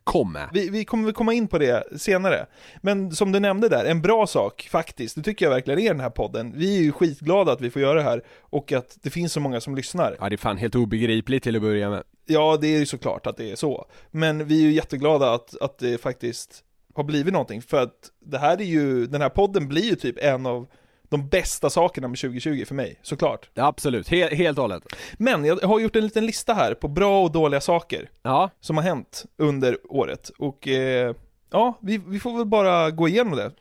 kom 0.04 0.34
med. 0.34 0.50
Vi, 0.54 0.70
vi 0.70 0.86
kommer 0.86 1.06
väl 1.06 1.14
komma 1.14 1.34
in 1.34 1.48
på 1.48 1.58
det 1.58 2.00
senare. 2.02 2.46
Men 2.82 3.12
som 3.12 3.32
du 3.32 3.40
nämnde 3.40 3.70
där, 3.70 3.86
en 3.86 4.02
bra 4.02 4.28
sak 4.28 4.68
faktiskt, 4.72 5.16
det 5.16 5.22
tycker 5.22 5.46
jag 5.46 5.52
verkligen 5.52 5.80
är 5.80 5.88
den 5.88 6.00
här 6.00 6.10
podden. 6.10 6.54
Vi 6.56 6.78
är 6.78 6.82
ju 6.82 6.92
skitglada 6.92 7.52
att 7.52 7.62
vi 7.62 7.70
får 7.70 7.82
göra 7.82 7.94
det 7.94 8.04
här 8.04 8.24
och 8.40 8.72
att 8.72 8.98
det 9.02 9.10
finns 9.10 9.34
så 9.34 9.40
många 9.40 9.62
som 9.62 9.76
lyssnar. 9.76 10.18
Ja 10.20 10.30
det 10.30 10.36
är 10.36 10.38
fan 10.38 10.58
helt 10.58 10.76
obegripligt 10.76 11.44
till 11.44 11.56
att 11.56 11.62
börja 11.62 11.90
med. 11.90 12.04
Ja, 12.26 12.58
det 12.62 12.68
är 12.68 12.80
ju 12.80 12.86
såklart 12.86 13.28
att 13.28 13.38
det 13.38 13.52
är 13.52 13.56
så. 13.56 13.86
Men 14.12 14.48
vi 14.48 14.60
är 14.60 14.64
ju 14.64 14.72
jätteglada 14.72 15.34
att, 15.34 15.62
att 15.62 15.78
det 15.78 16.02
faktiskt 16.02 16.64
har 16.94 17.04
blivit 17.04 17.34
någonting. 17.34 17.62
För 17.62 17.84
att 17.84 18.12
det 18.26 18.38
här 18.38 18.62
är 18.62 18.66
ju, 18.66 19.06
den 19.06 19.22
här 19.22 19.30
podden 19.30 19.68
blir 19.68 19.84
ju 19.84 19.96
typ 19.96 20.18
en 20.18 20.46
av 20.46 20.68
de 21.10 21.28
bästa 21.28 21.70
sakerna 21.70 22.08
med 22.08 22.20
2020 22.20 22.66
för 22.66 22.76
mig, 22.76 23.00
såklart. 23.02 23.50
Ja, 23.54 23.66
absolut, 23.66 24.10
He 24.10 24.36
helt 24.36 24.58
och 24.58 24.62
hållet. 24.62 24.84
Men 25.18 25.46
jag 25.46 25.56
har 25.58 25.80
gjort 25.80 25.96
en 25.96 26.04
liten 26.04 26.26
lista 26.26 26.54
här 26.54 26.74
på 26.74 26.88
bra 26.88 27.24
och 27.24 27.32
dåliga 27.32 27.62
saker 27.62 28.10
Ja, 28.22 28.50
som 28.60 28.78
har 28.78 28.84
hänt 28.84 29.26
under 29.38 29.78
året. 29.90 30.32
Och 30.38 30.68
eh, 30.68 31.16
ja, 31.52 31.78
vi, 31.82 31.98
vi 32.08 32.20
får 32.20 32.38
väl 32.38 32.46
bara 32.46 32.92
gå 32.92 33.08
igenom 33.08 33.36
det. 33.36 33.52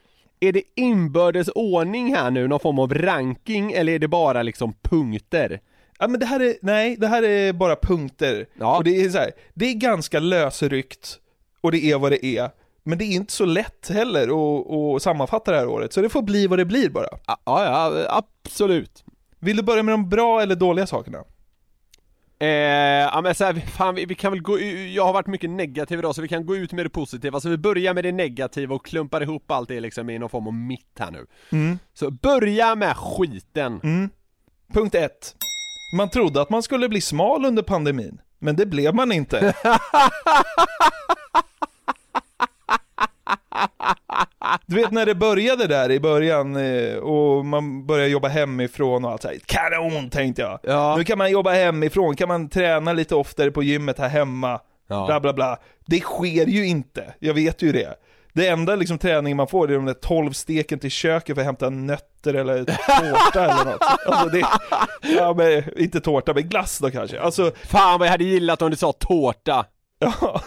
är 0.40 0.53
det 0.53 0.62
inbördes 0.74 1.49
ordning 1.55 2.14
här 2.14 2.30
nu, 2.30 2.49
någon 2.49 2.61
form 2.61 2.78
av 2.78 2.94
ranking, 2.94 3.72
eller 3.72 3.92
är 3.92 3.99
det 3.99 4.09
bara 4.09 4.42
liksom 4.42 4.74
punkter? 4.82 5.61
Ja 5.99 6.09
men 6.09 6.20
det 6.20 6.26
här 6.26 6.40
är, 6.40 6.55
nej, 6.62 6.96
det 6.96 7.07
här 7.07 7.22
är 7.22 7.53
bara 7.53 7.76
punkter. 7.76 8.46
Ja. 8.59 8.76
Och 8.76 8.84
det 8.84 9.01
är 9.05 9.11
så 9.11 9.18
här, 9.18 9.30
det 9.55 9.66
är 9.66 9.74
ganska 9.74 10.20
lösryckt 10.20 11.18
och 11.61 11.72
det 11.72 11.90
är 11.90 11.99
vad 11.99 12.12
det 12.12 12.24
är. 12.26 12.51
Men 12.89 12.99
det 12.99 13.05
är 13.05 13.14
inte 13.14 13.32
så 13.32 13.45
lätt 13.45 13.89
heller 13.89 14.22
att, 14.22 14.70
att 14.70 15.03
sammanfatta 15.03 15.51
det 15.51 15.59
här 15.59 15.68
året, 15.68 15.93
så 15.93 16.01
det 16.01 16.09
får 16.09 16.22
bli 16.22 16.47
vad 16.47 16.59
det 16.59 16.64
blir 16.64 16.91
bara. 16.91 17.09
Ja, 17.26 17.39
ja, 17.45 18.07
absolut. 18.45 19.05
Vill 19.39 19.57
du 19.57 19.62
börja 19.62 19.82
med 19.82 19.93
de 19.93 20.09
bra 20.09 20.43
eller 20.43 20.55
dåliga 20.55 20.86
sakerna? 20.86 21.18
Eh, 22.39 22.49
ja 22.49 23.20
men 23.20 23.34
så 23.34 23.45
här, 23.45 23.55
fan 23.55 23.95
vi, 23.95 24.05
vi 24.05 24.14
kan 24.14 24.32
väl 24.32 24.43
gå 24.43 24.61
jag 24.61 25.05
har 25.05 25.12
varit 25.12 25.26
mycket 25.26 25.51
negativ 25.51 25.99
idag 25.99 26.14
så 26.14 26.22
vi 26.22 26.28
kan 26.28 26.47
gå 26.47 26.57
ut 26.57 26.72
med 26.72 26.84
det 26.86 26.91
positiva, 26.91 27.41
så 27.41 27.49
vi 27.49 27.57
börjar 27.57 27.95
med 27.95 28.05
det 28.05 28.12
negativa 28.12 28.74
och 28.74 28.86
klumpar 28.86 29.22
ihop 29.22 29.51
allt 29.51 29.68
det 29.68 29.80
liksom 29.80 30.11
i 30.11 30.18
någon 30.18 30.30
form 30.30 30.47
av 30.47 30.55
mitt 30.55 30.99
här 30.99 31.11
nu. 31.11 31.26
Mm. 31.53 31.78
Så 31.95 32.11
börja 32.11 32.74
med 32.74 32.97
skiten! 32.97 33.80
Mm. 33.82 34.11
Punkt 34.74 34.95
ett. 34.95 35.34
Man 35.97 36.11
trodde 36.11 36.41
att 36.41 36.51
man 36.51 36.62
skulle 36.62 36.89
bli 36.89 37.01
smal 37.01 37.45
under 37.45 37.62
pandemin, 37.62 38.20
men 38.39 38.57
det 38.57 38.66
blev 38.66 38.95
man 38.95 39.12
inte. 39.12 39.55
Du 44.66 44.76
vet 44.76 44.91
när 44.91 45.07
det 45.07 45.14
började 45.14 45.66
där 45.66 45.91
i 45.91 46.01
början 46.01 46.57
eh, 46.57 46.97
och 46.97 47.45
man 47.45 47.87
började 47.87 48.11
jobba 48.11 48.29
hemifrån 48.29 49.05
och 49.05 49.11
allt 49.11 49.22
så 49.22 49.29
här, 49.29 49.39
kanon 49.47 50.11
tänkte 50.11 50.43
jag. 50.43 50.59
Ja. 50.62 50.97
Nu 50.97 51.05
kan 51.05 51.18
man 51.18 51.31
jobba 51.31 51.53
hemifrån, 51.53 52.16
kan 52.16 52.29
man 52.29 52.49
träna 52.49 52.93
lite 52.93 53.14
oftare 53.14 53.51
på 53.51 53.62
gymmet 53.62 53.99
här 53.99 54.09
hemma. 54.09 54.61
Ja. 54.89 55.07
Bla 55.07 55.20
bla 55.20 55.33
bla. 55.33 55.59
Det 55.87 56.01
sker 56.01 56.47
ju 56.47 56.66
inte, 56.66 57.14
jag 57.18 57.35
vet 57.35 57.62
ju 57.62 57.72
det. 57.72 57.95
Det 58.33 58.49
enda 58.49 58.76
liksom 58.76 58.99
träning 58.99 59.37
man 59.37 59.49
får 59.49 59.70
är 59.70 59.74
de 59.74 59.85
där 59.85 59.95
12 59.95 60.33
steken 60.33 60.79
till 60.79 60.91
köket 60.91 61.35
för 61.35 61.41
att 61.41 61.47
hämta 61.47 61.70
nötter 61.70 62.35
eller 62.35 62.64
tårta 62.64 63.45
eller 63.45 63.72
något. 63.72 63.83
Alltså 64.07 64.29
det, 64.29 64.47
ja 65.03 65.35
men 65.35 65.79
inte 65.81 66.01
tårta, 66.01 66.35
men 66.35 66.49
glass 66.49 66.79
då 66.79 66.91
kanske. 66.91 67.20
Alltså, 67.20 67.53
Fan 67.64 67.99
vad 67.99 68.07
jag 68.07 68.12
hade 68.12 68.24
gillat 68.24 68.62
om 68.62 68.70
du 68.70 68.76
sa 68.76 68.93
tårta! 68.93 69.66
Ja. 69.99 70.42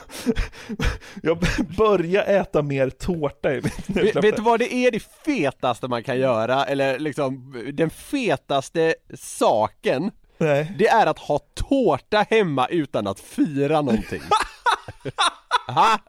Jag 1.24 1.38
börjar 1.78 2.24
äta 2.24 2.62
mer 2.62 2.90
tårta 2.90 3.54
i 3.54 3.56
mitt 3.56 3.90
Vet, 3.90 4.24
vet 4.24 4.36
du 4.36 4.42
vad 4.42 4.60
det 4.60 4.74
är 4.74 4.92
det 4.92 5.04
fetaste 5.26 5.88
man 5.88 6.04
kan 6.04 6.20
göra, 6.20 6.66
eller 6.66 7.00
liksom 7.00 7.56
den 7.74 7.90
fetaste 7.90 8.96
saken? 9.18 10.12
Nej. 10.38 10.76
Det 10.78 10.88
är 10.88 11.08
att 11.08 11.20
ha 11.20 11.40
tårta 11.54 12.26
hemma 12.30 12.68
utan 12.68 13.08
att 13.08 13.20
fira 13.20 13.82
någonting 13.82 14.22
Aha. 15.70 16.00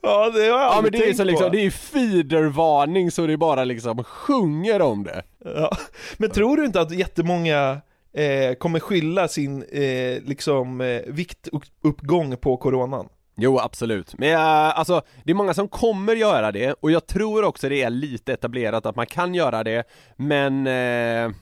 Ja, 0.00 0.30
det 0.30 0.40
har 0.40 0.46
jag 0.60 0.60
Ja 0.60 0.80
men 0.82 0.92
det 0.92 1.08
är 1.08 1.14
så 1.14 1.24
liksom, 1.24 1.46
på. 1.46 1.56
det 1.56 1.66
är 1.66 1.70
feedervarning 1.70 3.10
så 3.10 3.26
det 3.26 3.36
bara 3.36 3.64
liksom 3.64 4.04
sjunger 4.04 4.82
om 4.82 5.04
det 5.04 5.22
Ja. 5.44 5.76
Men 6.16 6.30
tror 6.30 6.56
du 6.56 6.64
inte 6.64 6.80
att 6.80 6.90
jättemånga 6.90 7.80
eh, 8.12 8.54
kommer 8.54 8.80
skylla 8.80 9.28
sin 9.28 9.62
eh, 9.62 10.22
liksom, 10.22 10.80
eh, 10.80 11.02
viktuppgång 11.06 12.36
på 12.36 12.56
coronan? 12.56 13.08
Jo 13.36 13.58
absolut, 13.58 14.18
men 14.18 14.28
jag, 14.28 14.40
alltså 14.74 15.02
det 15.24 15.30
är 15.30 15.34
många 15.34 15.54
som 15.54 15.68
kommer 15.68 16.16
göra 16.16 16.52
det 16.52 16.72
och 16.72 16.90
jag 16.90 17.06
tror 17.06 17.44
också 17.44 17.68
det 17.68 17.82
är 17.82 17.90
lite 17.90 18.32
etablerat 18.32 18.86
att 18.86 18.96
man 18.96 19.06
kan 19.06 19.34
göra 19.34 19.64
det 19.64 19.84
Men 20.16 20.66
eh, 20.66 21.32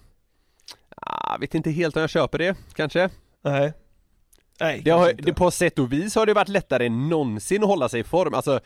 jag 1.31 1.41
vet 1.41 1.55
inte 1.55 1.71
helt 1.71 1.97
om 1.97 2.01
jag 2.01 2.11
köper 2.11 2.39
det 2.39 2.57
kanske. 2.75 3.11
Nej. 3.45 3.73
Nej, 4.61 4.81
det 4.85 4.91
har, 4.91 5.12
det, 5.12 5.35
På 5.35 5.51
sätt 5.51 5.79
och 5.79 5.93
vis 5.93 6.14
har 6.14 6.27
det 6.27 6.35
varit 6.35 6.49
lättare 6.49 6.87
än 6.87 7.09
någonsin 7.09 7.62
att 7.62 7.69
hålla 7.69 7.89
sig 7.89 8.01
i 8.01 8.05
form, 8.05 8.35
alltså 8.35 8.61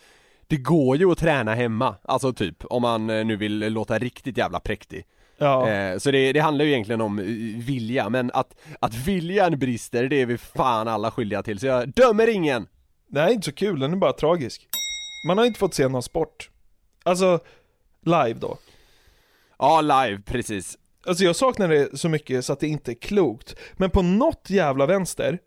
Det 0.46 0.56
går 0.56 0.96
ju 0.96 1.12
att 1.12 1.18
träna 1.18 1.54
hemma, 1.54 1.94
alltså 2.02 2.32
typ 2.32 2.64
om 2.64 2.82
man 2.82 3.10
eh, 3.10 3.24
nu 3.24 3.36
vill 3.36 3.58
låta 3.58 3.98
riktigt 3.98 4.38
jävla 4.38 4.60
präktig 4.60 5.04
Ja. 5.42 5.68
eh, 5.70 5.98
Så 5.98 6.10
det, 6.10 6.32
det 6.32 6.40
handlar 6.40 6.64
ju 6.64 6.70
egentligen 6.70 7.00
om 7.00 7.18
eh, 7.18 7.24
vilja, 7.64 8.08
men 8.08 8.30
att, 8.34 8.54
att 8.80 8.94
viljan 8.94 9.58
brister 9.58 10.08
det 10.08 10.20
är 10.20 10.26
vi 10.26 10.38
fan 10.38 10.88
alla 10.88 11.10
skyldiga 11.10 11.42
till, 11.42 11.58
så 11.58 11.66
jag 11.66 11.88
dömer 11.88 12.28
ingen! 12.28 12.66
Det 13.08 13.20
här 13.20 13.28
är 13.28 13.32
inte 13.32 13.44
så 13.44 13.52
kul, 13.52 13.80
den 13.80 13.92
är 13.92 13.96
bara 13.96 14.12
tragisk. 14.12 14.68
Man 15.28 15.38
har 15.38 15.44
inte 15.44 15.58
fått 15.58 15.74
se 15.74 15.88
någon 15.88 16.02
sport. 16.02 16.50
Alltså, 17.02 17.40
live 18.04 18.34
då. 18.40 18.58
Ja, 19.58 19.80
live, 19.80 20.22
precis 20.26 20.78
Alltså 21.06 21.24
jag 21.24 21.36
saknar 21.36 21.68
det 21.68 21.98
så 21.98 22.08
mycket 22.08 22.44
så 22.44 22.52
att 22.52 22.60
det 22.60 22.68
inte 22.68 22.92
är 22.92 22.94
klokt. 22.94 23.56
Men 23.72 23.90
på 23.90 24.02
något 24.02 24.50
jävla 24.50 24.86
vänster 24.86 25.38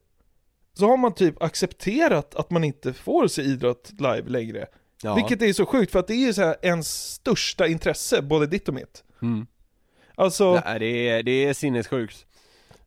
så 0.73 0.87
har 0.87 0.97
man 0.97 1.13
typ 1.13 1.41
accepterat 1.43 2.35
att 2.35 2.49
man 2.49 2.63
inte 2.63 2.93
får 2.93 3.27
se 3.27 3.41
idrott 3.41 3.91
live 3.99 4.23
längre. 4.25 4.65
ja. 5.01 5.15
Vilket 5.15 5.41
är 5.41 5.53
så 5.53 5.65
sjukt 5.65 5.91
för 5.91 5.99
att 5.99 6.07
det 6.07 6.13
är 6.13 6.25
ju 6.27 6.33
så 6.33 6.41
här 6.41 6.55
ens 6.61 7.13
största 7.13 7.67
intresse, 7.67 8.21
både 8.21 8.47
ditt 8.47 8.67
och 8.67 8.73
mitt. 8.73 9.03
Mm. 9.21 9.47
Alltså, 10.15 10.61
Nej, 10.65 10.79
det 10.79 11.09
är, 11.09 11.23
det 11.23 11.45
är 11.45 11.53
sinnessjukt 11.53 12.25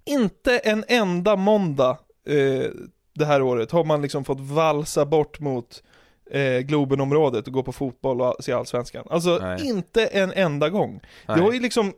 inte 0.09 0.59
en 0.59 0.85
enda 0.89 1.37
måndag 1.37 1.99
eh, 2.27 2.71
det 3.15 3.25
här 3.25 3.43
året 3.43 3.71
har 3.71 3.85
man 3.85 4.03
liksom 4.03 4.25
fått 4.25 4.41
valsa 4.41 5.07
bort 5.07 5.41
mot 5.41 5.83
eh, 6.31 6.59
Globenområdet 6.59 7.47
och 7.47 7.53
gå 7.53 7.63
på 7.63 7.73
fotboll 7.73 8.21
och 8.21 8.37
se 8.41 8.53
Allsvenskan. 8.53 9.07
Alltså 9.11 9.39
Nej. 9.43 9.67
inte 9.67 10.07
en 10.07 10.33
enda 10.33 10.69
gång. 10.69 11.01
Nej. 11.27 11.37
Det 11.37 11.43
har 11.43 11.53
ju 11.53 11.61
liksom, 11.61 11.87
eh, 11.87 11.93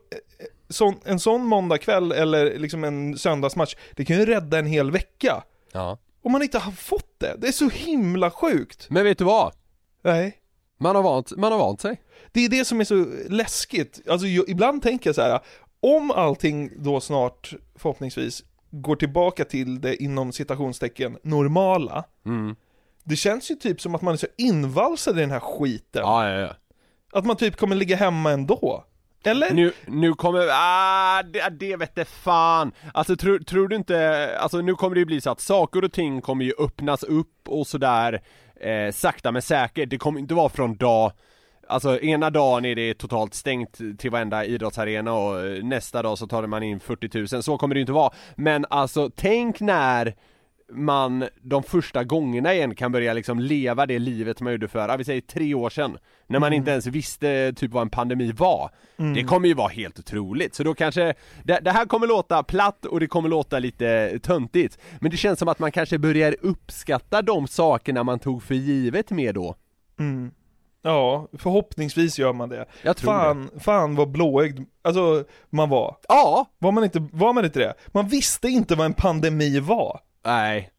sån, 0.68 0.94
en 1.04 1.20
sån 1.20 1.42
måndagkväll 1.46 2.12
eller 2.12 2.58
liksom 2.58 2.84
en 2.84 3.18
söndagsmatch, 3.18 3.76
det 3.96 4.04
kan 4.04 4.16
ju 4.16 4.26
rädda 4.26 4.58
en 4.58 4.66
hel 4.66 4.90
vecka. 4.90 5.42
Ja 5.72 5.98
Om 6.22 6.32
man 6.32 6.42
inte 6.42 6.58
har 6.58 6.72
fått 6.72 7.20
det, 7.20 7.34
det 7.38 7.48
är 7.48 7.52
så 7.52 7.68
himla 7.68 8.30
sjukt. 8.30 8.86
Men 8.90 9.04
vet 9.04 9.18
du 9.18 9.24
vad? 9.24 9.52
Nej. 10.02 10.39
Man 10.82 10.96
har 10.96 11.02
vant, 11.02 11.36
man 11.36 11.52
har 11.52 11.58
vant 11.58 11.80
sig 11.80 12.02
Det 12.32 12.44
är 12.44 12.48
det 12.48 12.64
som 12.64 12.80
är 12.80 12.84
så 12.84 13.06
läskigt. 13.28 14.00
Alltså 14.08 14.26
jag, 14.26 14.48
ibland 14.48 14.82
tänker 14.82 15.08
jag 15.08 15.14
så 15.14 15.22
här, 15.22 15.40
om 15.80 16.10
allting 16.10 16.70
då 16.76 17.00
snart 17.00 17.54
förhoppningsvis 17.76 18.44
går 18.70 18.96
tillbaka 18.96 19.44
till 19.44 19.80
det 19.80 20.02
inom 20.02 20.32
citationstecken 20.32 21.16
normala. 21.22 22.04
Mm. 22.26 22.56
Det 23.04 23.16
känns 23.16 23.50
ju 23.50 23.54
typ 23.54 23.80
som 23.80 23.94
att 23.94 24.02
man 24.02 24.14
är 24.14 24.18
så 24.18 24.26
invalsad 24.38 25.18
i 25.18 25.20
den 25.20 25.30
här 25.30 25.40
skiten. 25.40 26.02
Ja, 26.02 26.30
ja, 26.30 26.38
ja. 26.38 26.54
Att 27.12 27.26
man 27.26 27.36
typ 27.36 27.56
kommer 27.56 27.76
ligga 27.76 27.96
hemma 27.96 28.30
ändå. 28.30 28.84
Eller? 29.24 29.50
Nu, 29.54 29.72
nu 29.86 30.14
kommer, 30.14 30.48
ah, 30.50 31.22
det, 31.22 31.48
det 31.48 31.76
vette 31.76 32.04
fan! 32.04 32.72
Alltså 32.94 33.16
tror, 33.16 33.38
tror 33.38 33.68
du 33.68 33.76
inte, 33.76 34.38
alltså 34.38 34.60
nu 34.60 34.74
kommer 34.74 34.94
det 34.94 34.98
ju 34.98 35.06
bli 35.06 35.20
så 35.20 35.30
att 35.30 35.40
saker 35.40 35.84
och 35.84 35.92
ting 35.92 36.20
kommer 36.20 36.44
ju 36.44 36.52
öppnas 36.58 37.02
upp 37.02 37.48
och 37.48 37.66
sådär 37.66 38.22
eh, 38.60 38.92
sakta 38.92 39.32
men 39.32 39.42
säkert, 39.42 39.90
det 39.90 39.98
kommer 39.98 40.20
inte 40.20 40.34
vara 40.34 40.48
från 40.48 40.76
dag 40.76 41.12
Alltså 41.70 42.00
ena 42.00 42.30
dagen 42.30 42.64
är 42.64 42.74
det 42.74 42.94
totalt 42.94 43.34
stängt 43.34 43.98
till 43.98 44.10
varenda 44.10 44.44
idrottsarena 44.44 45.12
och 45.12 45.46
eh, 45.46 45.64
nästa 45.64 46.02
dag 46.02 46.18
så 46.18 46.26
tar 46.26 46.46
man 46.46 46.62
in 46.62 46.80
40 46.80 47.34
000, 47.34 47.42
så 47.42 47.58
kommer 47.58 47.74
det 47.74 47.78
ju 47.78 47.82
inte 47.82 47.92
vara. 47.92 48.12
Men 48.36 48.66
alltså 48.70 49.10
tänk 49.16 49.60
när 49.60 50.14
man 50.72 51.28
de 51.42 51.62
första 51.62 52.04
gångerna 52.04 52.54
igen 52.54 52.74
kan 52.74 52.92
börja 52.92 53.12
liksom 53.12 53.38
leva 53.40 53.86
det 53.86 53.98
livet 53.98 54.40
man 54.40 54.52
gjorde 54.52 54.68
för, 54.68 54.88
ja, 54.88 54.96
vi 54.96 55.04
säger 55.04 55.20
tre 55.20 55.54
år 55.54 55.70
sedan 55.70 55.98
När 56.26 56.38
man 56.38 56.46
Mm. 56.46 56.56
inte 56.56 56.70
ens 56.70 56.86
visste 56.86 57.52
typ 57.56 57.70
vad 57.72 57.82
en 57.82 57.90
pandemi 57.90 58.32
var 58.32 58.70
Mm. 58.96 59.14
Det 59.14 59.22
kommer 59.24 59.48
ju 59.48 59.54
vara 59.54 59.68
helt 59.68 59.98
otroligt, 59.98 60.54
så 60.54 60.62
då 60.62 60.74
kanske 60.74 61.14
det, 61.44 61.60
det 61.60 61.70
här 61.70 61.86
kommer 61.86 62.06
låta 62.06 62.42
platt 62.42 62.84
och 62.86 63.00
det 63.00 63.06
kommer 63.06 63.28
låta 63.28 63.58
lite 63.58 64.18
töntigt 64.22 64.78
Men 65.00 65.10
det 65.10 65.16
känns 65.16 65.38
som 65.38 65.48
att 65.48 65.58
man 65.58 65.72
kanske 65.72 65.98
börjar 65.98 66.36
uppskatta 66.40 67.22
de 67.22 67.46
sakerna 67.46 68.02
man 68.04 68.18
tog 68.18 68.42
för 68.42 68.54
givet 68.54 69.10
med 69.10 69.34
då 69.34 69.54
Mm. 69.98 70.30
Ja, 70.82 71.28
förhoppningsvis 71.38 72.18
gör 72.18 72.32
man 72.32 72.48
det. 72.48 72.66
Jag 72.82 72.96
tror 72.96 73.10
fan, 73.12 73.50
fan 73.60 73.94
vad 73.96 74.10
blåögd, 74.10 74.60
alltså 74.82 75.24
man 75.50 75.68
var. 75.68 75.96
Ja! 76.08 76.46
Var 76.58 76.72
man 76.72 76.84
inte, 76.84 77.08
var 77.12 77.32
man 77.32 77.44
inte 77.44 77.58
det? 77.58 77.74
Man 77.86 78.08
visste 78.08 78.48
inte 78.48 78.74
vad 78.74 78.86
en 78.86 78.94
pandemi 78.94 79.60
var. 79.60 80.00
Nej 80.24 80.70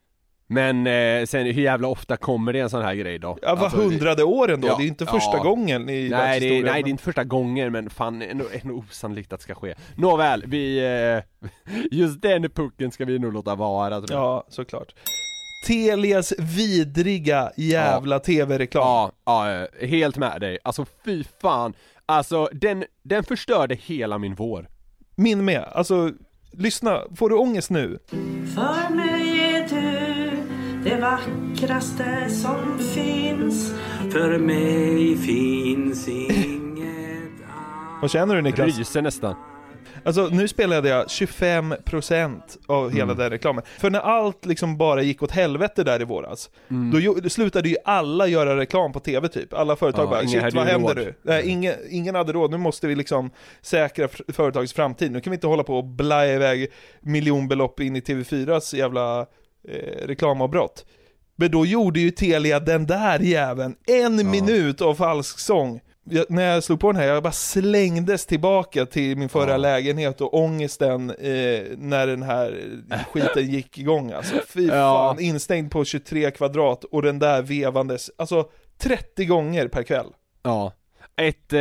Men 0.47 0.87
eh, 0.87 1.25
sen 1.25 1.45
hur 1.45 1.61
jävla 1.63 1.87
ofta 1.87 2.17
kommer 2.17 2.53
det 2.53 2.59
en 2.59 2.69
sån 2.69 2.81
här 2.81 2.95
grej 2.95 3.19
då? 3.19 3.37
Ja, 3.41 3.55
var 3.55 3.63
Alltså, 3.63 3.77
det- 3.77 3.83
hundrade 3.83 4.23
åren 4.23 4.61
då, 4.61 4.67
Ja, 4.67 4.75
det 4.77 4.83
är 4.83 4.87
inte 4.87 5.05
första 5.05 5.37
ja. 5.37 5.43
gången 5.43 5.89
i 5.89 6.09
Nej 6.09 6.39
det, 6.39 6.57
är, 6.59 6.63
nej 6.63 6.83
det 6.83 6.89
är 6.89 6.91
inte 6.91 7.03
första 7.03 7.23
gången 7.23 7.71
men 7.71 7.89
fan 7.89 8.21
ändå, 8.21 8.45
ändå 8.63 8.73
osannolikt 8.75 9.33
att 9.33 9.39
det 9.39 9.43
ska 9.43 9.55
ske 9.55 9.75
Nåväl, 9.95 10.43
vi, 10.47 10.77
eh, 10.79 11.49
just 11.91 12.21
den 12.21 12.49
pucken 12.49 12.91
ska 12.91 13.05
vi 13.05 13.19
nog 13.19 13.33
låta 13.33 13.55
vara 13.55 14.01
tror 14.01 14.11
jag 14.11 14.19
Ja, 14.21 14.43
såklart. 14.49 14.93
Telias 15.67 16.33
vidriga 16.39 17.51
jävla 17.57 18.19
tv-reklam. 18.19 18.83
Ja, 18.83 19.11
ja, 19.25 19.67
eh, 19.81 19.87
helt 19.87 20.17
med 20.17 20.41
dig. 20.41 20.57
Alltså 20.63 20.85
fy 21.05 21.23
fan. 21.41 21.73
Alltså 22.05 22.49
den, 22.53 22.85
den 23.03 23.23
förstörde 23.23 23.75
hela 23.75 24.17
min 24.17 24.35
vår. 24.35 24.67
Min 25.15 25.45
med, 25.45 25.63
alltså 25.73 26.11
lyssna, 26.51 27.01
får 27.15 27.29
du 27.29 27.35
ångest 27.35 27.69
nu? 27.69 27.99
För 28.55 28.93
mig 28.95 29.09
är 29.09 29.10
det 29.10 29.10
vackraste 31.11 32.29
som 32.29 32.79
finns. 32.93 33.73
För 34.11 34.37
mig 34.37 35.17
finns 35.17 36.07
inget 36.07 37.31
Vad 38.01 38.11
känner 38.11 38.35
du 38.35 38.41
Niklas? 38.41 38.77
Ryser 38.77 39.01
nästan. 39.01 39.35
Alltså 40.05 40.27
nu 40.31 40.47
spelade 40.47 40.89
jag 40.89 41.05
25% 41.07 42.41
av 42.67 42.89
hela 42.91 43.03
Mm. 43.03 43.17
den 43.17 43.29
reklamen. 43.29 43.63
För 43.79 43.89
när 43.89 43.99
allt 43.99 44.45
liksom 44.45 44.77
bara 44.77 45.01
gick 45.01 45.23
åt 45.23 45.31
helvete 45.31 45.83
där 45.83 46.01
i 46.01 46.03
våras, 46.05 46.49
Mm. 46.69 47.15
då, 47.21 47.29
slutade 47.29 47.69
ju 47.69 47.75
alla 47.85 48.27
göra 48.27 48.57
reklam 48.57 48.91
på 48.91 48.99
tv 48.99 49.27
typ. 49.27 49.53
Alla 49.53 49.75
företag 49.75 50.05
Ja, 50.05 50.09
bara, 50.09 50.27
shit 50.27 50.53
vad 50.53 50.67
händer 50.67 50.87
råd." 50.87 50.97
nu? 50.97 51.13
Nej, 51.21 51.49
ingen, 51.49 51.73
ingen 51.89 52.15
hade 52.15 52.33
råd, 52.33 52.51
nu 52.51 52.57
måste 52.57 52.87
vi 52.87 52.95
liksom 52.95 53.29
säkra 53.61 54.07
företagets 54.33 54.73
framtid. 54.73 55.11
Nu 55.11 55.21
kan 55.21 55.31
vi 55.31 55.35
inte 55.35 55.47
hålla 55.47 55.63
på 55.63 55.77
och 55.77 55.85
blaja 55.85 56.33
iväg 56.35 56.71
miljonbelopp 57.01 57.79
in 57.79 57.95
i 57.95 57.99
TV4s 57.99 58.75
jävla 58.75 59.19
eh, 59.67 60.07
reklamavbrott. 60.07 60.85
Men 61.41 61.51
då 61.51 61.65
gjorde 61.65 61.99
ju 61.99 62.11
Telia 62.11 62.59
den 62.59 62.85
där 62.85 63.19
jäveln, 63.19 63.75
en 63.87 64.31
minut 64.31 64.81
av 64.81 64.95
falsk 64.95 65.39
sång. 65.39 65.79
Jag, 66.09 66.25
när 66.29 66.43
jag 66.53 66.63
slog 66.63 66.79
på 66.79 66.91
den 66.91 67.01
här, 67.01 67.07
jag 67.07 67.23
bara 67.23 67.31
slängdes 67.31 68.25
tillbaka 68.25 68.85
till 68.85 69.17
min 69.17 69.29
förra 69.29 69.57
lägenhet 69.57 70.21
och 70.21 70.33
ångesten 70.33 71.09
eh, 71.09 71.61
när 71.77 72.07
den 72.07 72.23
här 72.23 72.63
skiten 73.11 73.47
gick 73.51 73.77
igång 73.77 74.11
alltså. 74.11 74.35
Fy 74.47 74.67
Ja. 74.67 74.73
fan, 74.73 75.19
instängd 75.19 75.71
på 75.71 75.85
23 75.85 76.31
kvadrat 76.31 76.83
och 76.83 77.01
den 77.01 77.19
där 77.19 77.41
vevandes, 77.41 78.11
alltså 78.17 78.45
30 78.77 79.25
gånger 79.25 79.67
per 79.67 79.83
kväll. 79.83 80.07
Ja. 80.43 80.73
Ett, 81.27 81.53
eh, 81.53 81.59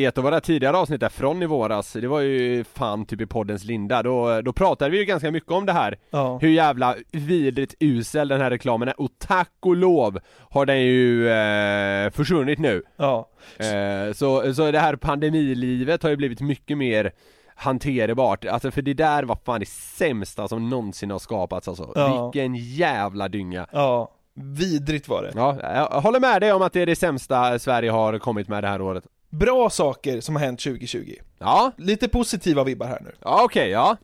i 0.00 0.04
ett 0.04 0.18
av 0.18 0.24
våra 0.24 0.40
tidigare 0.40 0.76
avsnitt 0.76 1.00
där 1.00 1.08
från 1.08 1.42
i 1.42 1.46
våras, 1.46 1.92
det 1.92 2.08
var 2.08 2.20
ju 2.20 2.64
fan 2.64 3.06
typ 3.06 3.20
i 3.20 3.26
poddens 3.26 3.64
linda, 3.64 4.02
då, 4.02 4.40
då 4.40 4.52
pratade 4.52 4.90
vi 4.90 4.98
ju 4.98 5.04
ganska 5.04 5.30
mycket 5.30 5.52
om 5.52 5.66
det 5.66 5.72
här 5.72 5.98
Ja. 6.10 6.38
Hur 6.42 6.48
jävla 6.48 6.94
vidrigt 7.12 7.74
usel 7.80 8.28
den 8.28 8.40
här 8.40 8.50
reklamen 8.50 8.88
är, 8.88 9.00
och 9.00 9.10
tack 9.18 9.52
och 9.60 9.76
lov 9.76 10.18
har 10.50 10.66
den 10.66 10.82
ju 10.82 11.28
eh, 11.30 12.10
försvunnit 12.10 12.58
nu 12.58 12.82
Ja. 12.96 13.28
Eh, 13.58 14.12
så, 14.12 14.54
så 14.54 14.70
det 14.70 14.78
här 14.78 14.96
pandemilivet 14.96 16.02
har 16.02 16.10
ju 16.10 16.16
blivit 16.16 16.40
mycket 16.40 16.78
mer 16.78 17.12
hanterbart, 17.56 18.44
alltså 18.44 18.70
för 18.70 18.82
det 18.82 18.94
där 18.94 19.22
var 19.22 19.38
fan 19.44 19.60
det 19.60 19.68
sämsta 19.68 20.48
som 20.48 20.70
någonsin 20.70 21.10
har 21.10 21.18
skapats 21.18 21.68
alltså. 21.68 21.92
Ja. 21.94 22.30
Vilken 22.30 22.54
jävla 22.54 23.28
dynga. 23.28 23.66
Ja, 23.72 24.10
vidrigt 24.36 25.08
var 25.08 25.22
det. 25.22 25.32
Ja, 25.34 25.58
jag 25.62 26.00
håller 26.00 26.20
med 26.20 26.42
dig 26.42 26.52
om 26.52 26.62
att 26.62 26.72
det 26.72 26.82
är 26.82 26.86
det 26.86 26.96
sämsta 26.96 27.58
Sverige 27.58 27.90
har 27.90 28.18
kommit 28.18 28.48
med 28.48 28.64
det 28.64 28.68
här 28.68 28.80
året. 28.80 29.04
Bra 29.30 29.70
saker 29.70 30.20
som 30.20 30.36
har 30.36 30.42
hänt 30.42 30.60
2020. 30.60 31.14
Ja. 31.38 31.72
Lite 31.76 32.08
positiva 32.08 32.64
vibbar 32.64 32.86
här 32.86 33.00
nu. 33.04 33.12
Ja 33.20 33.42
okej, 33.44 33.70
ja. 33.70 33.96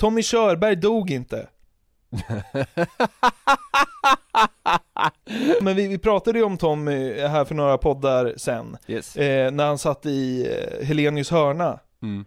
Tommy 0.00 0.22
Körberg 0.22 0.76
dog 0.76 1.10
inte. 1.10 1.46
Men 5.60 5.76
vi, 5.76 5.88
vi 5.88 5.98
pratade 5.98 6.38
ju 6.38 6.44
om 6.44 6.58
Tommy 6.58 7.20
här 7.20 7.44
för 7.44 7.54
några 7.54 7.78
poddar 7.78 8.34
sen. 8.36 8.76
Yes. 8.86 9.16
Eh, 9.16 9.50
när 9.50 9.66
han 9.66 9.78
satt 9.78 10.06
i 10.06 10.48
eh, 10.50 10.86
Helenius 10.86 11.30
hörna. 11.30 11.80
Mm. 12.02 12.24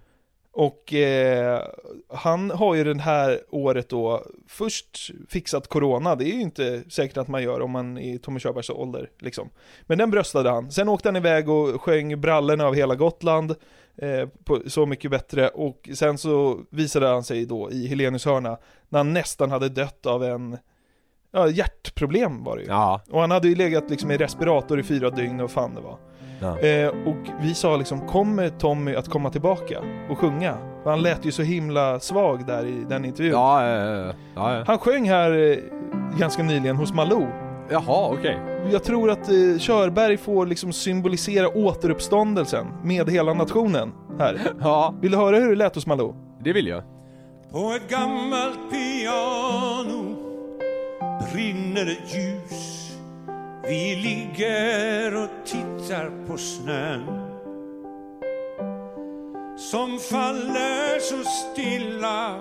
Och 0.51 0.93
eh, 0.93 1.63
han 2.09 2.51
har 2.51 2.75
ju 2.75 2.83
det 2.83 3.01
här 3.01 3.39
året 3.49 3.89
då 3.89 4.23
först 4.47 5.11
fixat 5.29 5.67
corona, 5.67 6.15
det 6.15 6.23
är 6.23 6.33
ju 6.33 6.41
inte 6.41 6.83
säkert 6.89 7.17
att 7.17 7.27
man 7.27 7.43
gör 7.43 7.61
om 7.61 7.71
man 7.71 7.97
är 7.97 8.13
i 8.13 8.19
Tommy 8.19 8.39
Körbergs 8.39 8.69
ålder 8.69 9.09
liksom. 9.19 9.49
Men 9.81 9.97
den 9.97 10.11
bröstade 10.11 10.49
han. 10.49 10.71
Sen 10.71 10.89
åkte 10.89 11.07
han 11.07 11.15
iväg 11.15 11.49
och 11.49 11.81
sjöng 11.81 12.21
brallorna 12.21 12.65
av 12.65 12.75
hela 12.75 12.95
Gotland, 12.95 13.55
eh, 13.97 14.27
på 14.43 14.59
Så 14.67 14.85
mycket 14.85 15.11
bättre. 15.11 15.47
Och 15.47 15.89
sen 15.93 16.17
så 16.17 16.59
visade 16.69 17.07
han 17.07 17.23
sig 17.23 17.45
då 17.45 17.71
i 17.71 17.87
Helenius 17.87 18.25
hörna, 18.25 18.57
när 18.89 18.99
han 18.99 19.13
nästan 19.13 19.51
hade 19.51 19.69
dött 19.69 20.05
av 20.05 20.23
en 20.23 20.57
Ja, 21.31 21.49
hjärtproblem 21.49 22.43
var 22.43 22.55
det 22.55 22.61
ju. 22.61 22.67
Ja. 22.67 23.01
Och 23.09 23.21
han 23.21 23.31
hade 23.31 23.47
ju 23.47 23.55
legat 23.55 23.89
liksom 23.89 24.11
i 24.11 24.17
respirator 24.17 24.79
i 24.79 24.83
fyra 24.83 25.09
dygn 25.09 25.39
och 25.39 25.51
fan 25.51 25.75
det 25.75 25.81
var. 25.81 25.97
Ja. 26.41 26.59
Eh, 26.59 26.87
och 26.87 27.17
vi 27.41 27.53
sa 27.53 27.77
liksom, 27.77 28.07
kommer 28.07 28.49
Tommy 28.49 28.95
att 28.95 29.07
komma 29.07 29.29
tillbaka 29.29 29.79
och 30.09 30.17
sjunga? 30.17 30.57
För 30.83 30.89
han 30.89 31.01
lät 31.01 31.25
ju 31.25 31.31
så 31.31 31.41
himla 31.41 31.99
svag 31.99 32.45
där 32.47 32.65
i 32.65 32.85
den 32.89 33.05
intervjun. 33.05 33.33
Ja, 33.33 33.67
ja, 33.67 34.13
ja. 34.35 34.63
Han 34.67 34.77
sjöng 34.77 35.09
här 35.09 35.51
eh, 35.51 35.57
ganska 36.19 36.43
nyligen 36.43 36.75
hos 36.75 36.93
Malou. 36.93 37.27
Jaha, 37.71 38.09
okej. 38.13 38.37
Jag 38.71 38.83
tror 38.83 39.09
att 39.09 39.29
eh, 39.29 39.57
Körberg 39.59 40.17
får 40.17 40.45
liksom 40.45 40.73
symbolisera 40.73 41.49
återuppståndelsen 41.57 42.67
med 42.83 43.09
hela 43.09 43.33
nationen 43.33 43.91
här. 44.19 44.39
Ja. 44.61 44.93
Vill 45.01 45.11
du 45.11 45.17
höra 45.17 45.35
hur 45.35 45.49
det 45.49 45.55
lät 45.55 45.75
hos 45.75 45.85
Malou? 45.87 46.15
Det 46.43 46.53
vill 46.53 46.67
jag. 46.67 46.83
På 47.51 47.73
ett 47.75 47.89
gammalt 47.89 48.59
piano 48.71 50.15
brinner 51.33 51.81
ett 51.91 52.15
ljus. 52.15 52.88
Vi 53.69 53.95
ligger 53.95 55.23
och 55.23 55.29
tittar 55.45 56.27
på 56.27 56.37
snön 56.37 57.05
som 59.57 59.99
faller 59.99 60.99
så 60.99 61.29
stilla 61.29 62.35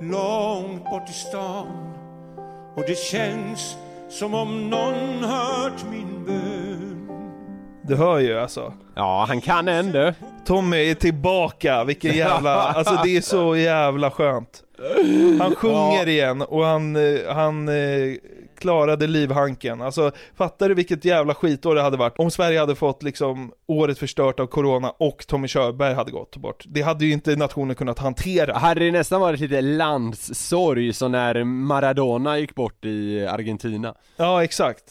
långt 0.00 0.84
bort 0.84 1.10
i 1.10 1.12
stan 1.12 1.92
och 2.76 2.82
det 2.86 2.98
känns 2.98 3.76
som 4.08 4.34
om 4.34 4.70
någon 4.70 5.24
hört 5.24 5.84
min 5.90 6.24
bön. 6.26 7.08
Du 7.82 7.96
hör 7.96 8.18
ju 8.18 8.38
alltså. 8.38 8.72
Ja, 8.96 9.24
han 9.28 9.40
kan 9.40 9.68
ändå. 9.68 10.12
Tommy 10.46 10.90
är 10.90 10.94
tillbaka, 10.94 11.84
vilken 11.84 12.16
jävla, 12.16 12.54
alltså 12.54 13.00
det 13.04 13.16
är 13.16 13.20
så 13.20 13.56
jävla 13.56 14.10
skönt. 14.10 14.62
Han 15.40 15.54
sjunger 15.54 16.08
igen 16.08 16.42
och 16.42 16.64
han, 16.64 16.96
eh, 16.96 17.34
han 17.34 17.68
eh, 17.68 18.14
klarade 18.60 19.06
livhanken. 19.06 19.82
Alltså 19.82 20.10
fattar 20.36 20.68
du 20.68 20.74
vilket 20.74 21.04
jävla 21.04 21.34
skitår 21.34 21.74
det 21.74 21.82
hade 21.82 21.96
varit 21.96 22.18
om 22.18 22.30
Sverige 22.30 22.60
hade 22.60 22.74
fått 22.74 23.02
liksom 23.02 23.52
året 23.66 23.98
förstört 23.98 24.40
av 24.40 24.46
corona 24.46 24.90
och 24.90 25.26
Tommy 25.26 25.48
Körberg 25.48 25.94
hade 25.94 26.10
gått 26.10 26.36
bort. 26.36 26.64
Det 26.66 26.82
hade 26.82 27.04
ju 27.04 27.12
inte 27.12 27.36
nationen 27.36 27.76
kunnat 27.76 27.98
hantera. 27.98 28.58
Hade 28.58 28.80
det 28.80 28.90
nästan 28.90 29.20
varit 29.20 29.40
lite 29.40 29.60
landssorg 29.60 30.92
så 30.92 31.08
när 31.08 31.44
Maradona 31.44 32.38
gick 32.38 32.54
bort 32.54 32.84
i 32.84 33.26
Argentina? 33.26 33.94
Ja, 34.16 34.44
exakt. 34.44 34.84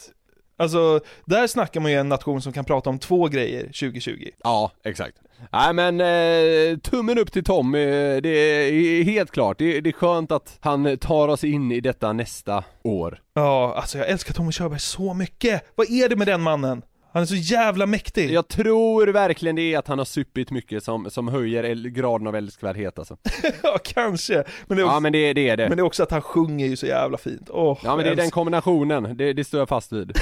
Alltså, 0.60 1.00
där 1.24 1.46
snackar 1.46 1.80
man 1.80 1.90
ju 1.90 1.96
en 1.98 2.08
nation 2.08 2.42
som 2.42 2.52
kan 2.52 2.64
prata 2.64 2.90
om 2.90 2.98
två 2.98 3.28
grejer 3.28 3.62
2020. 3.62 4.28
Ja, 4.44 4.70
exakt. 4.84 5.16
Nej 5.52 5.72
men 5.72 6.00
eh, 6.00 6.78
tummen 6.78 7.18
upp 7.18 7.32
till 7.32 7.44
Tom, 7.44 7.74
eh, 7.74 7.80
det 8.22 8.28
är 8.28 9.04
helt 9.04 9.30
klart. 9.30 9.58
Det, 9.58 9.80
det 9.80 9.90
är 9.90 9.92
skönt 9.92 10.32
att 10.32 10.58
han 10.60 10.98
tar 10.98 11.28
oss 11.28 11.44
in 11.44 11.72
i 11.72 11.80
detta 11.80 12.12
nästa 12.12 12.64
år. 12.84 13.20
Ja, 13.34 13.74
alltså 13.76 13.98
jag 13.98 14.08
älskar 14.08 14.34
Tommy 14.34 14.52
Körberg 14.52 14.80
så 14.80 15.14
mycket. 15.14 15.64
Vad 15.74 15.90
är 15.90 16.08
det 16.08 16.16
med 16.16 16.26
den 16.26 16.40
mannen? 16.40 16.82
Han 17.12 17.22
är 17.22 17.26
så 17.26 17.34
jävla 17.34 17.86
mäktig. 17.86 18.30
Jag 18.30 18.48
tror 18.48 19.06
verkligen 19.06 19.56
det 19.56 19.62
är 19.74 19.78
att 19.78 19.88
han 19.88 19.98
har 19.98 20.04
supit 20.04 20.50
mycket 20.50 20.84
som, 20.84 21.10
som 21.10 21.28
höjer 21.28 21.74
graden 21.74 22.26
av 22.26 22.36
älskvärdhet 22.36 22.98
alltså. 22.98 23.16
ja, 23.62 23.78
kanske. 23.84 24.44
Men 24.66 24.76
det 24.76 24.82
är 24.82 24.84
också, 24.84 24.94
Ja 24.94 25.00
men 25.00 25.12
det, 25.12 25.32
det 25.32 25.48
är 25.48 25.56
det. 25.56 25.68
men 25.68 25.76
det 25.76 25.80
är 25.80 25.84
också 25.84 26.02
att 26.02 26.10
han 26.10 26.22
sjunger 26.22 26.66
ju 26.66 26.76
så 26.76 26.86
jävla 26.86 27.18
fint. 27.18 27.50
Åh, 27.50 27.78
Ja 27.84 27.96
men 27.96 28.04
det 28.04 28.10
är 28.10 28.16
den 28.16 28.30
kombinationen, 28.30 29.16
det, 29.16 29.32
det 29.32 29.44
står 29.44 29.60
jag 29.60 29.68
fast 29.68 29.92
vid. 29.92 30.12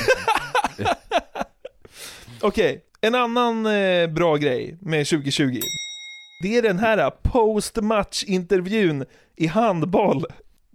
Okej, 2.41 2.84
en 3.01 3.14
annan 3.14 3.66
eh, 3.66 4.07
bra 4.07 4.36
grej 4.36 4.76
med 4.80 5.07
2020. 5.07 5.61
Det 6.43 6.57
är 6.57 6.62
den 6.62 6.78
här 6.78 7.11
post-match-intervjun 7.22 9.05
i 9.36 9.47
handboll. 9.47 10.24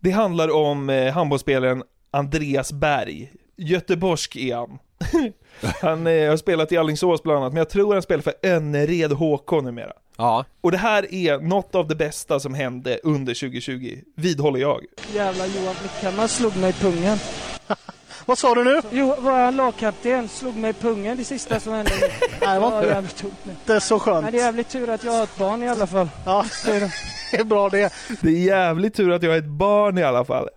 Det 0.02 0.12
handlar 0.12 0.56
om 0.56 0.90
eh, 0.90 1.14
handbollsspelaren 1.14 1.84
Andreas 2.12 2.72
Berg. 2.72 3.32
Göteborgsk 3.58 4.36
är 4.36 4.56
han. 4.56 4.80
han 5.82 6.08
eh, 6.08 6.30
har 6.30 6.38
spelat 6.38 6.72
i 6.72 6.78
Alingsås 6.78 7.24
bland 7.24 7.40
annat, 7.40 7.54
men 7.54 7.58
jag 7.58 7.70
tror 7.70 7.94
han 7.94 8.02
spelar 8.02 8.22
för 8.22 8.34
Önnered 8.44 9.12
HK 9.12 9.52
numera. 9.64 9.92
Ja. 10.18 10.46
Och 10.62 10.72
det 10.72 10.78
här 10.78 11.14
är 11.14 11.38
något 11.38 11.76
av 11.76 11.88
det 11.88 11.96
bästa 11.96 12.40
som 12.40 12.54
hände 12.54 13.00
under 13.04 13.34
2020, 13.34 13.98
vidhåller 14.16 14.60
jag. 14.60 14.82
Jävla 15.14 15.46
Johan 15.48 15.76
Flickammar 15.76 16.28
slog 16.28 16.58
mig 16.58 16.70
i 16.70 16.74
pungen. 16.74 17.18
Vad 18.26 18.38
sa 18.38 18.56
du 18.56 18.64
nu? 18.64 18.82
Jo, 18.92 19.16
vår 19.20 19.52
lagkapten 19.52 20.28
slog 20.30 20.56
mig 20.56 20.70
i 20.70 20.74
pungen 20.74 21.18
det 21.18 21.24
sista 21.24 21.60
som 21.60 21.74
hände. 21.74 21.92
Nej, 22.42 22.54
det 22.54 22.60
var 22.60 22.78
inte- 22.78 22.88
jävligt. 22.90 23.24
Det 23.66 23.74
är 23.74 23.80
så 23.80 24.00
skönt. 24.00 24.24
Men 24.24 24.34
det 24.34 24.40
är 24.40 24.44
jävligt 24.46 24.70
tur 24.70 24.90
att 24.90 25.04
jag 25.04 25.12
har 25.12 25.24
ett 25.24 25.38
barn 25.38 25.64
i 25.64 25.70
alla 25.70 25.88
fall. 25.88 26.10
Ja, 26.26 26.46
det 26.66 27.38
är 27.38 27.44
bra 27.44 27.70
det. 27.70 27.94
Det 28.22 28.30
är 28.30 28.46
jävligt 28.46 28.94
tur 28.96 29.12
att 29.12 29.24
jag 29.24 29.34
är 29.34 29.38
ett 29.40 29.46
barn 29.46 29.98
i 29.98 30.04
alla 30.04 30.26
fall. 30.26 30.50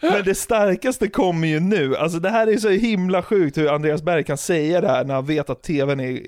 Men 0.00 0.24
det 0.24 0.34
starkaste 0.34 1.08
kommer 1.08 1.48
ju 1.48 1.60
nu, 1.60 1.96
alltså 1.96 2.18
det 2.18 2.30
här 2.30 2.46
är 2.46 2.56
så 2.56 2.68
himla 2.68 3.22
sjukt 3.22 3.58
hur 3.58 3.68
Andreas 3.74 4.02
Berg 4.02 4.24
kan 4.24 4.38
säga 4.38 4.80
det 4.80 4.88
här 4.88 5.04
när 5.04 5.14
han 5.14 5.26
vet 5.26 5.50
att 5.50 5.62
tvn 5.62 6.00
är, 6.00 6.12
eh, 6.12 6.18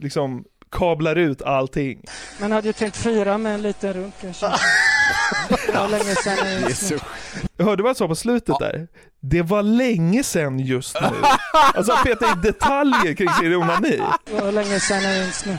liksom 0.00 0.44
kablar 0.72 1.16
ut 1.16 1.42
allting. 1.42 2.04
Men 2.40 2.52
hade 2.52 2.66
ju 2.66 2.72
tänkt 2.72 2.96
fira 2.96 3.38
med 3.38 3.54
en 3.54 3.62
liten 3.62 3.92
runk 3.92 4.14
kanske. 4.20 4.46
Det 5.66 5.72
var 5.78 5.88
länge 5.88 6.14
sedan 6.14 6.62
just 6.68 6.90
nu. 6.90 6.98
Hörde 7.64 7.76
du 7.76 7.82
vad 7.82 7.90
jag 7.90 7.96
sa 7.96 8.08
på 8.08 8.14
slutet 8.14 8.54
där? 8.60 8.88
Det 9.20 9.42
var 9.42 9.62
länge 9.62 10.22
sedan 10.22 10.58
just 10.58 11.00
nu. 11.00 11.08
Alltså 11.74 11.92
han 11.92 12.04
petar 12.04 12.38
i 12.38 12.40
detaljer 12.42 13.14
kring 13.14 13.28
sin 13.28 13.54
onani. 13.54 14.00
Det 14.24 14.40
var 14.42 14.52
länge 14.52 14.80
sedan 14.80 15.02
jag 15.02 15.22
minns 15.22 15.46
nu. 15.46 15.58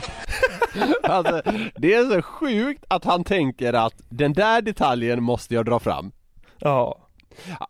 Alltså, 1.02 1.42
det 1.76 1.94
är 1.94 2.10
så 2.14 2.22
sjukt 2.22 2.84
att 2.88 3.04
han 3.04 3.24
tänker 3.24 3.72
att 3.72 3.94
den 4.08 4.32
där 4.32 4.62
detaljen 4.62 5.22
måste 5.22 5.54
jag 5.54 5.64
dra 5.64 5.80
fram. 5.80 6.12
Ja. 6.60 7.10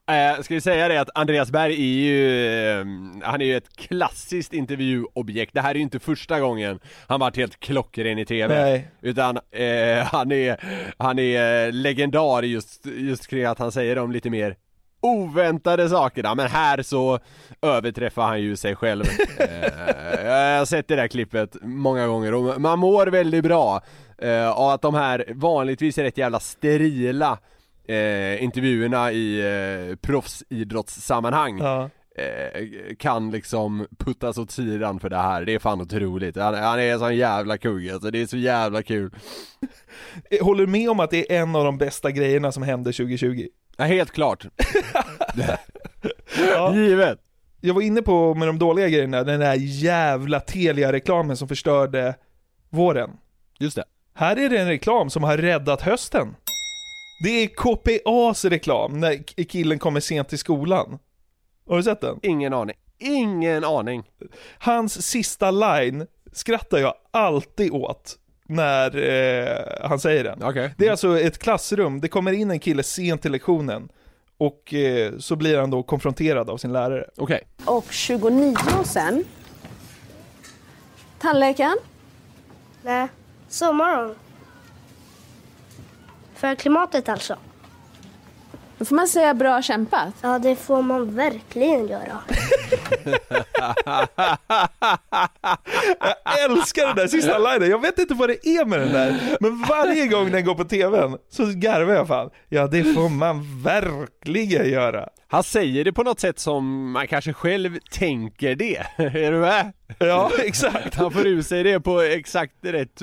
Eh, 0.07 0.43
ska 0.43 0.55
vi 0.55 0.61
säga 0.61 0.89
det 0.89 1.01
att 1.01 1.11
Andreas 1.15 1.51
Berg 1.51 1.73
är 1.73 2.05
ju, 2.05 2.47
eh, 2.81 2.87
han 3.23 3.41
är 3.41 3.45
ju 3.45 3.57
ett 3.57 3.77
klassiskt 3.77 4.53
intervjuobjekt. 4.53 5.55
Det 5.55 5.61
här 5.61 5.71
är 5.71 5.75
ju 5.75 5.81
inte 5.81 5.99
första 5.99 6.41
gången 6.41 6.81
han 7.07 7.21
varit 7.21 7.37
helt 7.37 7.61
klockren 7.61 8.19
i 8.19 8.25
TV. 8.27 8.63
Nej. 8.63 8.91
Utan 9.01 9.37
eh, 9.37 10.05
han 10.05 10.33
är, 10.33 10.57
han 10.99 11.19
är 11.19 11.73
legendar 11.73 12.43
just, 12.43 12.87
just 12.87 13.27
kring 13.27 13.45
att 13.45 13.59
han 13.59 13.73
säger 13.73 13.97
de 13.97 14.13
lite 14.13 14.31
mer 14.31 14.57
oväntade 15.03 15.89
sakerna, 15.89 16.35
men 16.35 16.47
här 16.49 16.83
så 16.83 17.19
överträffar 17.63 18.27
han 18.27 18.41
ju 18.41 18.57
sig 18.57 18.77
själv. 18.77 19.05
eh, 19.39 20.27
jag 20.27 20.59
har 20.59 20.65
sett 20.65 20.89
det 20.89 20.97
där 20.97 21.09
klippet 21.09 21.57
många 21.63 22.07
gånger 22.07 22.35
och 22.35 22.61
man 22.61 22.79
mår 22.79 23.07
väldigt 23.07 23.45
bra 23.45 23.83
av 24.55 24.69
att 24.69 24.83
de 24.83 24.95
här 24.95 25.25
vanligtvis 25.35 25.99
rätt 25.99 26.19
jävla 26.19 26.41
sterila 26.41 27.39
eh, 27.91 28.43
intervjuerna 28.43 29.13
i 29.13 29.41
eh, 29.91 29.97
proffsidrottssammanhang 29.97 31.59
Ja. 31.59 31.91
eh, 32.17 32.67
kan 32.99 33.31
liksom 33.31 33.87
puttas 33.99 34.39
åt 34.39 34.51
sidan 34.51 35.01
för 35.01 35.09
det 35.11 35.17
här, 35.17 35.45
det 35.45 35.55
är 35.55 35.59
fan 35.59 35.81
otroligt. 35.81 36.37
Han, 36.37 36.55
han 36.55 36.81
är 36.81 36.93
en 36.93 36.99
sån 36.99 37.17
jävla 37.17 37.59
kugg 37.59 37.91
alltså, 37.91 38.11
det 38.11 38.23
är 38.23 38.27
så 38.27 38.37
jävla 38.37 38.83
kul. 38.83 39.15
Eh, 40.31 40.45
Håller 40.45 40.67
du 40.67 40.73
med 40.73 40.91
om 40.91 41.01
att 41.01 41.11
det 41.11 41.33
är 41.37 41.43
en 41.43 41.57
av 41.57 41.65
de 41.65 41.79
bästa 41.79 42.11
grejerna 42.11 42.53
som 42.53 42.63
hände 42.63 42.93
2020? 42.93 43.47
Ja, 43.77 43.85
helt 43.85 44.11
klart. 44.11 44.47
Ja. 46.55 46.75
Givet. 46.75 47.19
Jag 47.61 47.75
var 47.75 47.83
inne 47.83 48.03
på 48.03 48.35
med 48.35 48.49
de 48.49 48.59
dåliga 48.59 48.89
grejerna, 48.89 49.25
den 49.25 49.41
där 49.41 49.55
jävla 49.59 50.41
Telia-reklamen 50.41 51.37
som 51.37 51.49
förstörde 51.49 52.15
våren. 52.71 53.11
Just 53.59 53.77
det. 53.77 53.85
Här 54.15 54.37
är 54.39 54.49
det 54.49 54.59
en 54.59 54.69
reklam 54.69 55.11
som 55.11 55.23
har 55.25 55.37
räddat 55.37 55.83
hösten. 55.83 56.37
Det 57.23 57.31
är 57.31 57.47
KPAs 57.47 58.45
reklam 58.45 59.01
när 59.01 59.45
killen 59.45 59.79
kommer 59.79 60.01
sent 60.01 60.29
till 60.29 60.39
skolan. 60.39 60.99
Har 61.69 61.77
du 61.77 61.83
sett 61.83 62.01
den? 62.01 62.19
Ingen 62.23 62.53
aning. 62.53 62.77
Ingen 62.99 63.65
aning. 63.65 64.03
Hans 64.59 65.07
sista 65.07 65.51
line 65.51 66.07
skrattar 66.33 66.79
jag 66.79 66.95
alltid 67.11 67.73
åt 67.73 68.19
när 68.49 68.97
eh, 68.97 69.89
han 69.89 70.01
säger 70.01 70.25
den. 70.25 70.43
Okej. 70.43 70.75
Det 70.79 70.87
är 70.87 70.91
alltså 70.91 71.21
ett 71.21 71.39
klassrum, 71.39 72.01
det 72.01 72.09
kommer 72.09 72.33
in 72.33 72.51
en 72.51 72.61
kille 72.61 72.83
sent 72.83 73.23
till 73.23 73.33
lektionen 73.33 73.89
och 74.39 74.75
eh, 74.75 75.13
så 75.19 75.37
blir 75.37 75.59
han 75.59 75.71
då 75.71 75.83
konfronterad 75.83 76.51
av 76.51 76.57
sin 76.57 76.73
lärare. 76.73 77.05
Okej. 77.17 77.49
Och 77.65 77.87
29 77.91 78.57
sen. 78.85 79.25
Tandläkaren? 81.19 81.77
Nej, 82.83 83.09
sommaren. 83.49 84.15
För 86.41 86.55
klimatet 86.55 87.09
alltså. 87.09 87.37
Då 88.79 88.85
får 88.85 88.97
man 88.97 89.09
säga 89.09 89.35
bra 89.35 89.63
kämpat. 89.63 90.15
Ja, 90.21 90.39
det 90.39 90.57
får 90.57 90.83
man 90.83 91.15
verkligen 91.15 91.89
göra. 91.89 92.19
Jag 96.25 96.45
älskar 96.45 96.87
den 96.87 96.97
där 96.97 97.07
sista 97.07 97.39
linen, 97.39 97.71
jag 97.71 97.81
vet 97.81 97.99
inte 97.99 98.15
vad 98.15 98.29
det 98.29 98.47
är 98.49 98.65
med 98.65 98.81
den 98.81 98.93
där, 98.93 99.37
men 99.41 99.63
varje 99.63 100.07
gång 100.07 100.31
den 100.31 100.45
går 100.45 100.55
på 100.55 100.65
tvn 100.65 101.17
så 101.31 101.45
garvar 101.55 101.95
jag 101.95 102.09
fan. 102.09 102.31
Ja, 102.49 102.67
det 102.67 102.85
får 102.85 103.09
man 103.09 103.63
verkligen 103.63 104.71
göra. 104.71 105.09
Han 105.29 105.43
säger 105.43 105.85
det 105.85 105.93
på 105.93 106.03
något 106.03 106.21
sätt 106.21 106.39
som 106.39 106.91
man 106.91 107.07
kanske 107.07 107.33
själv 107.33 107.79
tänker 107.91 108.55
det, 108.55 108.77
är 108.97 109.33
du 109.33 109.39
med? 109.39 109.73
Ja, 109.99 110.31
exakt. 110.45 110.95
Han 110.95 111.11
får 111.13 111.27
ur 111.27 111.43
sig 111.43 111.63
det 111.63 111.81
på 111.81 112.01
exakt 112.01 112.55
rätt 112.63 113.03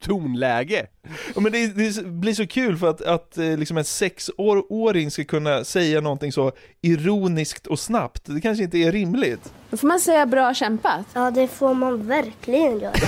tonläge. 0.00 0.86
Ja, 1.34 1.40
men 1.40 1.52
det, 1.52 1.66
det 1.66 2.04
blir 2.04 2.34
så 2.34 2.46
kul 2.46 2.76
för 2.78 2.90
att, 2.90 3.00
att 3.02 3.38
eh, 3.38 3.56
liksom 3.58 3.76
en 3.78 3.84
sexåring 3.84 5.10
ska 5.10 5.24
kunna 5.24 5.64
säga 5.64 6.00
någonting 6.00 6.32
så 6.32 6.52
ironiskt 6.82 7.66
och 7.66 7.78
snabbt. 7.78 8.22
Det 8.24 8.40
kanske 8.40 8.64
inte 8.64 8.78
är 8.78 8.92
rimligt. 8.92 9.52
Då 9.70 9.76
får 9.76 9.86
man 9.88 10.00
säga 10.00 10.26
bra 10.26 10.54
kämpat. 10.54 11.06
Ja, 11.12 11.30
det 11.30 11.48
får 11.48 11.74
man 11.74 12.06
verkligen 12.08 12.80
göra. 12.80 12.92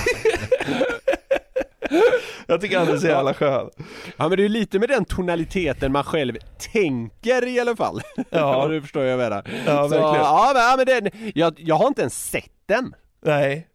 Jag 2.47 2.61
tycker 2.61 2.79
han 2.79 2.87
är 2.87 2.97
så 2.97 3.07
jävla 3.07 3.33
skön. 3.33 3.69
Ja 4.17 4.29
men 4.29 4.37
det 4.37 4.45
är 4.45 4.49
lite 4.49 4.79
med 4.79 4.89
den 4.89 5.05
tonaliteten 5.05 5.91
man 5.91 6.03
själv 6.03 6.37
tänker 6.73 7.47
i 7.47 7.59
alla 7.59 7.75
fall. 7.75 8.01
Ja. 8.29 8.67
du 8.69 8.81
förstår 8.81 9.03
jag 9.03 9.17
menar. 9.17 9.43
Ja, 9.65 9.83
Så, 9.83 9.87
verkligen. 9.87 10.15
ja 10.15 10.51
men, 10.53 10.63
ja, 10.63 10.75
men 10.77 10.85
den, 10.85 11.31
jag, 11.35 11.53
jag 11.57 11.75
har 11.75 11.87
inte 11.87 12.01
ens 12.01 12.29
sett 12.29 12.51
den. 12.65 12.93
Nej. 13.25 13.67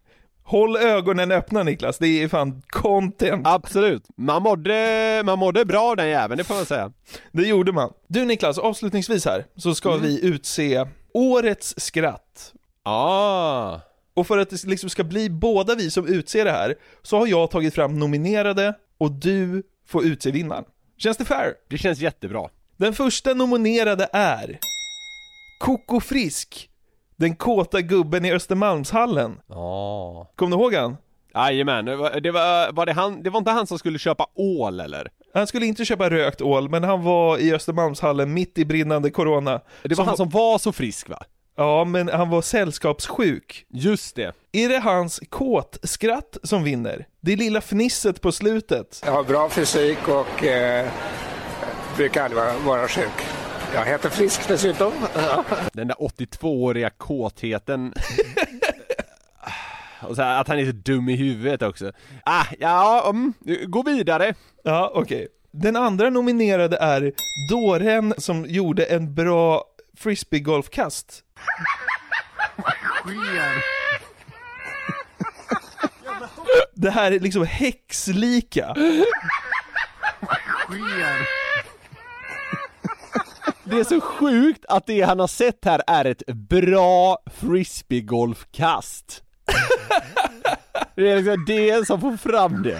Håll 0.43 0.77
ögonen 0.77 1.31
öppna 1.31 1.63
Niklas, 1.63 1.97
det 1.97 2.23
är 2.23 2.27
fan 2.27 2.61
content. 2.69 3.47
Absolut. 3.47 4.03
Man 4.17 4.41
mådde, 4.41 5.21
man 5.25 5.39
mådde 5.39 5.65
bra 5.65 5.95
den 5.95 6.07
jäveln, 6.09 6.37
det 6.37 6.43
får 6.43 6.55
man 6.55 6.65
säga. 6.65 6.91
Det 7.31 7.47
gjorde 7.47 7.71
man. 7.71 7.93
Du 8.07 8.25
Niklas, 8.25 8.57
avslutningsvis 8.57 9.25
här 9.25 9.45
så 9.55 9.75
ska 9.75 9.89
Mm. 9.89 10.01
vi 10.01 10.25
utse 10.25 10.85
årets 11.13 11.73
skratt. 11.77 12.53
Ah. 12.83 13.79
Och 14.13 14.27
för 14.27 14.37
att 14.37 14.49
det 14.49 14.63
liksom 14.63 14.89
ska 14.89 15.03
bli 15.03 15.29
båda 15.29 15.75
vi 15.75 15.91
som 15.91 16.07
utser 16.07 16.45
det 16.45 16.51
här 16.51 16.75
så 17.01 17.17
har 17.19 17.27
jag 17.27 17.51
tagit 17.51 17.75
fram 17.75 17.99
nominerade 17.99 18.73
och 18.97 19.11
du 19.11 19.63
får 19.87 20.05
utse 20.05 20.31
vinnaren. 20.31 20.63
Känns 20.97 21.17
det 21.17 21.25
fair? 21.25 21.53
Det 21.69 21.77
känns 21.77 21.99
jättebra. 21.99 22.49
Den 22.77 22.93
första 22.93 23.33
nominerade 23.33 24.09
är 24.13 24.59
Koko 25.59 25.99
Frisk, 25.99 26.69
den 27.21 27.35
kåta 27.35 27.81
gubben 27.81 28.25
i 28.25 28.33
Östermalmshallen. 28.33 29.39
Ja. 29.47 30.31
Kommer 30.35 30.57
du 30.57 30.63
ihåg 30.63 30.73
han? 30.73 30.97
Jajamän, 31.33 31.85
det 31.85 31.95
var, 31.95 32.19
det 32.19 32.31
var, 32.31 32.71
var 32.71 32.85
det 32.85 32.93
han, 32.93 33.23
det 33.23 33.29
var 33.29 33.37
inte 33.37 33.51
han 33.51 33.67
som 33.67 33.79
skulle 33.79 33.99
köpa 33.99 34.27
ål 34.35 34.79
eller? 34.79 35.07
Han 35.33 35.47
skulle 35.47 35.65
inte 35.65 35.85
köpa 35.85 36.09
rökt 36.09 36.41
ål, 36.41 36.69
men 36.69 36.83
han 36.83 37.03
var 37.03 37.37
i 37.37 37.53
Östermalmshallen 37.53 38.33
mitt 38.33 38.57
i 38.57 38.65
brinnande 38.65 39.11
corona. 39.11 39.61
Det 39.83 39.95
var 39.95 40.05
han 40.05 40.17
som 40.17 40.29
var 40.29 40.57
så 40.57 40.71
frisk 40.71 41.09
va? 41.09 41.23
Ja, 41.55 41.83
men 41.83 42.09
han 42.09 42.29
var 42.29 42.41
sällskapssjuk. 42.41 43.65
Just 43.69 44.15
det. 44.15 44.35
Är 44.51 44.69
det 44.69 44.79
hans 44.79 45.21
kåtskratt 45.29 46.37
som 46.43 46.63
vinner? 46.63 47.05
Det 47.21 47.35
lilla 47.35 47.61
fnisset 47.61 48.21
på 48.21 48.31
slutet? 48.31 49.01
Jag 49.05 49.11
har 49.11 49.23
bra 49.23 49.49
fysik 49.49 50.07
och 50.07 50.43
eh, 50.43 50.87
brukar 51.97 52.23
aldrig 52.23 52.43
vara, 52.43 52.57
vara 52.65 52.87
sjuk. 52.87 53.30
Jag 53.73 53.85
heter 53.85 54.09
Frisk 54.09 54.47
dessutom. 54.47 54.93
Den 55.73 55.87
där 55.87 55.95
82-åriga 55.95 56.89
kåtheten. 56.89 57.93
Och 60.01 60.15
så 60.15 60.21
här, 60.21 60.41
att 60.41 60.47
han 60.47 60.59
är 60.59 60.65
så 60.65 60.71
dum 60.71 61.09
i 61.09 61.15
huvudet 61.15 61.61
också. 61.61 61.91
Ah, 62.25 62.45
ja, 62.59 63.09
mm, 63.09 63.33
gå 63.67 63.83
vidare. 63.83 64.33
Ja, 64.63 64.91
okej. 64.95 65.27
Den 65.51 65.75
andra 65.75 66.09
nominerade 66.09 66.77
är 66.77 67.11
dåren 67.49 68.13
som 68.17 68.45
gjorde 68.45 68.85
en 68.85 69.15
bra 69.15 69.63
frisbeegolfkast. 69.97 71.23
Det 76.73 76.89
här 76.89 77.11
är 77.11 77.19
liksom 77.19 77.45
häxlika. 77.45 78.75
Det 83.71 83.79
är 83.79 83.83
så 83.83 84.01
sjukt 84.01 84.65
att 84.69 84.85
det 84.85 85.01
han 85.01 85.19
har 85.19 85.27
sett 85.27 85.65
här 85.65 85.81
är 85.87 86.05
ett 86.05 86.25
bra 86.27 87.17
frisbeegolfkast. 87.39 89.23
Det 90.95 91.11
är 91.11 91.15
liksom 91.15 91.45
det 91.47 91.87
som 91.87 92.01
får 92.01 92.17
fram 92.17 92.63
det. 92.63 92.79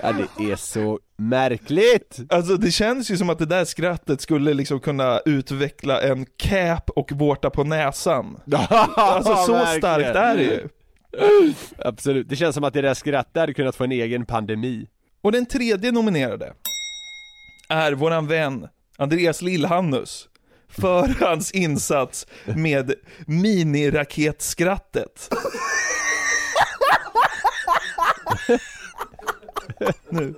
Ja, 0.00 0.12
det 0.38 0.52
är 0.52 0.56
så 0.56 0.98
märkligt! 1.16 2.18
Alltså 2.30 2.56
det 2.56 2.70
känns 2.70 3.10
ju 3.10 3.16
som 3.16 3.30
att 3.30 3.38
det 3.38 3.46
där 3.46 3.64
skrattet 3.64 4.20
skulle 4.20 4.54
liksom 4.54 4.80
kunna 4.80 5.20
utveckla 5.24 6.00
en 6.02 6.26
cap 6.36 6.90
och 6.90 7.12
vårta 7.12 7.50
på 7.50 7.64
näsan. 7.64 8.40
Alltså 8.96 9.34
så 9.34 9.52
verkligen. 9.52 9.78
starkt 9.78 10.16
är 10.16 10.36
det 10.36 10.42
ju. 10.42 10.68
Absolut, 11.78 12.28
det 12.28 12.36
känns 12.36 12.54
som 12.54 12.64
att 12.64 12.74
det 12.74 12.82
där 12.82 12.94
skrattet 12.94 13.40
hade 13.40 13.54
kunnat 13.54 13.76
få 13.76 13.84
en 13.84 13.92
egen 13.92 14.26
pandemi. 14.26 14.86
Och 15.22 15.32
den 15.32 15.46
tredje 15.46 15.92
nominerade 15.92 16.52
är 17.68 17.92
våran 17.92 18.26
vän 18.26 18.68
Andreas 18.98 19.42
Lillhannus 19.42 20.28
för 20.68 21.24
hans 21.24 21.50
insats 21.50 22.26
med 22.44 22.94
miniraketskrattet. 23.26 25.28
nu. 30.08 30.34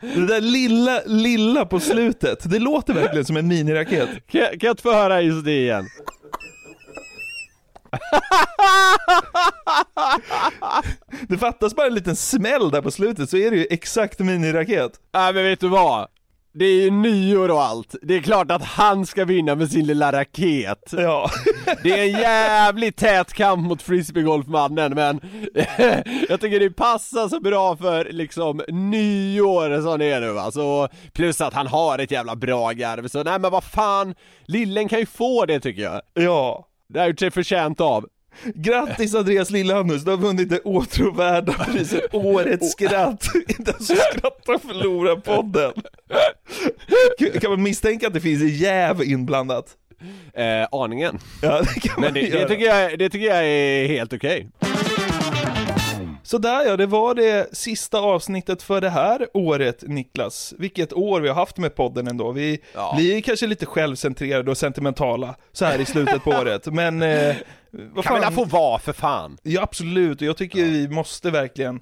Det 0.00 0.26
där 0.26 0.40
lilla, 0.40 1.02
lilla 1.06 1.66
på 1.66 1.80
slutet, 1.80 2.50
det 2.50 2.58
låter 2.58 2.94
verkligen 2.94 3.24
som 3.24 3.36
en 3.36 3.48
miniraket. 3.48 4.08
Kan 4.26 4.40
jag, 4.40 4.50
kan 4.50 4.58
jag 4.60 4.72
inte 4.72 4.82
få 4.82 4.92
höra 4.92 5.22
just 5.22 5.44
det 5.44 5.60
igen? 5.60 5.86
Det 11.28 11.38
fattas 11.38 11.74
bara 11.74 11.86
en 11.86 11.94
liten 11.94 12.16
smäll 12.16 12.70
där 12.70 12.82
på 12.82 12.90
slutet 12.90 13.30
så 13.30 13.36
är 13.36 13.50
det 13.50 13.56
ju 13.56 13.66
exakt 13.70 14.18
miniraket. 14.18 14.92
Nej 15.14 15.34
men 15.34 15.44
vet 15.44 15.60
du 15.60 15.68
vad? 15.68 16.08
Det 16.52 16.64
är 16.64 16.82
ju 16.82 16.90
nyår 16.90 17.48
och 17.48 17.62
allt, 17.62 17.94
det 18.02 18.14
är 18.14 18.20
klart 18.20 18.50
att 18.50 18.64
han 18.64 19.06
ska 19.06 19.24
vinna 19.24 19.54
med 19.54 19.70
sin 19.70 19.86
lilla 19.86 20.12
raket. 20.12 20.92
Ja. 20.92 21.30
Det 21.82 21.90
är 21.90 22.02
en 22.02 22.20
jävligt 22.20 22.96
tät 22.96 23.32
kamp 23.32 23.68
mot 23.68 23.82
frisbeegolfmannen 23.82 24.94
men 24.94 25.20
Jag 26.28 26.40
tycker 26.40 26.60
det 26.60 26.70
passar 26.70 27.28
så 27.28 27.40
bra 27.40 27.76
för 27.76 28.04
liksom 28.12 28.62
nyår 28.68 29.82
som 29.82 29.98
det 29.98 30.04
är 30.04 30.20
nu 30.20 30.38
alltså 30.38 30.88
Plus 31.12 31.40
att 31.40 31.54
han 31.54 31.66
har 31.66 31.98
ett 31.98 32.10
jävla 32.10 32.36
bra 32.36 32.70
garv. 32.72 33.08
Så 33.08 33.22
nej 33.22 33.38
men 33.38 33.50
vad 33.50 33.64
fan. 33.64 34.14
Lillen 34.46 34.88
kan 34.88 34.98
ju 34.98 35.06
få 35.06 35.46
det 35.46 35.60
tycker 35.60 35.82
jag. 35.82 36.00
Ja 36.14 36.67
Det 36.88 37.00
har 37.00 37.06
gjort 37.06 37.18
sig 37.18 37.30
förtjänt 37.30 37.80
av 37.80 38.08
Grattis 38.54 39.14
Andreas 39.14 39.50
Lillhannus, 39.50 40.04
du 40.04 40.10
har 40.10 40.18
vunnit 40.18 40.48
det 40.48 40.60
åtråvärda 40.60 41.52
priset 41.52 42.14
Årets 42.14 42.72
skratt. 42.72 43.28
Den 43.58 43.74
som 43.74 43.96
skrattar 43.96 44.58
förlorar 44.58 45.16
podden. 45.16 45.72
Kan 47.40 47.50
man 47.50 47.62
misstänka 47.62 48.06
att 48.06 48.12
det 48.14 48.20
finns 48.20 48.60
jäv 48.60 49.02
inblandat? 49.02 49.76
Eh, 50.34 50.66
aningen 50.72 51.18
Ja, 51.42 51.60
det 51.60 52.00
Men 52.00 52.14
det, 52.14 52.20
det, 52.20 52.48
tycker 52.48 52.66
jag, 52.66 52.98
det 52.98 53.10
tycker 53.10 53.26
jag 53.26 53.46
är 53.46 53.88
helt 53.88 54.12
okej 54.12 54.48
Så 56.30 56.38
där 56.38 56.64
ja, 56.66 56.76
det 56.76 56.86
var 56.86 57.14
det 57.14 57.56
sista 57.56 57.98
avsnittet 57.98 58.62
för 58.62 58.80
det 58.80 58.90
här 58.90 59.26
året 59.34 59.82
Niklas. 59.86 60.54
Vilket 60.58 60.92
år 60.92 61.20
vi 61.20 61.28
har 61.28 61.34
haft 61.34 61.58
med 61.58 61.74
podden 61.74 62.06
ändå. 62.06 62.32
Vi 62.32 62.58
Ja. 62.74 62.94
blir 62.96 63.20
kanske 63.20 63.46
lite 63.46 63.66
självcentrerade 63.66 64.50
och 64.50 64.58
sentimentala 64.58 65.34
så 65.52 65.64
här 65.64 65.78
i 65.80 65.84
slutet 65.84 66.24
på 66.24 66.30
året. 66.40 66.66
Men 66.66 67.02
eh, 67.02 67.36
vad 67.70 68.04
Kan 68.04 68.20
väl 68.20 68.32
få 68.32 68.44
vara 68.44 68.78
för 68.78 68.92
fan 68.92 69.38
Ja 69.42 69.62
absolut, 69.62 70.20
och 70.20 70.26
jag 70.26 70.36
tycker 70.36 70.64
vi 70.64 70.88
måste 70.88 71.30
verkligen 71.30 71.80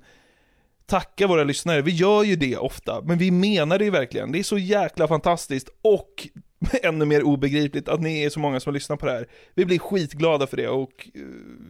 tacka 0.87 1.27
våra 1.27 1.45
lyssnare. 1.45 1.83
Vi 1.83 1.91
gör 1.91 2.23
ju 2.23 2.37
det 2.37 2.57
ofta, 2.57 3.01
men 3.05 3.19
vi 3.19 3.31
menar 3.31 3.79
det 3.79 3.85
ju 3.85 3.91
verkligen. 3.91 4.33
Det 4.33 4.39
är 4.39 4.43
så 4.43 4.59
jäkla 4.59 5.09
fantastiskt 5.09 5.69
och 5.83 6.29
ännu 6.83 7.05
mer 7.05 7.23
obegripligt 7.23 7.89
att 7.89 8.01
ni 8.01 8.23
är 8.23 8.31
så 8.31 8.41
många 8.41 8.61
som 8.61 8.75
lyssnar 8.75 8.97
på 8.97 9.07
det 9.07 9.13
här. 9.13 9.27
Vi 9.55 9.65
blir 9.65 9.79
skitglada 9.79 10.47
för 10.47 10.57
det 10.57 10.69
och 10.69 11.09
eh, 11.15 11.21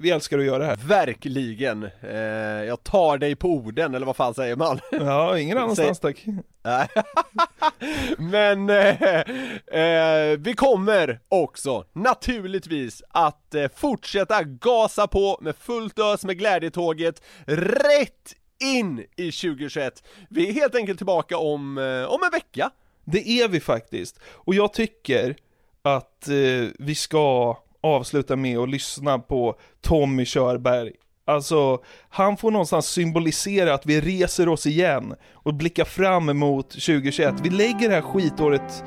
vi 0.01 0.11
älskar 0.11 0.39
att 0.39 0.45
göra 0.45 0.59
det 0.59 0.65
här. 0.65 0.77
Verkligen! 0.77 1.89
Eh, 2.03 2.19
jag 2.67 2.83
tar 2.85 3.19
dig 3.19 3.37
på 3.37 3.49
orden, 3.49 3.95
eller 3.95 4.07
vad 4.07 4.17
fan 4.17 4.35
säger 4.35 4.57
man? 4.57 4.81
Ja, 4.91 5.39
ingen 5.39 5.59
annanstans 5.59 6.01
tack. 6.01 6.25
Nej. 6.65 6.89
Men 8.19 8.71
eh, 8.71 9.21
eh, 9.81 10.39
vi 10.39 10.55
kommer 10.57 11.21
också 11.29 11.85
naturligtvis 11.93 13.03
att 13.09 13.55
eh, 13.55 13.69
fortsätta 13.75 14.43
gasa 14.43 15.07
på 15.07 15.39
med 15.41 15.57
fullt 15.57 15.99
ös 15.99 16.25
med 16.25 16.39
glädjetåget 16.39 17.23
rätt 17.47 18.35
in 18.61 19.05
i 19.17 19.33
2021. 19.33 20.03
Vi 20.29 20.49
är 20.49 20.53
helt 20.53 20.75
enkelt 20.75 20.99
tillbaka 20.99 21.39
om, 21.39 21.79
eh, 21.79 22.05
om 22.05 22.23
en 22.23 22.31
vecka. 22.31 22.71
Det 23.07 23.29
är 23.29 23.49
vi 23.49 23.61
faktiskt. 23.61 24.21
Och 24.27 24.55
jag 24.55 24.73
tycker 24.73 25.37
att 25.83 26.29
eh, 26.29 26.69
vi 26.79 26.95
ska 26.95 27.57
avsluta 27.81 28.37
med 28.37 28.59
att 28.59 28.69
lyssna 28.69 29.19
på 29.19 29.59
Tommy 29.81 30.25
Körberg. 30.25 30.93
Alltså, 31.25 31.83
han 32.09 32.37
får 32.37 32.51
någonstans 32.51 32.87
symbolisera 32.87 33.75
att 33.75 33.87
vi 33.87 34.01
reser 34.01 34.49
oss 34.49 34.67
igen 34.67 35.15
och 35.33 35.55
blickar 35.55 35.85
fram 35.85 36.29
emot 36.29 36.71
2021. 36.71 37.35
Vi 37.43 37.51
lägger 37.51 37.89
det 37.89 37.95
här 37.95 38.03
skitåret 38.03 38.85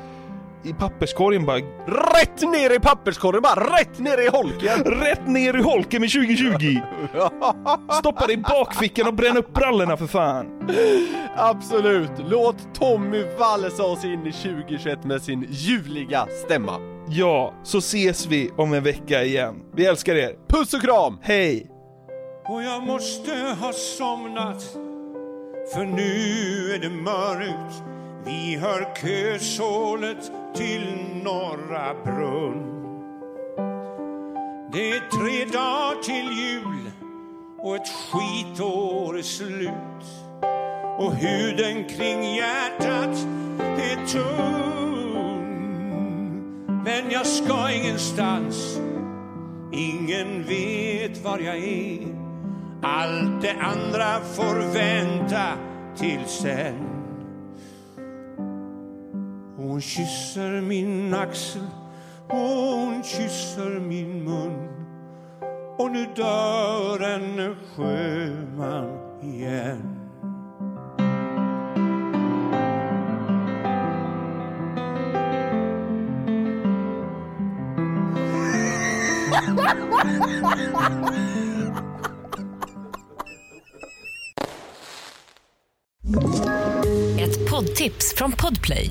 i 0.64 0.72
papperskorgen 0.72 1.46
bara. 1.46 1.58
Rätt 1.86 2.42
ner 2.42 2.76
i 2.76 2.78
papperskorgen 2.80 3.42
bara, 3.42 3.78
rätt 3.80 3.98
ner 3.98 4.18
i 4.18 4.28
holken! 4.28 4.84
Rätt 4.84 5.28
ner 5.28 5.56
i 5.58 5.62
holken 5.62 6.00
med 6.00 6.10
2020! 6.10 6.80
Stoppa 7.98 8.26
det 8.26 8.32
i 8.32 8.36
bakfickan 8.36 9.06
och 9.06 9.14
bränn 9.14 9.36
upp 9.36 9.54
brallorna 9.54 9.96
för 9.96 10.06
fan! 10.06 10.46
Absolut! 11.36 12.12
Låt 12.28 12.74
Tommy 12.74 13.24
valsa 13.38 13.84
oss 13.84 14.04
in 14.04 14.26
i 14.26 14.32
2021 14.32 15.04
med 15.04 15.22
sin 15.22 15.46
ljuvliga 15.50 16.26
stämma. 16.46 16.78
Ja, 17.08 17.54
så 17.62 17.78
ses 17.78 18.26
vi 18.26 18.50
om 18.56 18.72
en 18.72 18.82
vecka 18.82 19.24
igen. 19.24 19.54
Vi 19.74 19.86
älskar 19.86 20.14
er! 20.14 20.32
Puss 20.48 20.74
och 20.74 20.82
kram! 20.82 21.18
Hej! 21.22 21.70
Och 22.48 22.62
jag 22.62 22.82
måste 22.82 23.30
ha 23.60 23.72
somnat 23.72 24.62
För 25.74 25.84
nu 25.84 26.74
är 26.74 26.78
det 26.78 26.90
mörkt 26.90 27.82
Vi 28.24 28.56
hör 28.56 28.94
kösålet 28.94 30.32
till 30.54 30.96
Norra 31.24 31.94
Brunn. 32.04 32.66
Det 34.72 34.90
är 34.90 35.00
tre 35.00 35.44
dagar 35.44 36.02
till 36.02 36.30
jul 36.38 36.90
och 37.58 37.76
ett 37.76 37.88
skitår 37.88 39.18
är 39.18 39.22
slut. 39.22 40.04
Och 40.98 41.14
huden 41.14 41.84
kring 41.84 42.34
hjärtat 42.34 43.26
är 43.58 44.06
tunn. 44.06 45.20
Men 46.84 47.10
jag 47.10 47.26
ska 47.26 47.70
ingenstans. 47.72 48.80
Ingen 49.72 50.44
vet 50.44 51.24
var 51.24 51.38
jag 51.38 51.56
är. 51.56 52.06
Allt 52.82 53.42
det 53.42 53.52
andra 53.52 54.20
får 54.20 54.72
vänta 54.74 55.46
till 55.96 56.24
sen. 56.26 56.89
Hon 59.80 59.84
kysser 59.84 60.60
min 60.60 61.14
axel 61.14 61.62
och 62.28 62.38
hon 62.38 63.02
kysser 63.04 63.80
min 63.80 64.24
mun 64.24 64.68
och 65.78 65.90
nu 65.90 66.06
dör 66.16 67.00
en 67.00 67.56
sjöman 67.76 69.22
igen 69.22 69.96
Ett 87.18 87.50
poddtips 87.50 88.14
från 88.16 88.32
Podplay. 88.32 88.90